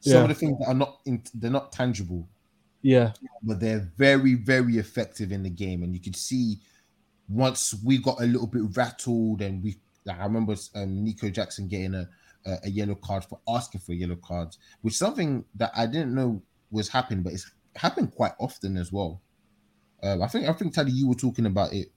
[0.00, 0.22] Some Yeah.
[0.22, 2.28] of the things that are not in, they're not tangible
[2.82, 3.12] yeah,
[3.42, 5.82] but they're very, very effective in the game.
[5.82, 6.60] And you could see
[7.28, 11.68] once we got a little bit rattled, and we, like, I remember um, Nico Jackson
[11.68, 12.08] getting a,
[12.46, 16.14] a a yellow card for asking for yellow cards, which is something that I didn't
[16.14, 19.20] know was happening, but it's happened quite often as well.
[20.02, 21.88] Um, I think I think Taddy, you were talking about it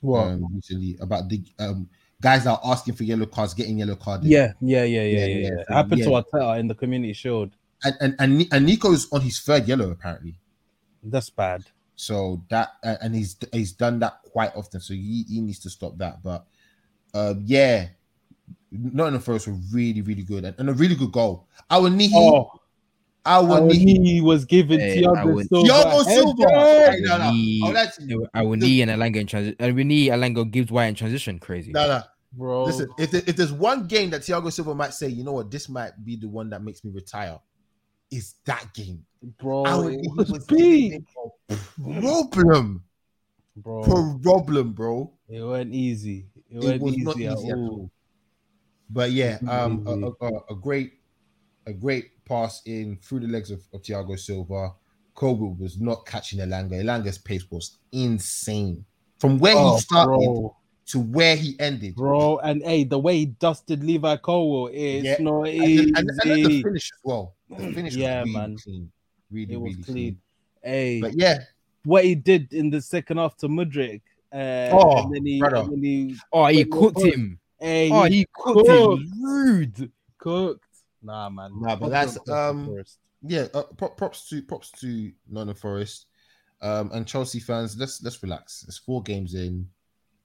[0.00, 0.24] what?
[0.26, 1.88] um, recently about the um,
[2.20, 4.28] guys that are asking for yellow cards getting yellow carded.
[4.28, 5.36] yeah, yeah, yeah, yeah, Yeah, yeah.
[5.36, 5.74] yeah, yeah.
[5.74, 6.08] Happened to.
[6.10, 7.56] Arteta in the Community Shield.
[7.84, 10.36] And and and, and Nico's on his third yellow apparently.
[11.02, 11.64] That's bad.
[11.94, 14.80] So that uh, and he's he's done that quite often.
[14.80, 16.22] So he, he needs to stop that.
[16.22, 16.46] But
[17.14, 17.88] um, yeah,
[18.70, 21.46] Nottingham Forest were really really good and, and a really good goal.
[21.70, 22.50] Our Nihi, Oh,
[23.24, 25.68] our when Nihi, he was given Hey, I Thiago Silva.
[25.68, 26.48] Thiago Silva.
[26.50, 29.56] Hey, no, no, He- I'll let you- I will need an Elanga in transition.
[29.58, 31.38] And we need Elanga gives White in transition.
[31.38, 31.72] Crazy.
[31.72, 32.02] no, no.
[32.32, 32.64] bro.
[32.64, 35.50] Listen, if there, if there's one game that Thiago Silva might say, you know what,
[35.50, 37.38] this might be the one that makes me retire,
[38.10, 39.04] is that game.
[39.38, 41.04] bro, Our it was was big,
[41.82, 42.84] problem,
[43.56, 44.18] bro.
[44.22, 45.12] problem, bro.
[45.28, 46.26] It wasn't easy.
[46.50, 47.68] It, it wasn't easy, not at easy at all.
[47.68, 47.90] all.
[48.88, 50.92] But yeah, um, a, a, a great,
[51.66, 54.72] a great pass in through the legs of, of Thiago Silva.
[55.14, 56.74] Kobe was not catching Elanga.
[56.74, 58.84] Elanga's pace was insane
[59.18, 60.56] from where Oh, he started bro,
[60.86, 61.94] to where he ended.
[61.96, 65.76] bro, and hey, the way he dusted Levi Colwill, it's Yeah, not And, easy.
[65.76, 67.34] then- and, and then the finish as well.
[67.50, 68.56] The finish Yeah, was really man.
[68.56, 68.92] clean,
[69.30, 69.94] really, it was really clean.
[69.94, 70.20] clean.
[70.62, 71.38] Hey, But yeah,
[71.84, 74.02] what he did in the second half to Mudryk.
[74.32, 75.20] Uh, Oh, he,
[75.80, 77.38] he, Oh, he cooked him.
[77.60, 79.02] hey, Oh, he he cooked cooked.
[79.02, 79.12] him.
[79.22, 79.92] Rude.
[80.18, 80.64] cooked.
[81.02, 81.52] Nah, man.
[81.60, 82.82] Nah, but that's, um,
[83.22, 83.46] yeah.
[83.54, 86.06] Uh, props to props to Nottingham Forest,
[86.62, 87.76] um, and Chelsea fans.
[87.78, 88.64] Let's let's relax.
[88.66, 89.68] It's four games in.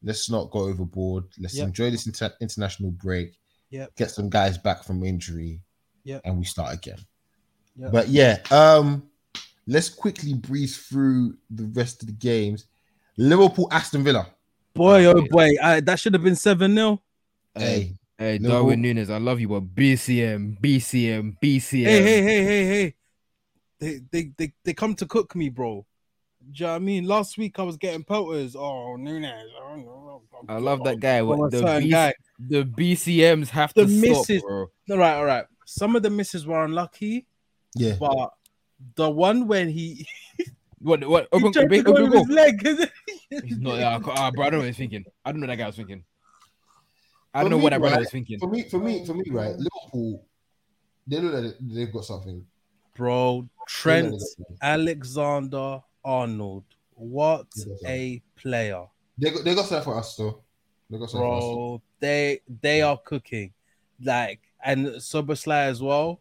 [0.04, 1.26] Let's not go overboard.
[1.40, 1.68] Let's Yep.
[1.68, 3.38] enjoy this inter- international break.
[3.70, 3.96] Yep.
[3.96, 5.62] Get some guys back from injury.
[6.04, 6.22] Yep.
[6.26, 6.98] And we start again.
[7.78, 7.92] Yep.
[7.92, 9.10] But yeah, um,
[9.68, 12.66] let's quickly breeze through the rest of the games.
[13.18, 14.28] Liverpool, Aston Villa.
[14.74, 17.02] boy, oh boy, uh, that should have been seven 0
[17.54, 21.84] Hey, Hey, Liverpool- Darwin Nunez, I love you, but BCM, BCM, BCM.
[21.86, 22.96] Hey, hey, hey, hey, hey.
[23.80, 25.86] They, they, they, they come to cook me, bro.
[26.52, 27.08] Do you know what I mean?
[27.08, 28.56] Last week I was getting pelters.
[28.56, 29.50] Oh, Nunez.
[29.62, 30.22] Oh, no.
[30.50, 31.22] I love that guy.
[31.22, 32.14] What, the, certain BC guy.
[32.40, 34.68] the BCMs have The to stop, misses- bro.
[34.90, 35.46] All right, all right.
[35.66, 37.28] Some of the misses were unlucky,
[37.76, 37.96] yeah.
[38.00, 38.34] but
[38.96, 40.06] the one when he,
[40.82, 41.08] What?
[41.08, 41.28] What?
[41.32, 42.68] he Open, tried to open, open his leg.
[43.30, 43.78] He's not.
[43.78, 45.06] Yeah, I ah, bro, I don't know what he's thinking.
[45.24, 46.04] I don't know what that guy was thinking.
[47.34, 48.40] I don't know me, what that brother right, was thinking.
[48.40, 49.56] For me, for me, for me, right?
[49.56, 50.26] Liverpool,
[51.08, 52.46] they look like they've got something.
[52.96, 54.58] Bro, They Trent like they've got something.
[54.62, 56.64] Alexander Arnold.
[56.96, 57.48] What
[57.86, 58.86] a player.
[59.18, 60.42] They got they got something for us though.
[60.90, 61.44] They got something for us.
[61.44, 61.82] bro.
[62.00, 63.54] They they are cooking,
[64.04, 66.20] like and Szoboszlai as well.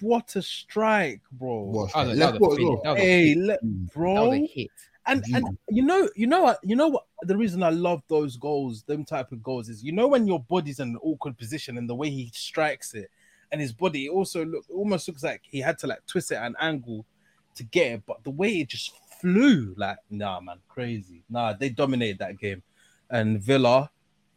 [0.00, 1.62] What a strike, bro!
[1.62, 2.16] Watch That that.
[2.16, 2.80] Left foot was, as a, well.
[2.84, 3.92] that was a Hey, le- mm.
[3.92, 4.70] bro, a hit.
[5.06, 5.36] and mm.
[5.36, 8.82] and you know you know what you know what the reason I love those goals,
[8.82, 11.88] them type of goals, is you know when your body's in an awkward position and
[11.88, 13.10] the way he strikes it,
[13.50, 16.46] and his body also look almost looks like he had to like twist it at
[16.46, 17.06] an angle
[17.54, 18.92] to get it, but the way it just
[19.22, 21.22] flew, like nah, man, crazy.
[21.30, 22.62] Nah, they dominated that game,
[23.08, 23.90] and Villa,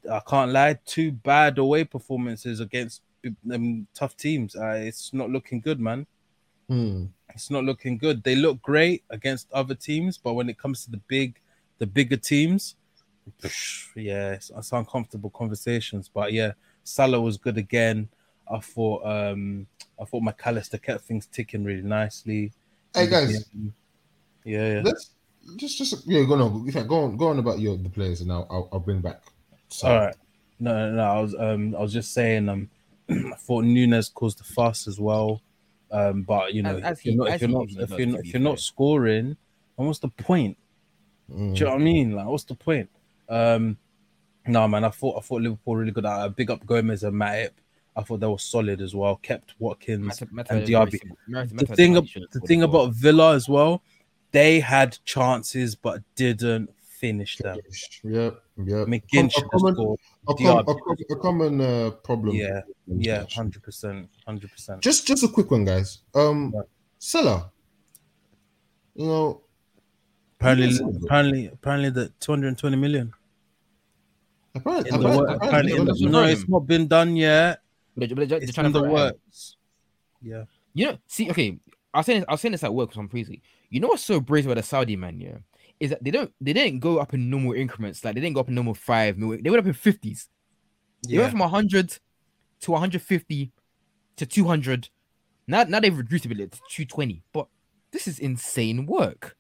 [0.10, 3.02] I can't lie, two bad away performances against
[3.52, 4.56] um, tough teams.
[4.56, 6.08] Uh, it's not looking good, man
[6.68, 7.06] Hmm.
[7.30, 8.24] it's not looking good.
[8.24, 11.40] They look great against other teams, but when it comes to the big,
[11.78, 12.76] the bigger teams,
[13.42, 16.10] psh, yeah, it's, it's uncomfortable conversations.
[16.12, 16.54] But yeah,
[16.84, 18.10] Salah was good again.
[18.52, 19.68] I thought um
[20.00, 22.52] I thought Mac Allister kept things ticking really nicely.
[22.94, 23.46] Hey guys,
[24.46, 24.82] Yeah, yeah.
[24.84, 25.12] let's
[25.58, 26.66] just just yeah, go on.
[26.66, 29.02] In fact, go on, go on about your the players, and I'll I'll, I'll bring
[29.02, 29.22] back.
[29.68, 30.16] So, All right.
[30.60, 31.04] No, no, no.
[31.04, 32.70] I was um I was just saying um
[33.10, 35.42] I thought Nunez caused the fuss as well.
[35.92, 38.20] Um, but you know, As- as if you're not if you're not if you're not
[38.22, 39.38] if you're not scoring,
[39.78, 40.58] then what's the point?
[41.32, 42.12] mm, Do you know what I mean?
[42.16, 42.90] Like, what's the point?
[43.28, 43.78] Um,
[44.48, 44.84] no, man.
[44.84, 46.06] I thought I thought Liverpool really good.
[46.06, 47.52] I big up Gomez and Matip.
[47.98, 49.16] I thought they were solid as well.
[49.18, 50.06] Kept Watkins.
[50.06, 51.00] Mata- Mata and had Diaby.
[51.28, 53.82] Mata- The thing, a ab- should've the thing about Villa as well,
[54.36, 56.68] they had chances but didn't
[57.02, 57.58] finish them.
[58.04, 58.32] Yeah,
[58.72, 58.88] yep.
[58.92, 60.00] McGinn A should common, scored.
[60.28, 62.36] a, com- a, a common uh, problem.
[62.36, 64.82] Yeah, yeah, hundred percent, hundred percent.
[64.82, 66.00] Just just a quick one, guys.
[66.14, 66.62] Um, Yeah.
[67.00, 67.52] Salah.
[68.96, 69.42] You know,
[70.40, 70.70] Apparently,
[71.06, 73.14] apparently, apparently, the two hundred and twenty million.
[74.54, 77.62] apparently, In the apparently, work, apparently, in the, no, it's not been done yet.
[77.96, 79.14] But they- but they- they're It's trying in to the throw it out.
[79.14, 79.56] works.
[80.22, 80.44] Yeah.
[80.74, 81.58] You know, see, okay,
[81.94, 83.42] I was saying this, I was saying this at work because I'm crazy.
[83.70, 85.38] You know what's so brave about the Saudi man, yeah,
[85.80, 88.04] is that they don't they didn't go up in normal increments.
[88.04, 89.32] Like they didn't go up in normal five mil.
[89.42, 90.30] They went up in fifties.
[91.08, 91.22] They Yeah.
[91.22, 92.00] went from 100
[92.62, 93.52] to 150
[94.16, 94.90] to 200.
[95.48, 97.22] Now, now they've reduced it a bit to 220.
[97.32, 97.48] But
[97.92, 99.38] this is insane work.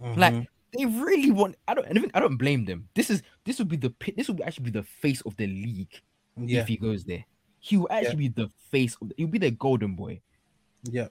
[0.00, 0.46] Like Mhm.
[0.76, 1.56] they really want.
[1.66, 1.86] I don't.
[1.88, 2.88] I don't, I don't blame them.
[2.94, 6.00] This is this would be the this would actually be the face of the league
[6.36, 7.24] yeah, if he goes there.
[7.60, 8.96] He will actually be the face.
[9.00, 10.20] Of the, he'll be the golden boy.
[10.84, 11.08] yeah.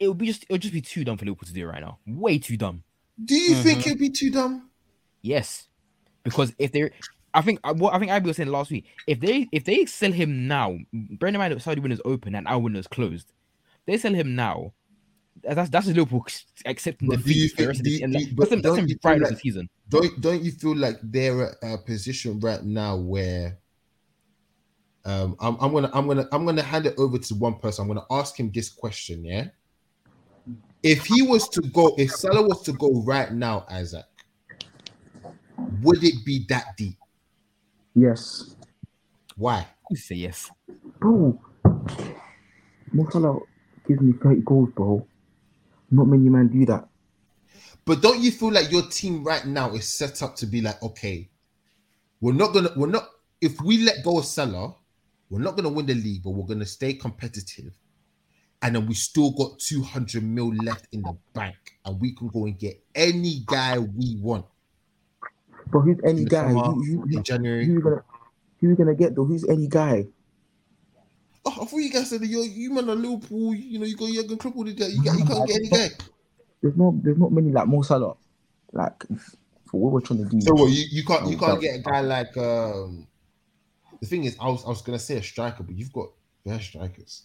[0.00, 0.42] It would be just.
[0.44, 1.98] It would just be too dumb for Liverpool to do it right now.
[2.06, 2.82] Way too dumb.
[3.22, 3.86] do you think Mhm.
[3.86, 4.70] it'd be too dumb?
[5.22, 5.68] Yes,
[6.24, 6.90] because if they're,
[7.34, 8.86] I think uh, what I think Abby was saying last week.
[9.06, 12.48] If they if they sell him now, bear in mind that Saudi windows open and
[12.48, 13.30] our windows closed.
[13.86, 14.72] They sell him now.
[15.42, 16.26] That's that's just Liverpool
[16.64, 18.10] accepting But do you defeat for the think- rest of do the season.
[18.10, 19.68] do Like, you- That's but them, that's don't them right of the like- season.
[19.90, 23.58] Don't don't you feel like they're at a position right now where
[25.04, 27.82] um I'm, I'm gonna I'm gonna I'm gonna hand it over to one person.
[27.82, 29.48] I'm gonna ask him this question, yeah.
[30.82, 34.06] If he was to go, if Salah was to go right now, Isaac,
[35.82, 36.96] would it be that deep?
[37.94, 38.56] Yes.
[39.36, 39.66] Why?
[39.90, 40.50] You say yes.
[40.98, 41.38] Bro,
[42.92, 43.38] Mo Salah
[43.86, 45.06] gives me 30 goals, bro.
[45.90, 46.88] Not many men do that.
[47.84, 50.82] But don't you feel like your team right now is set up to be like,
[50.82, 51.28] okay,
[52.20, 53.08] we're not gonna, we're not.
[53.40, 54.74] If we let go of Salah,
[55.28, 57.72] we're not gonna win the league, but we're gonna stay competitive,
[58.62, 62.28] and then we still got two hundred mil left in the bank, and we can
[62.28, 64.44] go and get any guy we want
[65.72, 66.48] But who's any guy?
[66.52, 67.64] summer, Who, who, January.
[67.66, 68.02] who you gonna
[68.60, 69.24] who you gonna get though?
[69.24, 70.06] Who's any guy?
[71.46, 73.54] Oh, I thought you guys said that you you man are Liverpool.
[73.54, 74.90] You know, you got Jurgen Klopp with that.
[74.90, 75.88] You, got, you can't get any guy.
[76.62, 78.14] There's not there's not many like Mo Salah.
[78.72, 79.04] Like
[79.64, 80.40] for what we're trying to do.
[80.42, 80.70] So what?
[80.70, 83.06] You, you can't you can't get a guy like um.
[84.00, 86.10] The thing is, I was I was gonna say a striker, but you've got
[86.44, 87.22] better strikers.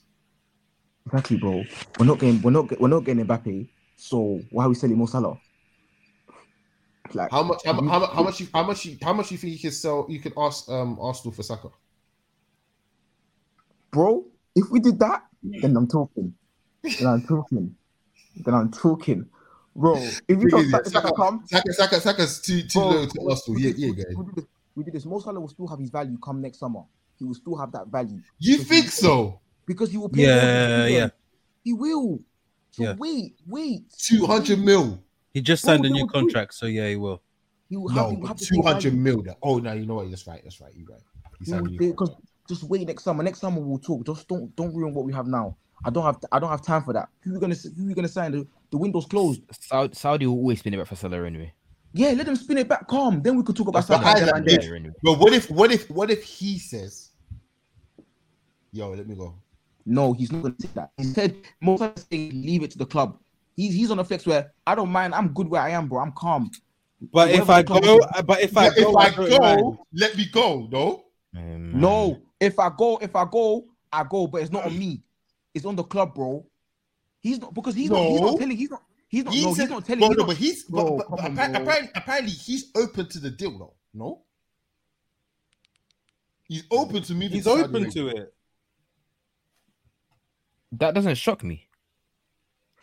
[1.07, 1.63] Exactly, bro.
[1.99, 3.67] We're not getting we're not we're not getting Mbappe.
[3.95, 5.37] So why are we selling Mo Salah?
[7.13, 7.61] Like How much?
[7.63, 8.39] How, mu- how, how much?
[8.39, 8.85] You, how much?
[8.85, 10.05] You, how much you think you could sell?
[10.09, 11.69] You could ask um Arsenal for Saka.
[13.91, 14.25] bro,
[14.55, 16.33] if we did that, then I'm talking.
[16.83, 17.75] Then I'm talking.
[18.35, 19.25] Then I'm talking.
[19.75, 19.95] Bro,
[20.27, 20.69] if you don't.
[20.69, 23.59] Saka, Saka come, Saka, Saka, Saka's too too Bro, low to Arsenal.
[23.59, 24.15] Yeah, yeah, guys.
[24.15, 24.45] we, did this,
[24.75, 25.05] we did this.
[25.05, 26.81] Mo Salah will still have his value come next summer.
[27.17, 29.41] He will still have that value You think so?
[29.65, 30.25] Because he will play.
[30.25, 31.09] more Yeah, yeah.
[31.63, 32.19] He will.
[32.71, 32.95] So Yeah.
[32.97, 33.83] wait, wait.
[33.97, 35.01] Two hundred mil.
[35.33, 37.21] He just Bro, signed oh, a new will do- contract, so yeah, he will.
[37.69, 38.97] He will have, No, he will but have the two same hundred value.
[38.99, 39.21] mil.
[39.23, 39.37] That.
[39.41, 40.09] Oh no, you know what?
[40.09, 40.41] That's right.
[40.43, 40.71] That's right.
[40.75, 41.01] You're right.
[41.01, 42.21] You He signed will- a new they- contract.
[42.21, 43.23] 'cause just wait next summer.
[43.23, 44.05] Next summer we'll talk.
[44.05, 45.57] Just don't don't ruin what we have now.
[45.83, 47.09] I don't have I don't have time for that.
[47.21, 48.31] Who are we gonna who are we gonna sign?
[48.33, 49.41] The, the window's closed.
[49.59, 51.53] Saudi, Saudi will always spin it back for Salah anyway.
[51.93, 52.87] Yeah, let them spin it back.
[52.87, 53.21] Calm.
[53.21, 54.07] Then we could talk about But something.
[54.09, 54.59] Isaac, there and there.
[54.59, 54.95] if- anyway.
[55.01, 55.49] But what if?
[55.49, 55.89] What if?
[55.89, 57.11] What if he says,
[58.71, 59.35] "Yo, let me go."
[59.85, 60.91] No, he's not going to say that.
[60.97, 63.19] He said most of the saying leave it to the club.
[63.55, 65.13] He's he's on a flex where I don't mind.
[65.13, 65.99] I'm good where I am, bro.
[65.99, 66.49] I'm calm.
[67.13, 69.77] But if I go, is- but if I If I go, mind.
[69.93, 70.67] let me go.
[70.71, 71.03] No.
[71.33, 74.27] No, if I go, if I go, I go.
[74.27, 75.01] But it's not on me.
[75.53, 76.45] It's on the club, bro.
[77.19, 78.01] He's not because he's not.
[78.09, 78.57] He's not telling.
[78.57, 78.83] He's not.
[79.07, 79.33] He's not.
[79.33, 79.99] He no, said- he's not telling.
[79.99, 81.61] But, he's no, not- but he's Bro, but, but, but on, appa- bro.
[81.61, 83.73] apparently, apparently he's open to the deal though.
[83.93, 84.21] No.
[86.47, 87.27] He's open to me.
[87.29, 88.33] He's open to it.
[90.79, 91.67] That doesn't shock me.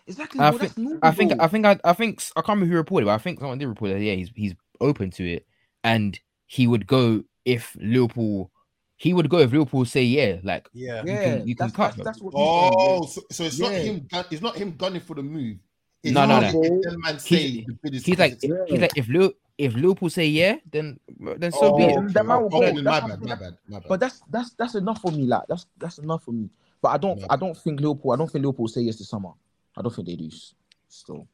[0.07, 0.41] exactly.
[0.41, 1.33] I bro, think- that's normal, I think.
[1.41, 3.67] I think I, I think I can't remember who reported, but I think someone did
[3.69, 4.01] report that.
[4.01, 5.47] Yeah, he's he's open to it,
[5.85, 8.51] and he would go if Liverpool.
[8.97, 11.03] He would go if Liverpool say yeah, like Yeah.
[11.05, 12.05] yeah, can- you can that's, cut that's, them.
[12.05, 12.35] that's what.
[12.35, 13.07] he's oh, saying, Oh, yeah.
[13.09, 14.07] so, so it's not him.
[14.11, 15.57] Gun, it's not him gunning for the move.
[16.05, 16.51] It's No, no, no.
[16.63, 18.69] if man say He's- the bid is he's like positive.
[18.69, 21.97] he's like if Liverpool if Liverpool say yeah, then then so be Oh, it.
[21.99, 22.13] okay.
[22.13, 23.89] That man will Oh, my That's bad, my bad, my bad.
[23.89, 25.25] But that's that's that's enough for me.
[25.25, 26.49] Like that's that's enough for me.
[26.83, 27.27] But I don't Yeah.
[27.31, 28.11] I don't think Liverpool.
[28.13, 29.31] I don't think Liverpool will say yes to summer.
[29.77, 30.27] I don't think they do.
[30.27, 30.55] s-
[30.89, 31.27] Still,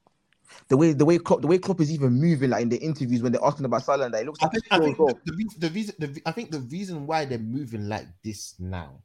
[0.69, 3.23] the way the way Klopp, the way Klopp is even moving, like in the interviews
[3.23, 5.15] when they're asking about Salah, and that it looks I like think, I think the,
[5.25, 9.01] the, reason, the reason the, I think the reason why they're moving like this now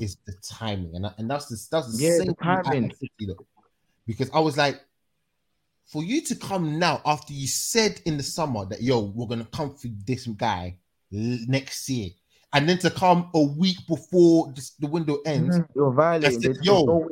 [0.00, 2.82] is the timing, and and that's the that's the Yeah, same thing I timing.
[2.84, 3.46] had City, though.
[4.06, 4.80] because I was like,
[5.86, 9.44] for you to come now after you said in the summer that yo we're gonna
[9.52, 10.78] come for this guy
[11.10, 12.10] next year,
[12.52, 16.40] and then to come a week before this, the window ends, Mhm, You're violating.
[16.40, 17.08] Said, There's, there's yo, no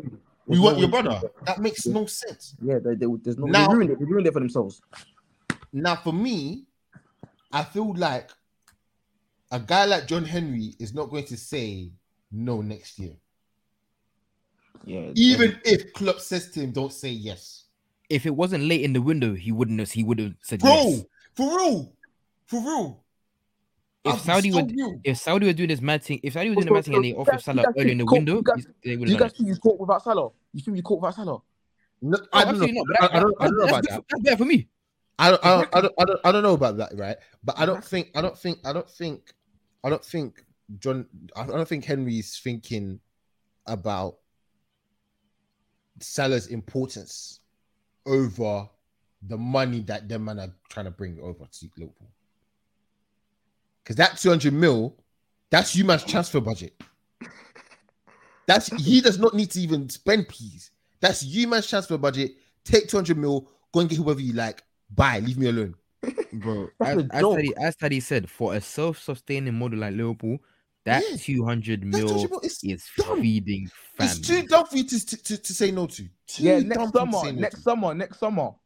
[0.47, 1.03] we There's want no your way.
[1.03, 1.31] brother.
[1.47, 2.55] That makes no sense.
[2.63, 3.47] Yeah, they, they, there's no.
[3.47, 3.99] Now- they ruined it.
[3.99, 4.81] They ruined it for themselves.
[5.73, 6.65] Now, for me,
[7.53, 8.31] I feel like
[9.51, 11.91] a guy like John Henry is not going to say
[12.31, 13.13] no next year,
[14.85, 17.65] Yeah, even if Klopp says to him, "Don't say yes."
[18.11, 19.91] If it wasn't late in the window, he wouldn't have.
[19.91, 21.05] He would have said Bro, yes.
[21.35, 21.93] for real,
[22.47, 23.04] for real.
[24.05, 25.01] If I'm Saudi so would, real.
[25.03, 26.89] if Saudi were doing this mad thing, if Saudi were So- doing the mad so-
[26.91, 29.09] thing and they so offered Salah early in the think window, you guys- they would
[29.09, 30.31] you guys think he's caught without Salah?
[30.53, 31.43] You think he's caught without Salah?
[32.03, 32.67] No, Oh, I don't know.
[32.67, 33.03] not.
[33.03, 34.05] I, I don't, I don't know about that.
[34.11, 34.69] That's better for me.
[35.19, 37.17] I don't, I don't, I don't, I don't, I don't know about that, right?
[37.43, 37.87] But I don't uh-huh.
[37.87, 39.33] think, I don't think, I don't think,
[39.83, 40.45] I don't think
[40.79, 41.07] John,
[41.37, 43.01] I don't think Henry's thinking
[43.67, 44.17] about
[46.01, 47.41] Salah's importance
[48.07, 48.69] over
[49.23, 52.09] the money that them man are trying to bring over to Liverpool.
[53.85, 54.97] Because that 200 mil,
[55.51, 56.81] that's you man's transfer budget.
[58.47, 60.71] That's he does not need to even spend peas.
[61.01, 62.33] That's you man's transfer budget.
[62.65, 64.63] Take 200 mil, go and get whoever you like.
[64.91, 65.75] Bye, leave me alone.
[66.33, 67.37] Bro, That's as, a as, joke.
[67.37, 70.39] Taddy, as Taddy said, for a self-sustaining model like Liverpool,
[70.85, 71.17] that Yeah.
[71.17, 73.21] 200 mil 200 is dumb.
[73.23, 74.07] feeding fam.
[74.07, 76.03] it's too dumb for you to, to, to, to say no to.
[76.27, 77.61] Too Yeah, next for you to summer, no next to.
[77.63, 78.43] summer, next summer.
[78.43, 78.59] All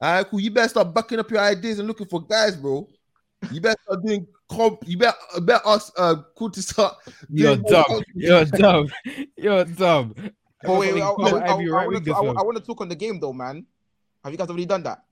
[0.00, 0.40] right, cool.
[0.40, 2.88] You better start backing up your ideas and looking for guys, bro.
[3.52, 4.82] You better start doing comp.
[4.86, 6.96] You better, better ask uh, cool to start.
[7.30, 8.02] You're doing dumb.
[8.14, 8.88] You're dumb.
[9.36, 10.14] You're dumb.
[10.62, 12.62] But wait, wait, I, Cover I, I, Ivy I, want wing to, I, want to
[12.64, 13.64] talk on the game though, man.
[14.24, 15.04] Have you guys already done that,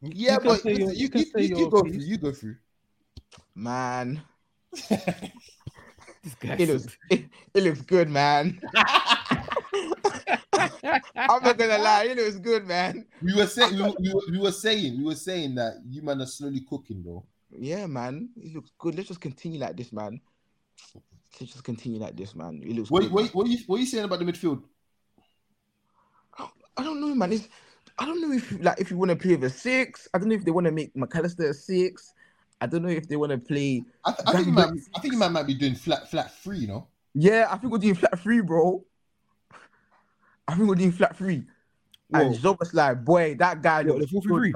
[0.00, 1.92] Yeah, You can but say you, your- you, you can you, say you, go through.
[1.92, 2.56] You go through.
[3.54, 4.22] man?
[6.42, 7.24] It looks, it,
[7.54, 8.60] it looks good, man.
[10.54, 13.06] I'm not gonna lie, it looks good, man.
[13.22, 16.20] We were saying, we, were- we, we were saying, we were saying that you man
[16.20, 17.24] are slowly cooking, bro.
[17.58, 18.94] Yeah, man, he looks good.
[18.94, 20.20] Let's just continue like this, man.
[21.40, 22.60] Let's just continue like this, man.
[22.64, 23.12] It looks What, good.
[23.12, 24.62] what, what, are you, what are you saying about the midfield?
[26.76, 27.32] I don't know, man.
[27.32, 27.48] It's,
[27.98, 30.08] I don't know if like if you want to play with a six.
[30.14, 32.14] I don't know if they want to make Mac Allister a six.
[32.60, 33.84] I don't know if they want to play.
[34.04, 36.34] I, th- I think you might, I think you might, might be doing flat, flat
[36.42, 36.58] three.
[36.58, 38.84] You know, Yeah, I think we're doing flat three, bro.
[40.48, 41.44] I think we're doing flat three.
[42.12, 42.38] And Whoa.
[42.38, 44.52] Joe was like, boy, that guy Yo, looks the 4-3-3.
[44.52, 44.54] good.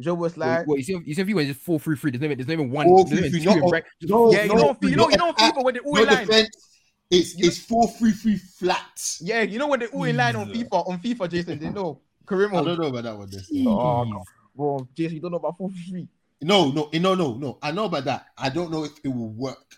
[0.00, 1.96] Joe was like, wait, you see, if- you see if you went just four three
[1.96, 2.10] three.
[2.10, 2.86] There's no, there's not even one.
[2.86, 5.10] Four, there's not three, even three, two not- right- no, yeah, you know, you know,
[5.10, 6.26] you know, no, FIFA when they all no in line.
[6.26, 6.66] defense.
[7.10, 9.16] It's You- it's four three three flat.
[9.20, 12.00] Yeah, you know when they all in line on FIFA, on FIFA, Jason, they know.
[12.24, 13.28] Kareem, I don't know about that one.
[13.30, 13.50] This.
[13.52, 14.24] Oh, Jeez.
[14.54, 16.06] bro, Jason, you don't know about four three.
[16.40, 17.58] No, no, no, no, no.
[17.60, 18.26] I know about that.
[18.38, 19.76] I don't know if it will work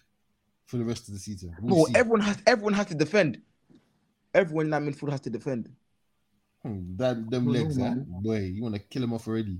[0.67, 1.57] for the rest of the season.
[1.61, 1.95] We'll Bro, see.
[1.97, 3.41] everyone has, everyone has to defend.
[4.35, 5.71] Everyone in that midfield has to defend.
[6.63, 7.83] Hmm, that them Oh, legs, huh?
[7.85, 8.07] man.
[8.09, 9.59] boy, you want to kill him off already.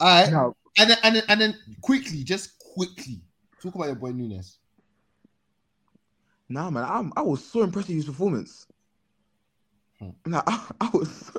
[0.00, 3.20] All right, Now, and then, and then and then quickly, just quickly,
[3.62, 4.58] talk about your boy Nunez.
[6.48, 8.66] Nah, man, I'm, I was so impressed with his performance.
[9.98, 10.10] Hmm.
[10.26, 11.32] Nah, I, I was,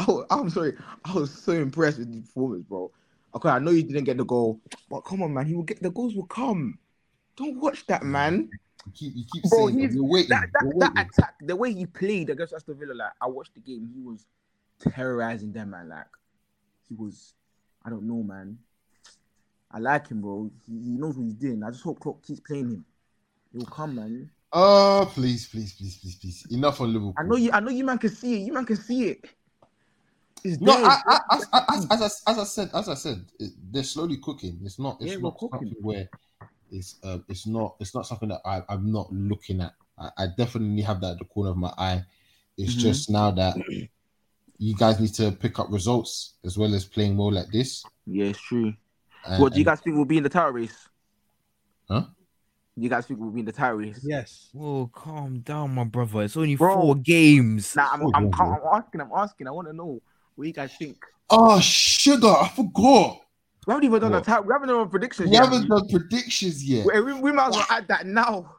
[0.00, 0.74] so, I I'm sorry,
[1.04, 2.90] I was so impressed with his performance, bro.
[3.34, 4.60] Okay, I know you didn't get the goal,
[4.90, 6.78] but come on, man, he will get the goals will come.
[7.36, 8.48] Don't watch that, man.
[8.86, 10.00] You keep, you keep Bro, saying he's- that.
[10.02, 10.30] we're waiting.
[10.30, 13.52] That that, we're that attack, the way he played against Aston Villa, like I watched
[13.54, 14.24] the game, he was
[14.80, 15.90] terrorizing them, man.
[15.90, 16.06] Like
[16.88, 17.34] he was,
[17.86, 18.58] I don't know, man.
[19.70, 20.50] I like him, bro.
[20.66, 21.62] He, he knows what he's doing.
[21.62, 22.84] I just hope Klopp keeps playing him.
[23.52, 24.28] Will come, man.
[24.52, 26.46] Oh, please, please, please, please, please.
[26.50, 27.14] Enough on Liverpool.
[27.16, 27.50] I know you.
[27.52, 28.46] I know you, man, can see it.
[28.46, 29.24] You man can see it.
[30.42, 30.84] It's No, there.
[30.84, 34.16] I, I, as, as, as, I, as I said, as I said, it, they're slowly
[34.18, 34.58] cooking.
[34.64, 34.98] It's not.
[35.00, 35.58] It's Yeah, not cooking.
[35.58, 36.08] something where
[36.70, 36.96] it's.
[37.04, 37.76] Uh, it's not.
[37.80, 39.74] It's not something that I, I'm not looking at.
[39.98, 42.04] I, I definitely have that at the corner of my eye.
[42.58, 42.80] It's Mhm.
[42.80, 43.56] just now that
[44.58, 47.84] you guys need to pick up results as well as playing well like this.
[48.06, 48.72] yeah, it's true.
[49.26, 50.88] And- what do you guys think will be in the title race?
[51.90, 52.04] Huh?
[52.76, 54.00] You guys think we'll be in the title race?
[54.06, 54.50] Yes.
[54.52, 56.22] Whoa, calm down, my brother.
[56.22, 56.74] It's only Bro.
[56.74, 57.74] four games.
[57.74, 59.00] Nah, I'm, Oh, I'm, I'm, asking.
[59.00, 59.48] I'm asking.
[59.48, 60.00] I want to know
[60.34, 60.98] what you guys think.
[61.30, 62.28] Oh, sugar!
[62.28, 63.20] I forgot.
[63.66, 64.22] We haven't even done What?
[64.22, 64.44] a title.
[64.44, 65.44] We haven't done predictions We yet.
[65.44, 66.86] haven't done predictions yet.
[66.86, 68.55] We, we, we might as well add that now.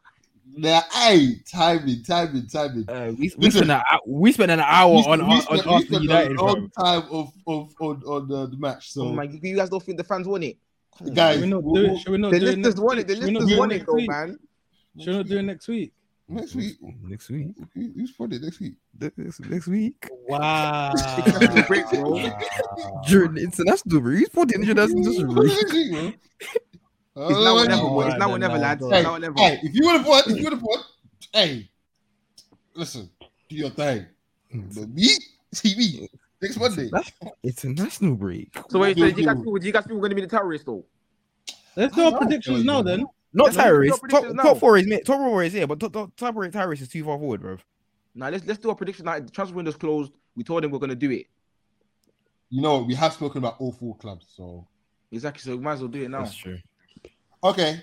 [0.55, 2.85] Nah, hey, timing, timing, timing.
[2.89, 5.35] Uh, we, we spent an hour, we spent an hour We on spent- on, we
[5.35, 6.45] on spent- we spent United, a bro.
[6.45, 8.91] long time of of on on the, the match.
[8.91, 10.57] So oh my, you guys don't think the fans want it?
[10.97, 11.99] Come Guys, Should we not we'll- do it?
[11.99, 13.07] Should we not the do it listeners next want it.
[13.07, 13.07] week?
[13.07, 14.09] The Should we not listeners want it, though, week?
[14.09, 14.39] man.
[14.99, 15.93] Should we not do it next week?
[16.29, 16.77] Next week.
[17.03, 17.47] Next week.
[17.75, 18.73] Who- Who's putting it next week?
[18.99, 20.07] Next, next week.
[20.27, 20.93] Wow.
[21.67, 22.19] Break, bro.
[23.07, 24.19] During the international break.
[24.19, 26.19] He's put the international Who's break.
[27.17, 27.37] Putting it next week, bro?
[27.37, 27.87] It's now or never, boy.
[27.87, 28.83] Oh, it's Alright now or never, lads.
[28.83, 29.39] It's Hey, now or never.
[29.39, 30.79] hey, if you would have won, if you would have won,
[31.33, 31.69] hey,
[32.75, 33.09] listen,
[33.49, 34.05] do your thing.
[34.53, 35.09] But me,
[35.53, 36.09] see me
[36.41, 36.89] next Monday.
[37.43, 38.57] International break.
[38.69, 39.43] So wait, so Yo, do you guys yo.
[39.43, 40.85] feel, do you guys feel we're gonna be the terrorists though?
[41.75, 43.05] Let's do our predictions now then.
[43.33, 44.01] Not Let's do our terrorists.
[44.09, 45.05] Top, top four is mate.
[45.05, 47.57] Top four is here, but top, top, top four terrorists is too far forward, bro.
[48.15, 49.05] Now let's let's do a prediction.
[49.05, 50.11] Now the transfer window's closed.
[50.35, 51.27] We told them we're gonna do it.
[52.49, 54.65] You know, we have spoken about all four clubs, so
[55.11, 55.41] Exactly.
[55.41, 56.23] So we might as well do it now.
[56.23, 56.57] That's true.
[57.43, 57.81] Okay.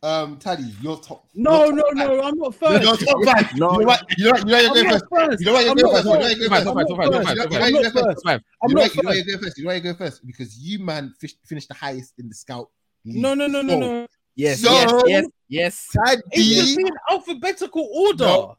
[0.00, 1.26] Um, Taddy, your top.
[1.34, 2.82] No, your no, top no, I'm not five.
[2.84, 3.02] first.
[3.02, 3.56] Your top five.
[3.56, 3.72] No.
[3.72, 4.04] You know what?
[4.16, 4.38] You know what?
[4.38, 5.04] You know what I'm you're going not first.
[5.10, 5.40] first.
[5.40, 6.06] You know why you're I'm going not first?
[6.06, 6.38] You know why first.
[6.38, 6.68] you're Top going five, first?
[6.68, 8.04] top five, top five, You know- top you know five, why I'm you're not going
[8.04, 8.06] first?
[8.06, 8.16] first.
[8.16, 8.40] Top five.
[8.62, 9.26] I'm You know not why- you know why first.
[9.26, 9.58] you're going first?
[9.58, 10.26] You know why you're going first?
[10.26, 12.68] Because you man fish, finished the highest in the scout.
[13.04, 13.16] league.
[13.16, 14.06] No, no, no, no, So, no.
[14.36, 15.88] Yes, So- yes, yes, yes.
[16.30, 18.24] It's just Taddy, in alphabetical order.
[18.24, 18.56] No.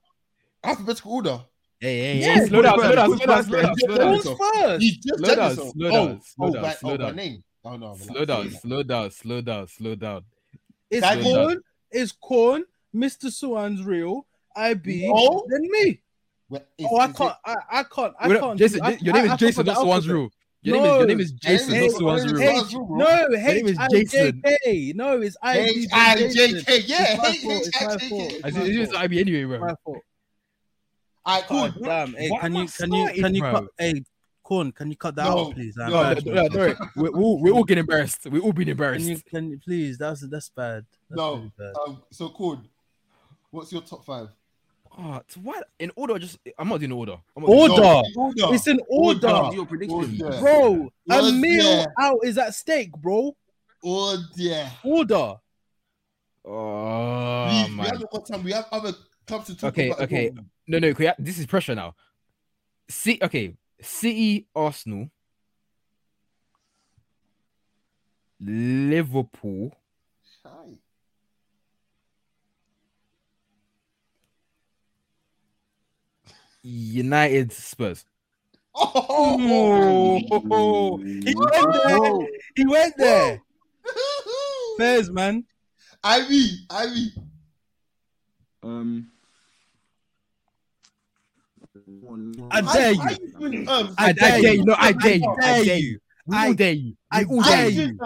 [0.63, 1.39] alphabetical order.
[1.79, 3.17] Hey, hey, Yeah, hey, slow down, who's slow down, first?
[3.17, 4.23] slow down, Who's slow down, first?
[4.23, 4.83] slow down, Who's first?
[4.83, 5.71] You just Slow check down, yourself.
[5.71, 7.15] slow oh, down, slow oh, down, by, slow oh, by down.
[7.15, 7.43] name.
[7.65, 10.23] Oh no, slow down, slow down, slow down, slow down.
[10.89, 11.23] It's Daddy.
[11.23, 11.61] Corn,
[11.91, 12.63] it's Corn,
[12.95, 13.31] Mr.
[13.31, 14.25] Suan's real,
[14.55, 15.45] IB, No.
[15.49, 15.99] then me.
[16.49, 18.57] Well, is- Oh, I can't, I, I can't, I can't.
[18.57, 20.05] Jason, I- your name is I Jason, can't not put the Swan's
[20.61, 21.37] Your name is your name is No.
[21.41, 22.39] Jason, Hey, not hey, Swan's hey, rule.
[22.41, 24.41] hey, H, no, name is Jason.
[24.45, 24.93] J K.
[24.95, 26.63] No, it's I B H J I Jason.
[26.87, 28.29] Yeah, It's my fault, it's my I J fault.
[28.29, 28.41] K.
[28.43, 29.59] I said, it's IB anyway, bro.
[29.59, 29.97] My fault.
[31.27, 31.69] Alright, cool.
[31.69, 32.13] God damn.
[32.15, 33.65] Hey, can you can you can you cut?
[33.77, 34.01] Hey,
[34.49, 35.77] Corn, can you cut that No, out, please?
[35.77, 36.75] I'm no, No, no, no.
[36.95, 38.25] We're, we're, we're all getting embarrassed.
[38.25, 39.07] We're all being Can embarrassed.
[39.07, 39.99] you can you please?
[39.99, 40.87] That's that's bad.
[41.07, 41.73] That's No, really bad.
[41.85, 42.59] um, so cool.
[43.51, 44.29] What's your top five?
[44.97, 45.67] Oh, so what?
[45.77, 47.17] In order, just I'm not doing order.
[47.37, 47.75] I'm not Order.
[47.75, 48.55] doing in order.
[48.55, 49.49] It's in order, Order.
[49.51, 50.19] Do your prediction.
[50.23, 50.39] Order.
[50.39, 50.89] bro.
[51.11, 53.35] A meal out is at stake, bro.
[53.83, 54.71] Order.
[54.83, 55.35] Order.
[56.43, 58.43] Oh Please, we haven't got time.
[58.43, 58.93] We have other
[59.27, 59.99] clubs to talk Okay, about.
[59.99, 60.31] as okay.
[60.67, 60.87] No, no.
[60.87, 61.93] okay, This is pressure now.
[62.89, 63.53] See, okay.
[63.81, 65.09] City, Arsenal,
[68.39, 69.75] Liverpool,
[70.45, 70.77] Aye.
[76.61, 78.05] United, Spurs.
[78.75, 80.19] Oh,
[80.51, 81.51] Oh, he went
[81.87, 82.27] there.
[82.55, 83.41] He went there.
[84.77, 85.45] Fairs, man.
[86.03, 87.11] Ivy, Ivy.
[88.63, 89.11] Um.
[92.51, 93.67] I dare you.
[93.67, 94.59] Um, I I, dare dare you.
[94.59, 94.65] you.
[94.65, 95.29] No, I dare you.
[95.29, 95.87] I dare dare you.
[95.89, 95.99] you.
[96.25, 96.93] We I- all dare you.
[97.11, 97.81] I We all dare dare you.
[97.87, 97.99] you.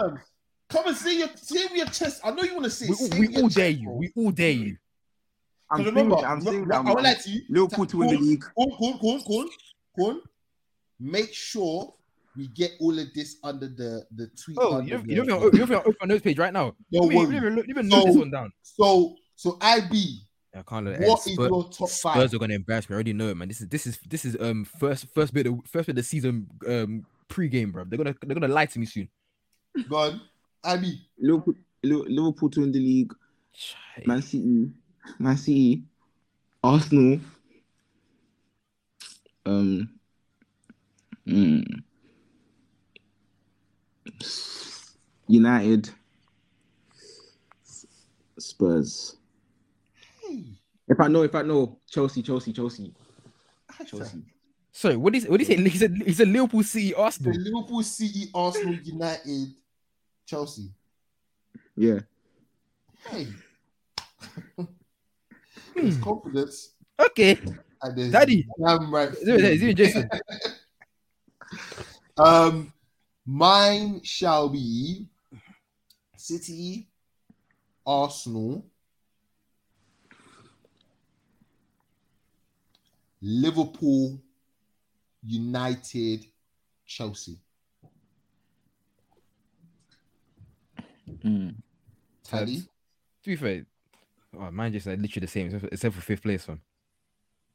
[0.70, 2.20] Come and say your say with your chest.
[2.24, 2.86] I know you want to say.
[2.88, 3.12] We, it.
[3.12, 3.90] all- we all dare you.
[3.90, 4.76] We all dare you.
[5.70, 6.74] I'm Because saying, remember, I'm saying that.
[6.74, 7.40] I I'm, won't to you.
[7.48, 8.44] Liverpool to win the league.
[8.56, 9.48] Cool, cool, cool, cool,
[9.98, 10.20] cool.
[11.00, 11.94] Make sure
[12.36, 14.58] we get all of this under the the tweet.
[14.60, 16.74] Oh, you don't, you don't think you don't open notes page right now?
[16.92, 17.36] Don't You worry.
[17.36, 18.52] even, even, even So- note this one down.
[18.62, 20.20] So, so IB,
[20.56, 22.16] I can't let what is Spurs, your top five?
[22.16, 22.94] Spurs are gonna embarrass me.
[22.94, 23.48] I already know it, man.
[23.48, 26.02] This is this is this is um first first bit of first bit of the
[26.02, 27.84] season um pre-game, bro.
[27.84, 29.08] They're gonna they're gonna lie to me soon.
[29.88, 30.20] Go on,
[30.62, 31.00] IB.
[31.18, 33.12] Liverpool, Liverpool to win the league.
[34.06, 34.70] Man City,
[35.18, 35.82] Man City,
[36.62, 37.20] Arsenal.
[39.46, 39.90] Um.
[41.26, 41.82] mm,
[45.26, 45.90] United,
[48.38, 49.16] Spurs.
[50.86, 52.92] Hey, If I know, if I know, Chelsea, Chelsea, Chelsea,
[53.86, 54.22] Chelsea.
[54.72, 55.62] Sorry, what is what do you say?
[55.62, 57.32] He said he said Liverpool, City, The Arsenal.
[57.32, 59.54] Liverpool, City, Arsenal, United,
[60.26, 60.70] Chelsea.
[61.76, 62.00] Yeah.
[63.08, 63.28] Hey,
[65.76, 67.38] there's confidence Okay,
[67.82, 68.46] and there's Daddy.
[68.64, 69.10] damn right.
[69.10, 70.08] is it, is it Jason?
[72.16, 72.72] Um,
[73.26, 75.08] mine shall be
[76.16, 76.88] City,
[77.84, 78.64] Arsenal,
[83.26, 84.20] Liverpool,
[85.24, 86.26] United,
[86.84, 87.38] Chelsea.
[91.24, 91.54] Mm.
[92.22, 92.66] Teddy, To
[93.24, 93.64] be fair,
[94.38, 96.60] oh, mine just like literally the same except for, except for fifth place one.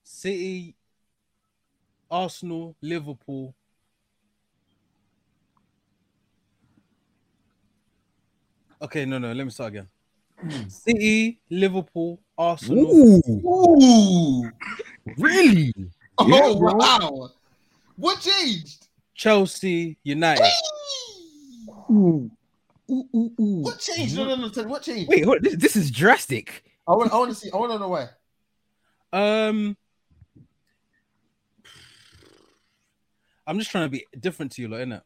[0.03, 0.75] City,
[2.09, 3.53] Arsenal, Liverpool.
[8.81, 9.33] Okay, no, no.
[9.33, 9.87] Let me start again.
[10.67, 12.95] City, Liverpool, Arsenal.
[12.95, 14.51] Ooh, Ooh!
[15.17, 15.73] really?
[16.17, 17.29] Oh wow!
[17.97, 18.87] What changed?
[19.13, 20.49] Chelsea, United.
[21.91, 22.31] Ooh.
[22.89, 23.61] Ooh, ooh, ooh.
[23.61, 24.15] What changed?
[24.15, 24.49] No, no, no.
[24.49, 25.09] Tell me what changed?
[25.09, 26.63] Wait, hold, this, this is drastic.
[26.87, 27.11] I want.
[27.11, 27.51] I want to see.
[27.53, 28.07] I want to know why.
[29.11, 29.75] Um,
[33.45, 35.01] I'm just trying to be different to you, lot, innit?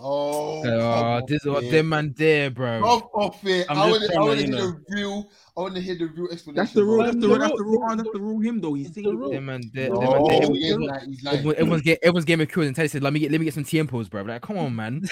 [0.00, 2.80] Oh, Oh, this is what them man there, bro.
[2.80, 3.66] Come off it.
[3.68, 5.30] I'm I want to hear you the real.
[5.56, 6.54] I want to hear the real explanation.
[6.54, 7.02] That's the rule.
[7.04, 7.20] That's it.
[7.20, 7.38] the The rule.
[7.38, 7.96] That's rule- the rule.
[7.96, 8.40] That's the rule.
[8.40, 8.74] Him though.
[8.74, 9.30] He's the rule.
[9.32, 9.90] Them man there.
[9.90, 10.40] No, them man there.
[10.40, 13.20] he Everyone- like- like, Everyone, everyone's getting everyone's getting McCure and Teddy said, "Let me
[13.20, 15.02] get let me get some TMPos, bro." Like, come on, man.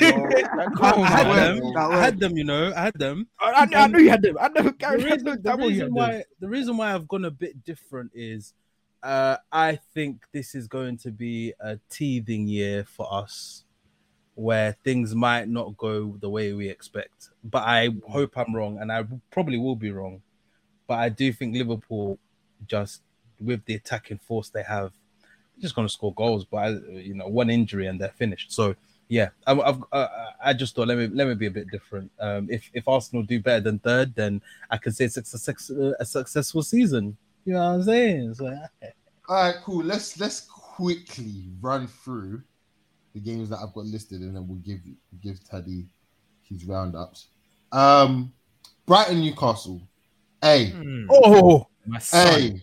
[0.00, 0.30] come on, bro.
[0.40, 1.56] Like, I, come I on, had man.
[1.60, 1.76] them.
[1.76, 2.36] I had them.
[2.36, 3.26] You know, I had them.
[3.40, 4.36] I, I, I know you had them.
[4.40, 4.62] I know.
[4.62, 7.24] the Gary, I reason, the damn well you reason why the reason why I've gone
[7.24, 8.52] a bit different is
[9.02, 13.63] uh, I think this is going to be a teething year for us
[14.34, 17.30] where things might not go the way we expect.
[17.42, 20.22] But I hope I'm wrong, and I probably will be wrong.
[20.86, 22.18] But I do think Liverpool
[22.66, 23.02] just
[23.40, 24.92] with the attacking force they have,
[25.60, 26.44] just going to score goals.
[26.44, 28.52] But I, you know, one injury and they're finished.
[28.52, 28.74] So
[29.08, 30.08] yeah, I, I've uh,
[30.42, 32.10] I just thought let me let me be a bit different.
[32.18, 34.40] Um, if if Arsenal do better than third, then
[34.70, 37.16] I can say it's a, a successful season.
[37.44, 38.34] You know what I'm saying?
[39.28, 39.84] All right, cool.
[39.84, 42.42] Let's let's quickly run through
[43.14, 44.80] the games that I've got listed, and then we'll give
[45.22, 45.86] give Teddy
[46.42, 47.28] his roundups.
[47.72, 48.32] Um,
[48.86, 49.80] Brighton, Newcastle.
[50.42, 51.06] Hey, Hmm.
[51.10, 51.66] oh,
[52.12, 52.60] hey,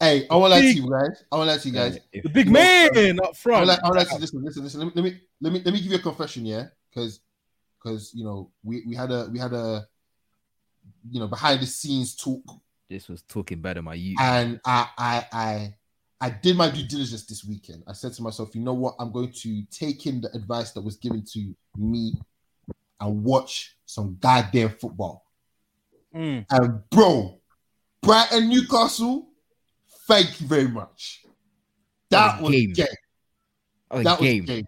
[0.00, 0.26] hey!
[0.30, 1.24] I want to let you guys.
[1.32, 1.98] I want to let you guys.
[2.12, 3.70] The big No, man up front.
[3.70, 3.82] I front.
[3.82, 4.44] want to I let you listen.
[4.44, 4.62] Listen.
[4.64, 4.80] Listen.
[4.80, 7.20] Let me let me let me let me give you a confession, yeah, because
[7.82, 9.86] because you know we we had a we had a
[11.10, 12.42] you know behind the scenes talk
[12.90, 14.18] This was talking better my youth.
[14.20, 15.74] and I, I, I,
[16.20, 17.84] I did my due diligence this weekend.
[17.86, 18.96] I said to myself, you know what?
[18.98, 22.14] I'm going to take in the advice that was given to me
[23.00, 25.24] and watch some goddamn football.
[26.14, 26.44] Mm.
[26.50, 27.38] And bro,
[28.02, 29.28] Brighton Newcastle,
[30.08, 31.24] thank you very much.
[32.10, 32.72] That That was was game.
[32.72, 32.86] game.
[33.90, 34.44] Oh, That was game.
[34.44, 34.64] game.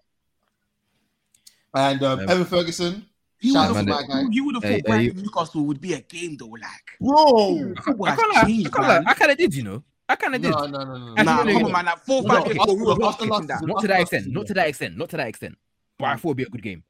[1.73, 3.05] And um, Um, Evan Ferguson,
[3.39, 4.23] He would out man, to my guy.
[4.29, 6.45] You would have Hey, thought hey, Brighton Newcastle would be a game though.
[6.47, 6.61] Like,
[7.01, 8.41] Bro, football I has can't lie.
[8.41, 8.93] I changed, can't lie.
[8.99, 9.07] man.
[9.07, 9.83] I kind of did, you know.
[10.11, 10.51] I kind of did.
[10.51, 11.13] no, no, no, no, no.
[11.17, 11.85] I Nah, think- come on, man.
[11.85, 13.53] Like four, five years ago, we were not after kicking last that.
[13.59, 14.27] season- Not to that extent.
[14.27, 14.97] Not to that extent.
[14.97, 15.57] Not to that extent.
[15.97, 16.83] But I thought it'd be a good game.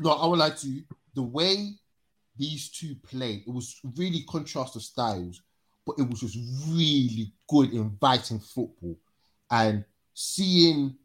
[0.00, 0.82] No, I would like to.
[1.14, 1.70] The way
[2.36, 5.40] these two played, it was really contrast of styles,
[5.86, 6.36] but it was just
[6.68, 8.98] really good, inviting football,
[9.50, 9.84] and
[10.14, 10.96] seeing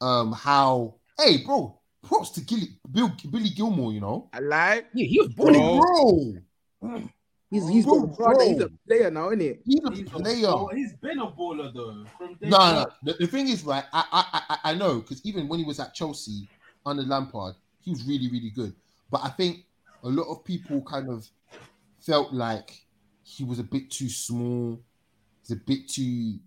[0.00, 4.82] um how hey bro, props to Gilly, Bill, Billy Gilmour, you know, I lie.
[4.94, 6.40] Yeah, he was bro,
[6.80, 7.02] bro
[7.50, 8.44] He's he's Bro, got brother.
[8.44, 9.60] He's a player now, isn't it?
[9.64, 10.46] he's a He's, player.
[10.46, 12.04] ball- he's been a baller though.
[12.16, 12.86] From No, no.
[13.02, 13.84] The, the thing is, right?
[13.92, 16.48] I I I, I know because even when he was at Chelsea
[16.86, 18.72] under Lampard, he was really really good.
[19.10, 19.64] But I think
[20.04, 21.28] a lot of people kind of
[21.98, 22.70] felt like
[23.24, 24.80] he was a bit too small.
[25.42, 26.02] He's a bit too,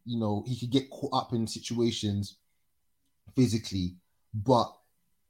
[0.05, 2.37] you know, he could get caught up in situations
[3.35, 3.95] physically.
[4.33, 4.73] But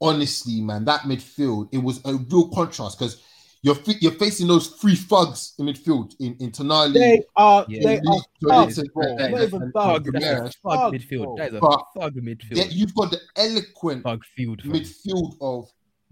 [0.00, 3.20] honestly, man, that midfield it was a real contrast because.
[3.64, 7.64] You're, you're facing those three thugs in midfield in, in Tonali, They are.
[7.66, 7.80] Yeah.
[7.82, 8.02] They are.
[8.42, 9.02] Joelinton, thugs, bro.
[9.06, 11.24] and- Not and- even thugs, That's thug Thug, midfield.
[11.24, 11.36] bro.
[11.38, 12.54] That is a But- thug midfield.
[12.56, 14.60] Then you've got the eloquent Thug field.
[14.60, 14.72] fam.
[14.72, 15.70] midfield of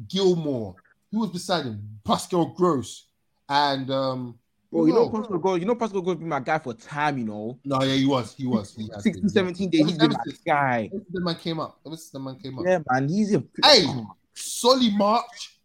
[0.09, 0.75] Gilmour.
[1.11, 2.01] Who was beside him?
[2.05, 3.09] Pascal Gross.
[3.51, 4.39] And um
[4.71, 5.27] Bro, you know who else?
[5.27, 5.61] Pascal Gold.
[5.61, 7.19] You know Pascal Gold's been my guy for time.
[7.19, 8.35] You know, no, yeah, he was.
[8.35, 8.75] He was.
[8.75, 9.87] He 16, been, 17 days.
[9.89, 10.91] He's been my since- guy.
[11.13, 11.79] The man came up.
[11.85, 12.65] Ever since the man came up.
[12.67, 13.07] Yeah, man.
[13.11, 13.85] He's a Hey!
[14.33, 15.59] Solly March,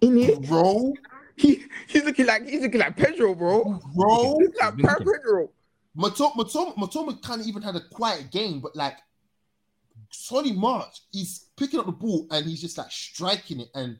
[0.00, 0.40] in it.
[0.46, 0.92] bro,
[1.36, 3.78] He he's looking like he's looking like Pedro, bro.
[3.94, 4.38] bro.
[4.40, 5.50] He's like Pedro.
[5.96, 8.96] Mitoma, Mitoma, Mitoma kind of even had a quiet game, but like
[10.10, 13.68] Solly March, he's picking up the ball and he's just like striking it.
[13.74, 13.98] And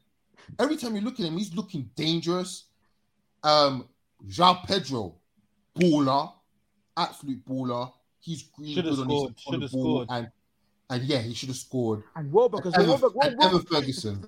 [0.58, 2.64] every time you look at him, he's looking dangerous.
[3.42, 3.88] Um,
[4.28, 5.14] João Pedro,
[5.78, 6.32] baller,
[6.96, 7.92] absolute baller.
[8.20, 10.08] He's really Should've good on, his, scored, on the should've ball, scored.
[10.10, 10.30] and
[10.88, 12.02] and yeah, he should have scored.
[12.14, 12.98] And Welbeck as Evan- well.
[13.14, 14.26] Welbeck, and Welbeck, Evan Ferguson.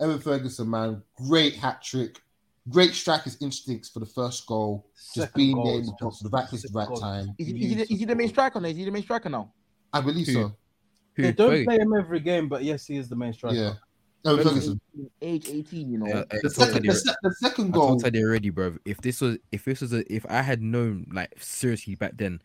[0.00, 0.08] As.
[0.08, 2.20] Evan Ferguson, man, great hat trick,
[2.68, 6.16] great striker's instincts for the first goal, just Second being goal there in the box
[6.16, 6.96] just- the right place, at the right goal.
[6.96, 7.34] time.
[7.38, 8.68] Is he, is, he the, is he the main striker now?
[8.68, 9.52] Is he the main striker now?
[9.92, 10.32] I believe Who?
[10.32, 10.56] so.
[11.16, 11.22] Who?
[11.22, 11.64] They don't Fergie?
[11.64, 13.56] play him every game, but yes, he is the main striker.
[13.56, 14.80] Yeah, Evan Ferguson.
[15.22, 16.06] Age 18, you know.
[16.12, 18.76] Uh, uh, The second, the, se- the second I goal, told Teddy already, bro.
[18.84, 22.42] If this was, if this was a, if I had known, like seriously back then,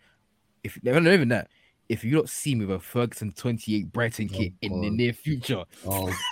[0.63, 1.49] if not even that,
[1.91, 5.13] if you don't see me with a Ferguson 28 Brighton Oh, kit in the near
[5.13, 6.07] future, oh,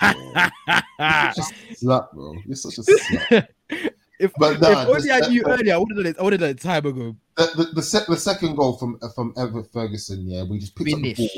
[1.34, 2.34] just slut, bro.
[2.46, 3.46] You're such a slut.
[4.18, 6.18] if, But if only this- I that- knew earlier, I would have done it.
[6.18, 7.16] I would have done it time ago.
[7.36, 10.92] The, the, the, sec- the second goal from from Evan Ferguson, yeah, we just picked
[10.92, 11.28] up the ball.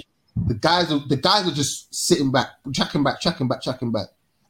[0.48, 4.06] The guys are the guys are just sitting back, checking back, checking back, checking back,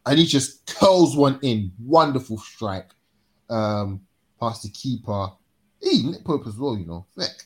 [0.06, 1.72] and he just curls one in.
[1.84, 2.90] Wonderful strike,
[3.50, 4.00] um,
[4.40, 5.28] past the keeper.
[5.82, 7.42] He Nick Pope as well, you know, thick.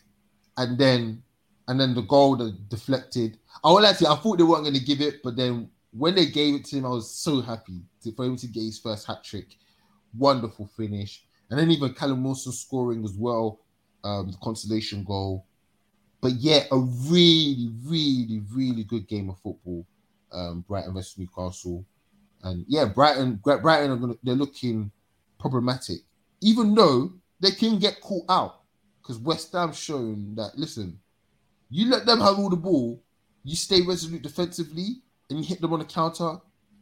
[0.59, 1.23] And then,
[1.69, 3.39] and then the goal that deflected.
[3.65, 6.27] I will actually, I thought they weren't going to give it, but then when they
[6.27, 9.07] gave it to him, I was so happy to, for him to get his first
[9.07, 9.57] hat trick.
[10.17, 13.61] Wonderful finish, and then even Callum Wilson scoring as well,
[14.05, 15.47] um, the consolation goal.
[16.21, 19.87] But yeah, a really, really, really good game of football.
[20.33, 21.85] um, Brighton versus Newcastle,
[22.43, 24.91] and yeah, Brighton, Brighton are gonna they're looking
[25.39, 25.99] problematic,
[26.41, 28.63] even though they can get caught out
[29.01, 30.99] because West Ham's shown that listen,
[31.71, 33.03] you let them have all the ball,
[33.45, 36.37] you stay resolute defensively, and you hit them on the counter,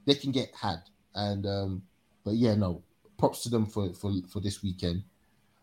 [0.06, 0.78] they can get had.
[1.14, 1.82] And um,
[2.24, 2.82] but yeah, no,
[3.18, 5.02] props to them for for for this weekend.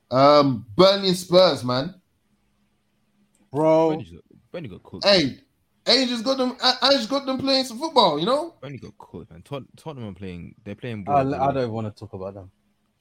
[0.10, 1.96] Um, Burnley and Spurs, man.
[3.52, 3.90] bro.
[3.92, 5.06] Burnley got- Burnley got cooked.
[5.06, 5.40] Hey,
[5.88, 6.58] Angels got them.
[6.84, 8.20] Angels got them playing some football.
[8.20, 9.42] You know, Burnley got cooked, man.
[9.44, 10.56] Tot- Tottenham are playing.
[10.64, 11.06] They're playing.
[11.08, 11.36] I, ball.
[11.36, 12.52] I don't want to talk about them.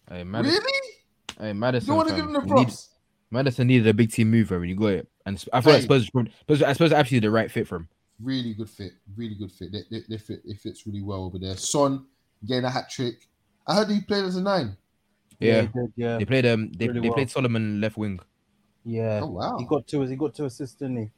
[0.09, 0.89] Hey, Maddison, really?
[1.41, 2.89] hey, Maddison, don't want to give them the you need- props?
[3.33, 5.81] Maddison needed a big team mover when you got it, and Sp- I feel like
[5.83, 5.87] Hey.
[5.87, 6.07] Spurs,
[6.43, 7.89] Spurs, I suppose actually the right fit for him.
[8.23, 8.93] Really good fit.
[9.17, 9.73] Really good fit.
[9.73, 10.43] They, they, they fit.
[10.45, 11.57] It fits really well over there.
[11.57, 12.05] Son
[12.47, 13.27] getting a hat trick.
[13.67, 14.77] I heard he played as a nine.
[15.39, 17.15] Yeah, he did, yeah, they played um, they, Really they well.
[17.15, 18.21] played Solomon left wing.
[18.85, 19.21] yeah.
[19.23, 19.57] Oh wow.
[19.59, 20.03] He got two.
[20.03, 21.11] He got two assists, didn't he?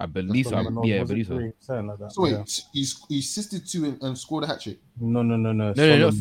[0.00, 0.50] I believe so.
[0.52, 1.34] Solomon, Yeah, I Was it believe so.
[1.34, 1.52] three?
[1.88, 2.12] Like that.
[2.12, 2.44] So wait, yeah.
[2.72, 4.78] he's he assisted two and, and scored a hat trick.
[5.00, 5.72] No, no, no, no.
[5.72, 6.16] No, no, no.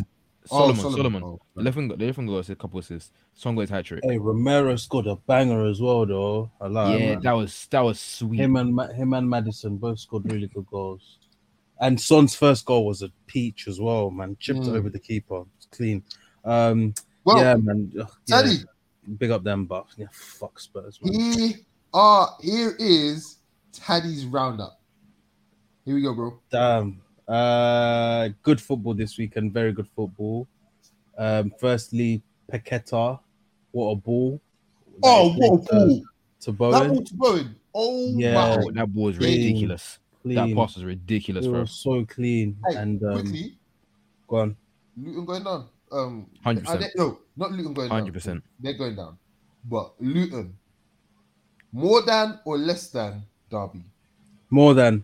[0.47, 0.75] Solomon.
[0.75, 1.23] Solomon, Oh, Solomon.
[1.23, 3.11] Oh, The left wing, got- the left wing got a couple assists.
[3.33, 4.03] Son got hat trick.
[4.03, 6.51] Hey, Romero scored a banger as well, though.
[6.59, 7.21] I like yeah, him.
[7.21, 8.39] that was that was sweet.
[8.39, 11.17] him and him and Maddison both scored really good goals.
[11.79, 14.35] And Son's first goal was a peach as well, man.
[14.39, 14.75] Chipped Mm.
[14.75, 15.43] over the keeper.
[15.57, 16.03] It's clean.
[16.43, 16.93] Um,
[17.23, 17.91] well, yeah, man.
[17.99, 18.55] Ugh, yeah, Teddy,
[19.17, 21.13] big up them, but yeah, fuck Spurs, man.
[21.13, 21.53] here
[21.93, 23.37] are here is
[23.71, 24.79] Taddy's roundup.
[25.85, 26.39] Here we go, bro.
[26.49, 27.01] Damn.
[27.27, 29.53] Uh, good football this weekend.
[29.53, 30.47] Very good football.
[31.17, 32.21] Um, firstly,
[32.51, 33.19] Paqueta.
[33.71, 34.39] What a ball.
[35.03, 36.01] Oh, he what a ball!
[36.39, 36.87] To That Bowen.
[36.89, 37.55] ball to Bowen.
[37.75, 38.33] Oh Yeah.
[38.33, 38.55] my!
[38.63, 39.37] Oh, that ball was Clean.
[39.45, 39.99] ridiculous.
[40.23, 40.55] That Clean.
[40.55, 41.59] pass was ridiculous, It bro.
[41.61, 42.57] was so clean.
[42.69, 43.57] Hey, and um, quickly,
[44.27, 44.55] go on.
[44.97, 45.67] Luton going down.
[45.91, 46.67] Um, 100%.
[46.67, 47.97] are they- no, not Luton going down.
[47.99, 48.43] Hundred percent.
[48.59, 49.17] They're going down.
[49.65, 50.57] But Luton,
[51.71, 53.83] more than or less than Derby?
[54.49, 55.03] More than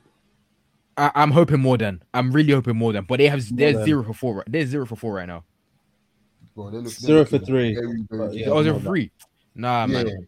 [0.98, 2.04] I'm hoping more than.
[2.14, 3.06] I'm really hoping more than.
[3.06, 3.86] But they have they're than.
[3.86, 4.36] zero for four.
[4.36, 5.44] right- They're zero for four right now.
[6.56, 7.74] Bro, they look, Zero for looking three.
[7.76, 8.36] Very, very But good.
[8.36, 8.50] yeah.
[8.50, 8.92] oh, zero for than.
[8.92, 9.12] three.
[9.56, 10.28] Nah, yeah, man.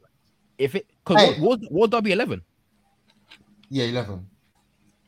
[0.57, 1.39] If it because Hey.
[1.41, 2.41] what, what what Derby eleven?
[3.69, 4.27] yeah, eleven.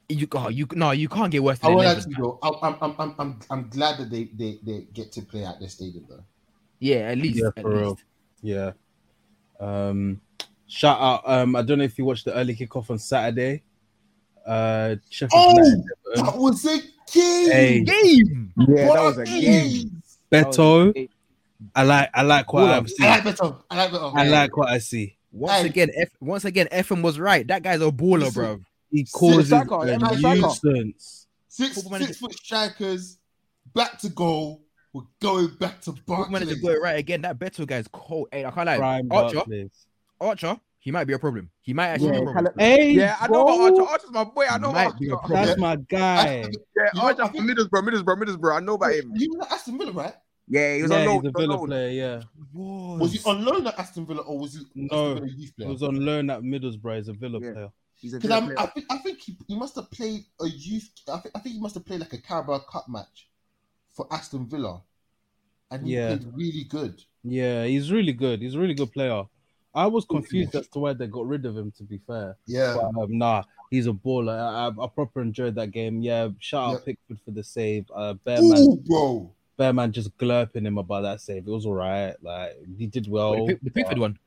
[0.10, 2.00] You oh, you no, you can't get worse I than will eleven.
[2.00, 2.40] actually go.
[2.44, 5.60] I'm, I'm, I'm, I'm, I'm, I'm glad that they, they, they get to play at
[5.60, 6.24] their stadium though.
[6.80, 7.40] Yeah, at least.
[7.40, 7.90] Yeah, at for real.
[7.90, 8.04] least.
[8.42, 8.72] Yeah.
[9.60, 10.22] Um
[10.68, 11.22] shout out.
[11.26, 13.64] Um I don't know if you watched the early kickoff on Saturday.
[14.48, 15.84] Uh Sheffield Oh,
[16.16, 16.78] that was a
[17.12, 17.52] game.
[17.52, 17.82] Hey.
[17.84, 18.54] Game.
[18.58, 20.02] Yeah, What that was a game.
[20.30, 20.94] That was a Beto.
[20.94, 21.10] game.
[21.76, 23.06] I like I like what Hold I've seen.
[23.08, 23.56] I like better.
[23.70, 24.12] I like better.
[24.16, 25.18] I like what I see.
[25.32, 25.66] Once Hey.
[25.68, 27.46] again, F once again, FM was right.
[27.48, 28.60] That guy's a baller, Listen, bro.
[28.92, 31.28] He causes striker, a nuisance.
[31.50, 33.18] six, six foot strikers,
[33.74, 34.64] back to goal.
[34.94, 36.62] We're going back to Football manager Barclays.
[36.64, 37.22] got it right again.
[37.24, 38.30] That Beto guy's cold.
[38.32, 38.78] Hey, I can't lie.
[38.78, 39.86] Prime Archer, Barclays.
[40.22, 41.50] Archer, he might be a problem.
[41.60, 42.54] He might actually Yeah, be a problem.
[42.58, 43.92] Hey, yeah, I know about bro, Archer.
[43.92, 44.46] Archer's my boy.
[44.50, 45.34] I know Might about Archer.
[45.34, 46.46] That's my guy.
[46.78, 48.56] Yeah, Archer I from think- Middlesbrough, Middlesbrough, Middlesbrough.
[48.56, 49.12] I know about him.
[49.18, 50.14] He was at Aston Villa, right?
[50.48, 51.16] Yeah, he was yeah, on loan.
[51.16, 51.68] he's a he on Villa loan.
[51.68, 51.90] player.
[51.90, 52.22] Yeah,
[52.54, 55.66] Was he on loan at Aston Villa or was he No, Aston Villa youth he
[55.66, 56.96] was on loan at Middlesbrough.
[57.00, 57.52] He's a Villa Yeah.
[57.52, 57.70] player.
[58.02, 58.54] Because I'm.
[58.58, 60.90] I think I think he, he must have played a youth.
[61.12, 63.28] I think, I think he must have played like a Carabao Cup match
[63.90, 64.84] for Aston Villa,
[65.70, 66.16] and he Yeah.
[66.16, 67.04] played really good.
[67.26, 68.42] Yeah, he's really good.
[68.42, 69.24] He's a really good player.
[69.78, 71.72] I was confused as to why they got rid of him.
[71.78, 74.38] To be fair, Yeah, but um, nah, he's a baller.
[74.38, 76.02] I, I, I proper enjoyed that game.
[76.02, 77.86] Yeah, shout out Pickford for the save.
[77.96, 79.32] Uh, Bearman, Ooh, bro.
[79.60, 81.48] Bearman just glurping him about that save.
[81.48, 82.16] It was all right.
[82.22, 83.46] Like he did well.
[83.46, 84.20] Wait, the Pickford but- one.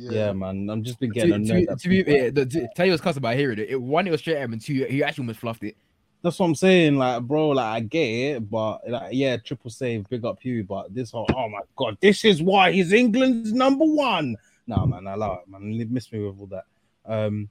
[0.00, 0.32] Yeah.
[0.32, 0.70] man.
[0.70, 1.66] I'm just been To, getting annoyed.
[1.68, 2.14] to, to be, people.
[2.26, 3.70] eh, the, to tell you what's cuss about hearing it.
[3.70, 3.80] it.
[3.82, 5.76] One, it was straight at him, and two, he actually almost fluffed it.
[6.22, 6.96] That's what I'm saying.
[6.98, 7.98] Like, bro, like I get
[8.36, 10.62] it, but like, yeah, triple save, big up you.
[10.62, 14.36] But this whole, oh my god, this is why he's England's number one.
[14.68, 15.92] No, man, I love it, man.
[15.92, 16.64] Miss me with all that.
[17.06, 17.48] Um,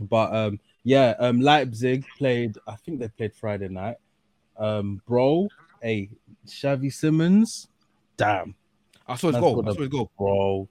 [0.00, 2.56] but um, yeah, um, Leipzig played.
[2.66, 3.96] I think they played Friday night.
[4.56, 5.48] Um, bro,
[5.80, 6.10] hey,
[6.46, 7.68] Xavi Simons,
[8.16, 8.56] damn,
[9.06, 9.54] I saw his That's goal.
[9.56, 10.10] what I saw his goal.
[10.18, 10.68] bro,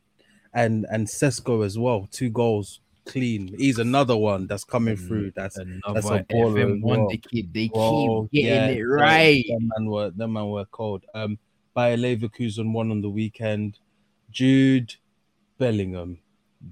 [0.54, 3.56] and and Sesko as well, two goals, clean.
[3.58, 5.32] He's another one that's coming Mm, through.
[5.38, 7.00] That's Another That's a baller FM one.
[7.00, 7.10] well.
[7.10, 9.46] They keep, they Bro, keep getting yeah, it right.
[9.48, 11.06] Them man were them man were cold.
[11.14, 11.40] Um,
[11.74, 13.80] Bayer Leverkusen won on the weekend.
[14.32, 14.94] Jude
[15.58, 16.20] Bellingham,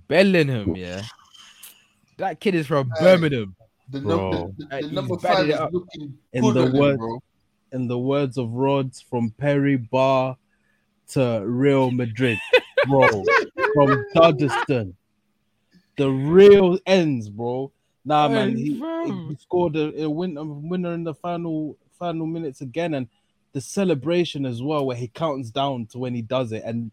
[0.08, 1.02] Bellingham, yeah.
[2.18, 3.04] That kid is from Hey.
[3.04, 3.56] Birmingham.
[3.90, 4.54] The, Bro.
[4.58, 5.72] the, the, the number five it is up.
[5.74, 7.20] looking In the on him, bro.
[7.72, 10.36] in the words of Rods, from Perry Barr
[11.10, 12.40] to Real Madrid,
[12.88, 13.08] bro,
[13.74, 14.94] from Duddeston,
[15.98, 17.72] the real ends, bro.
[18.06, 18.74] Nah, man, he,
[19.30, 23.08] he scored a, a win, a winner in the final final minutes again, and
[23.54, 26.92] the celebration as well, where he counts down to when he does it, and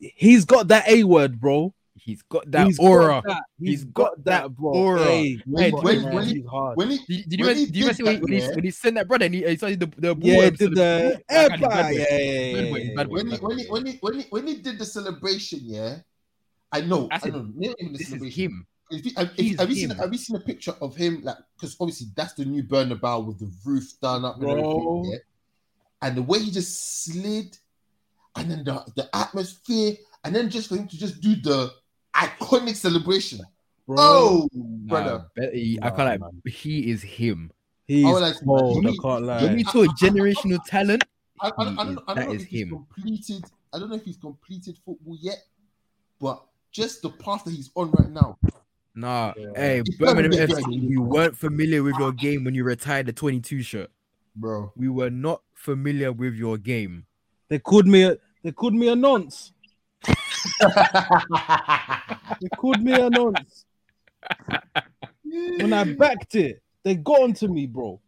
[0.00, 1.74] he's got that A word, bro.
[1.94, 3.22] He's got that He's got aura.
[3.26, 3.42] that.
[3.58, 4.72] He's got that bro.
[4.72, 5.04] aura.
[5.04, 6.40] Hey, When- hey, when- when he-
[6.74, 8.94] When he Did, did you When he did you see when, he, when he sent
[8.96, 11.22] that brother and he, he started the the ball yeah, did the celebration?
[11.28, 11.92] That air kind of bad fire.
[11.92, 11.98] boy.
[11.98, 14.84] Yeah, yeah, yeah, when he when he when he when he when he did the
[14.86, 15.98] celebration, yeah,
[16.72, 18.66] I know, I I, know, not even the This is him.
[18.92, 21.20] If you, have, He's if, have you seen have you seen a picture of him
[21.22, 24.52] like because obviously that's the new Bernabeu with the roof done up and Bro.
[24.52, 25.18] everything, yeah?
[26.08, 27.56] and the way he just slid,
[28.36, 29.94] and then the, the atmosphere,
[30.24, 31.72] and then just for him to just do the
[32.14, 33.40] iconic celebration.
[33.86, 33.96] bro.
[33.98, 36.20] Oh, Nah, brother, he- I Nah, can't like.
[36.20, 36.42] man.
[36.46, 37.50] He is him.
[37.86, 38.86] he's I would like to- cold.
[38.86, 39.42] I he- can't lie.
[39.42, 41.04] When we talk generational talent,
[41.40, 42.68] I, I, don't- I He is- I that know if he's him.
[42.70, 43.44] completed.
[43.72, 45.38] I don't know if he's completed football yet,
[46.20, 48.38] but just the path that he's on right now.
[48.94, 49.32] nah.
[49.36, 49.46] Yeah.
[49.56, 50.86] Hey, Birmingham get FC, ready.
[50.86, 53.90] we weren't familiar with your game when you retired the 22 shirt.
[54.36, 57.06] Bro, We were not familiar with your game.
[57.50, 59.52] They called me a they called me a nonce.
[62.40, 63.64] They called me a nonce.
[65.58, 68.00] When I backed it, they got onto me, bro.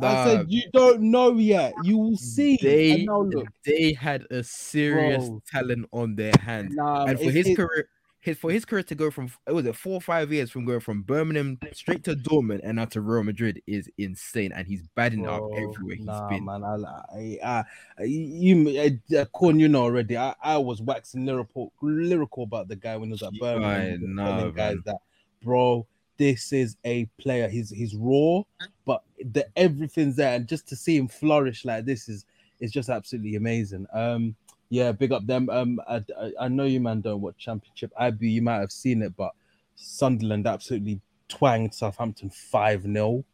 [0.00, 1.74] I said, "You don't know yet.
[1.84, 5.42] You will see." they and now look, they had a serious Bro.
[5.50, 6.74] talent on their hands.
[6.74, 7.88] nah, and for it- his it- career,
[8.24, 10.64] his for his career to go from it was it four or five years from
[10.64, 14.80] going from Birmingham straight to Dortmund and now to Real Madrid is insane, and he's
[14.94, 16.46] badding up everywhere he's nah, been.
[16.46, 16.64] man.
[16.64, 17.64] I, I,
[17.98, 20.16] I, you, uh, Corn, you know already.
[20.16, 24.14] I, I was waxing lyrical, lyrical about the guy when he was at Yeah, Birmingham.
[24.14, 25.00] nah, telling guys that,
[25.42, 25.86] bro,
[26.16, 27.46] this is a player.
[27.46, 28.40] He's he's raw,
[28.86, 32.24] but the everything's there, and just to see him flourish like this is
[32.60, 33.86] is just absolutely amazing.
[33.92, 34.34] Um,
[34.68, 35.48] yeah, big up them.
[35.50, 37.92] Um, I, I, I know you man don't watch Championship.
[37.98, 39.32] IB, you might have seen it, but
[39.76, 43.24] Sunderland absolutely twanged Southampton five 0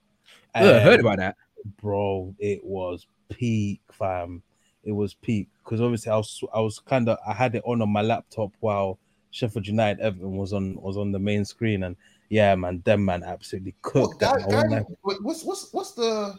[0.55, 1.37] Yeah, I heard about that.
[1.81, 4.43] bro, it was peak, fam.
[4.85, 7.83] It was peak because obviously I was I was kind of I had it on
[7.83, 8.99] on my laptop while
[9.31, 11.97] Sheffield United Everton was on was on the main screen and
[12.31, 14.47] yeah, man, them man absolutely cooked guy, that.
[14.47, 14.85] I guy, won't lie.
[15.05, 16.39] wait, what's what's what's the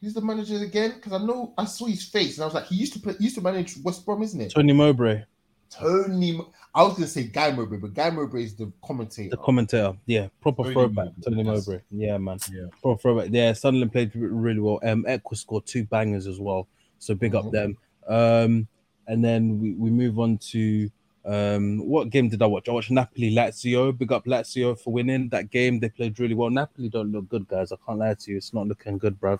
[0.00, 0.92] who's the manager again?
[0.96, 3.14] Because I know I saw his face and I was like, he used to play,
[3.18, 4.52] he used to manage West Brom, isn't it?
[4.54, 5.22] Tony Mowbray,
[5.70, 9.30] Tony, Mo- I was gonna say Guy Mowbray, but Guy Mowbray is the commentator.
[9.30, 11.04] the commentator, yeah, proper Tony throwback.
[11.06, 11.42] Mowbray, Tony.
[11.44, 12.66] Mowbray, yeah, man, Yeah.
[12.82, 13.28] proper throwback.
[13.30, 14.80] Yeah, Sunderland played really well.
[14.82, 16.66] Um, Ekwah scored two bangers as well,
[16.98, 17.52] so big up Mhm.
[17.52, 17.76] them.
[18.08, 18.68] Um,
[19.06, 20.90] and then we, we move on to
[21.26, 22.66] um what game did I watch?
[22.68, 23.96] I watched Napoli Lazio.
[23.96, 25.78] Big up Lazio for winning that game.
[25.78, 26.48] They played really well.
[26.48, 27.70] Napoli don't look good, guys.
[27.72, 28.38] I can't lie to you.
[28.38, 29.38] It's not looking good, bruv.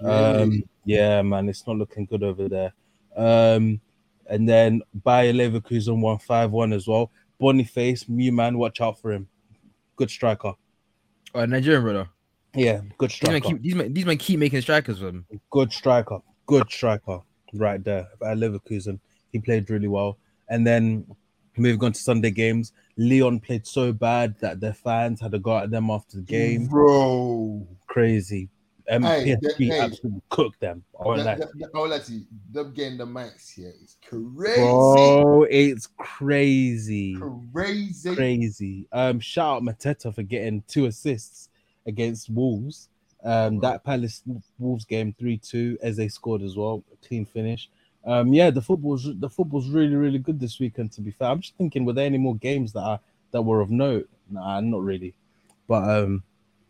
[0.00, 2.72] Um, yeah, man, it's not looking good over there.
[3.16, 3.80] Um,
[4.28, 7.10] and then Bayer Leverkusen won five one as well.
[7.38, 9.28] Boniface, new man, watch out for him.
[9.96, 10.54] Good striker.
[11.34, 12.08] Oh, Nigerian brother.
[12.54, 13.48] Yeah, good These men striker.
[13.48, 15.26] keep these men, these men keep making strikers for them.
[15.50, 16.20] Good striker.
[16.46, 17.20] Good striker.
[17.52, 18.98] Right there at Leverkusen.
[19.32, 20.18] He played really well.
[20.48, 21.06] And then
[21.56, 25.56] moving on to Sunday games, Lyon played so bad that their fans had to go
[25.56, 26.66] at them after the game.
[26.66, 27.66] bro.
[27.86, 28.48] Crazy.
[28.90, 29.80] Um, Hey, PSV hey.
[29.80, 30.84] absolutely cooked them.
[30.98, 31.24] I won't lie.
[31.24, 32.22] That, that, that, I will let you,
[32.52, 37.16] them getting the max here is crazy, Bro, it's crazy.
[37.52, 38.14] crazy.
[38.14, 38.86] Crazy.
[38.92, 41.48] Um, shout out Mateta for getting two assists
[41.86, 42.88] against Wolves.
[43.24, 44.22] Um, that Palace
[44.58, 46.84] Wolves game 3-2 as they scored as well.
[47.06, 47.68] Clean finish.
[48.04, 51.28] Um, yeah, the football's the football's really, really good this weekend, to be fair.
[51.28, 53.00] I'm just thinking, were there any more games that are
[53.32, 54.08] that were of note?
[54.30, 55.12] Nah, not really.
[55.66, 56.22] But um,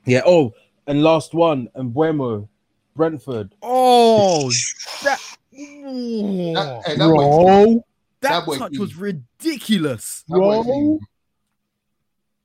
[0.06, 0.54] yeah, oh,
[0.86, 2.48] and last one, and Mbeumo,
[2.94, 3.54] Brentford.
[3.62, 4.48] Oh,
[5.04, 5.20] that,
[5.52, 7.84] That, hey, that Bro,
[8.20, 8.80] that that touch clean.
[8.80, 10.24] was ridiculous.
[10.28, 10.98] that boy bro.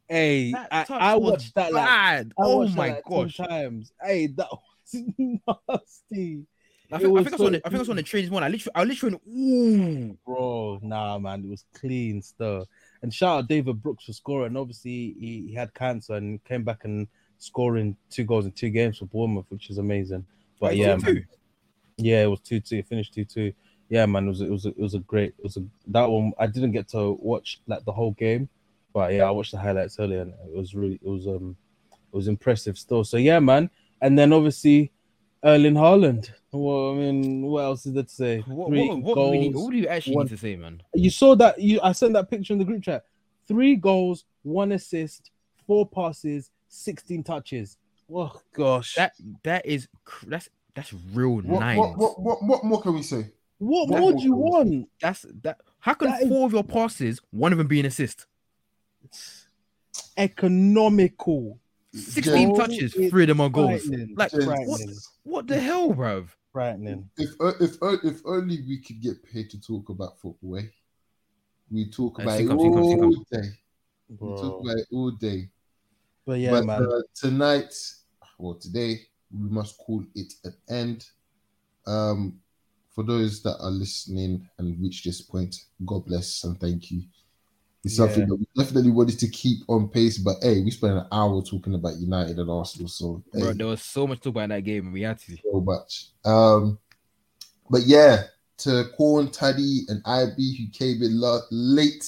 [0.07, 2.33] Hey, That I, touch I was watched that like bad.
[2.37, 3.93] I oh watched that, my like, times.
[4.03, 6.45] Hey, that was nasty,
[6.93, 8.29] I think, I was think I so saw the, I think I saw the trains
[8.29, 8.43] one.
[8.43, 10.17] I literally, I literally went, ooh.
[10.25, 10.79] bro.
[10.81, 12.67] Nah, man, it was clean stuff.
[13.01, 14.57] And shout out David Brooks for scoring.
[14.57, 17.07] Obviously, he, he had cancer and came back and
[17.41, 20.25] scoring two goals in two games for Bournemouth, which is amazing.
[20.59, 21.27] But yeah, man.
[21.97, 22.77] yeah, it was two two.
[22.77, 23.51] It finished two two.
[23.89, 25.33] Yeah, man, it was it was a, it was a great.
[25.37, 26.31] It was a that one.
[26.39, 28.47] I didn't get to watch like the whole game,
[28.93, 31.57] but yeah, I watched the highlights earlier, and it was really it was um
[31.89, 33.03] it was impressive still.
[33.03, 33.69] So yeah, man.
[34.03, 34.91] And then obviously,
[35.43, 36.31] Erling Haaland.
[36.51, 38.39] Well, I mean, what else is there to say?
[38.41, 39.65] What, Three what, what, do we need, goals.
[39.65, 40.83] what do you actually one- need to say, man?
[40.93, 43.05] You saw that you I sent that picture in the group chat.
[43.47, 45.31] Three goals, one assist,
[45.65, 47.77] four passes, 16 touches.
[48.13, 48.95] Oh gosh.
[48.95, 51.77] That that is cr- that's that's real What, nice.
[51.77, 53.29] what, what, what, what more can we say?
[53.57, 54.89] what what more do you more want?
[55.01, 55.59] That's that.
[55.79, 58.25] How can That is- four of your passes, one of them be an assist?
[60.17, 61.59] Economical.
[61.93, 63.85] 16 Bro, touches, it's three of them are goals.
[64.15, 64.81] Like, Just- what,
[65.23, 66.29] what the hell, bruv?
[66.53, 67.09] Frightening.
[67.17, 70.57] If uh, if uh, if only we could get paid to talk about football.
[70.57, 70.63] Eh?
[71.69, 73.49] We talk Uh, about sync it up, sync up, sync all day.
[74.09, 75.49] We talk about it all day.
[76.31, 76.83] But yeah, but man.
[76.83, 77.73] uh, tonight,
[78.39, 79.01] well, today
[79.37, 81.05] we must call it an end.
[81.85, 82.39] Um,
[82.95, 85.53] for those that are listening and reach this point,
[85.85, 87.01] God bless and thank you.
[87.83, 88.27] It's something Yeah.
[88.27, 91.73] that we definitely wanted to keep on pace, but hey, we spent an hour talking
[91.73, 94.93] about United and Arsenal, so hey, there was so much talk about that game, and
[94.93, 95.35] we had to.
[95.35, 96.11] so much.
[96.23, 96.79] Um,
[97.69, 98.23] but yeah,
[98.59, 102.05] to Corn, Taddy, and IB who came in la- late,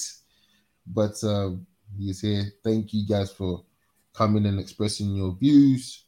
[0.86, 1.66] but um,
[1.98, 2.44] he is here.
[2.62, 3.62] Thank you guys for
[4.14, 6.04] coming and expressing your views.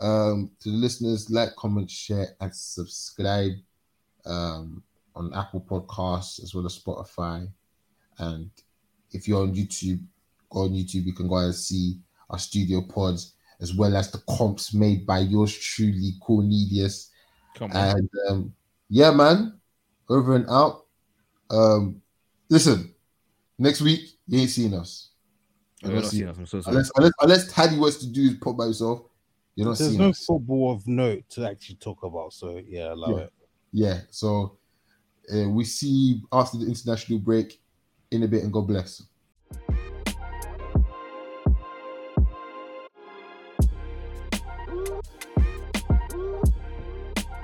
[0.00, 3.52] Um, to the listeners, like, comment, share, and subscribe
[4.26, 4.82] um,
[5.14, 7.48] on Apple Podcasts as well as Spotify.
[8.18, 8.50] And
[9.12, 10.00] if you're on YouTube,
[10.50, 11.04] go on YouTube.
[11.04, 12.00] You can go and see
[12.30, 17.10] our studio pods as well as the comps made by yours truly, Cornelius.
[17.54, 17.96] Come on.
[17.96, 18.54] And um,
[18.88, 19.60] yeah, man,
[20.08, 20.86] over and out.
[21.50, 22.02] Um,
[22.48, 22.92] listen,
[23.58, 25.10] next week you ain't seeing us.
[25.82, 26.38] You're not seeing us.
[26.38, 26.76] I'm so sorry.
[26.76, 29.02] Unless, unless, unless Taddy wants to do his pop by himself,
[29.56, 30.24] you're not There's seeing no us.
[30.24, 32.32] football of note to actually talk about.
[32.32, 33.22] So yeah, allow Yeah.
[33.24, 33.32] it.
[33.72, 34.58] Yeah, so
[35.34, 37.60] uh, we see after the international break
[38.10, 39.02] in a bit, and God bless.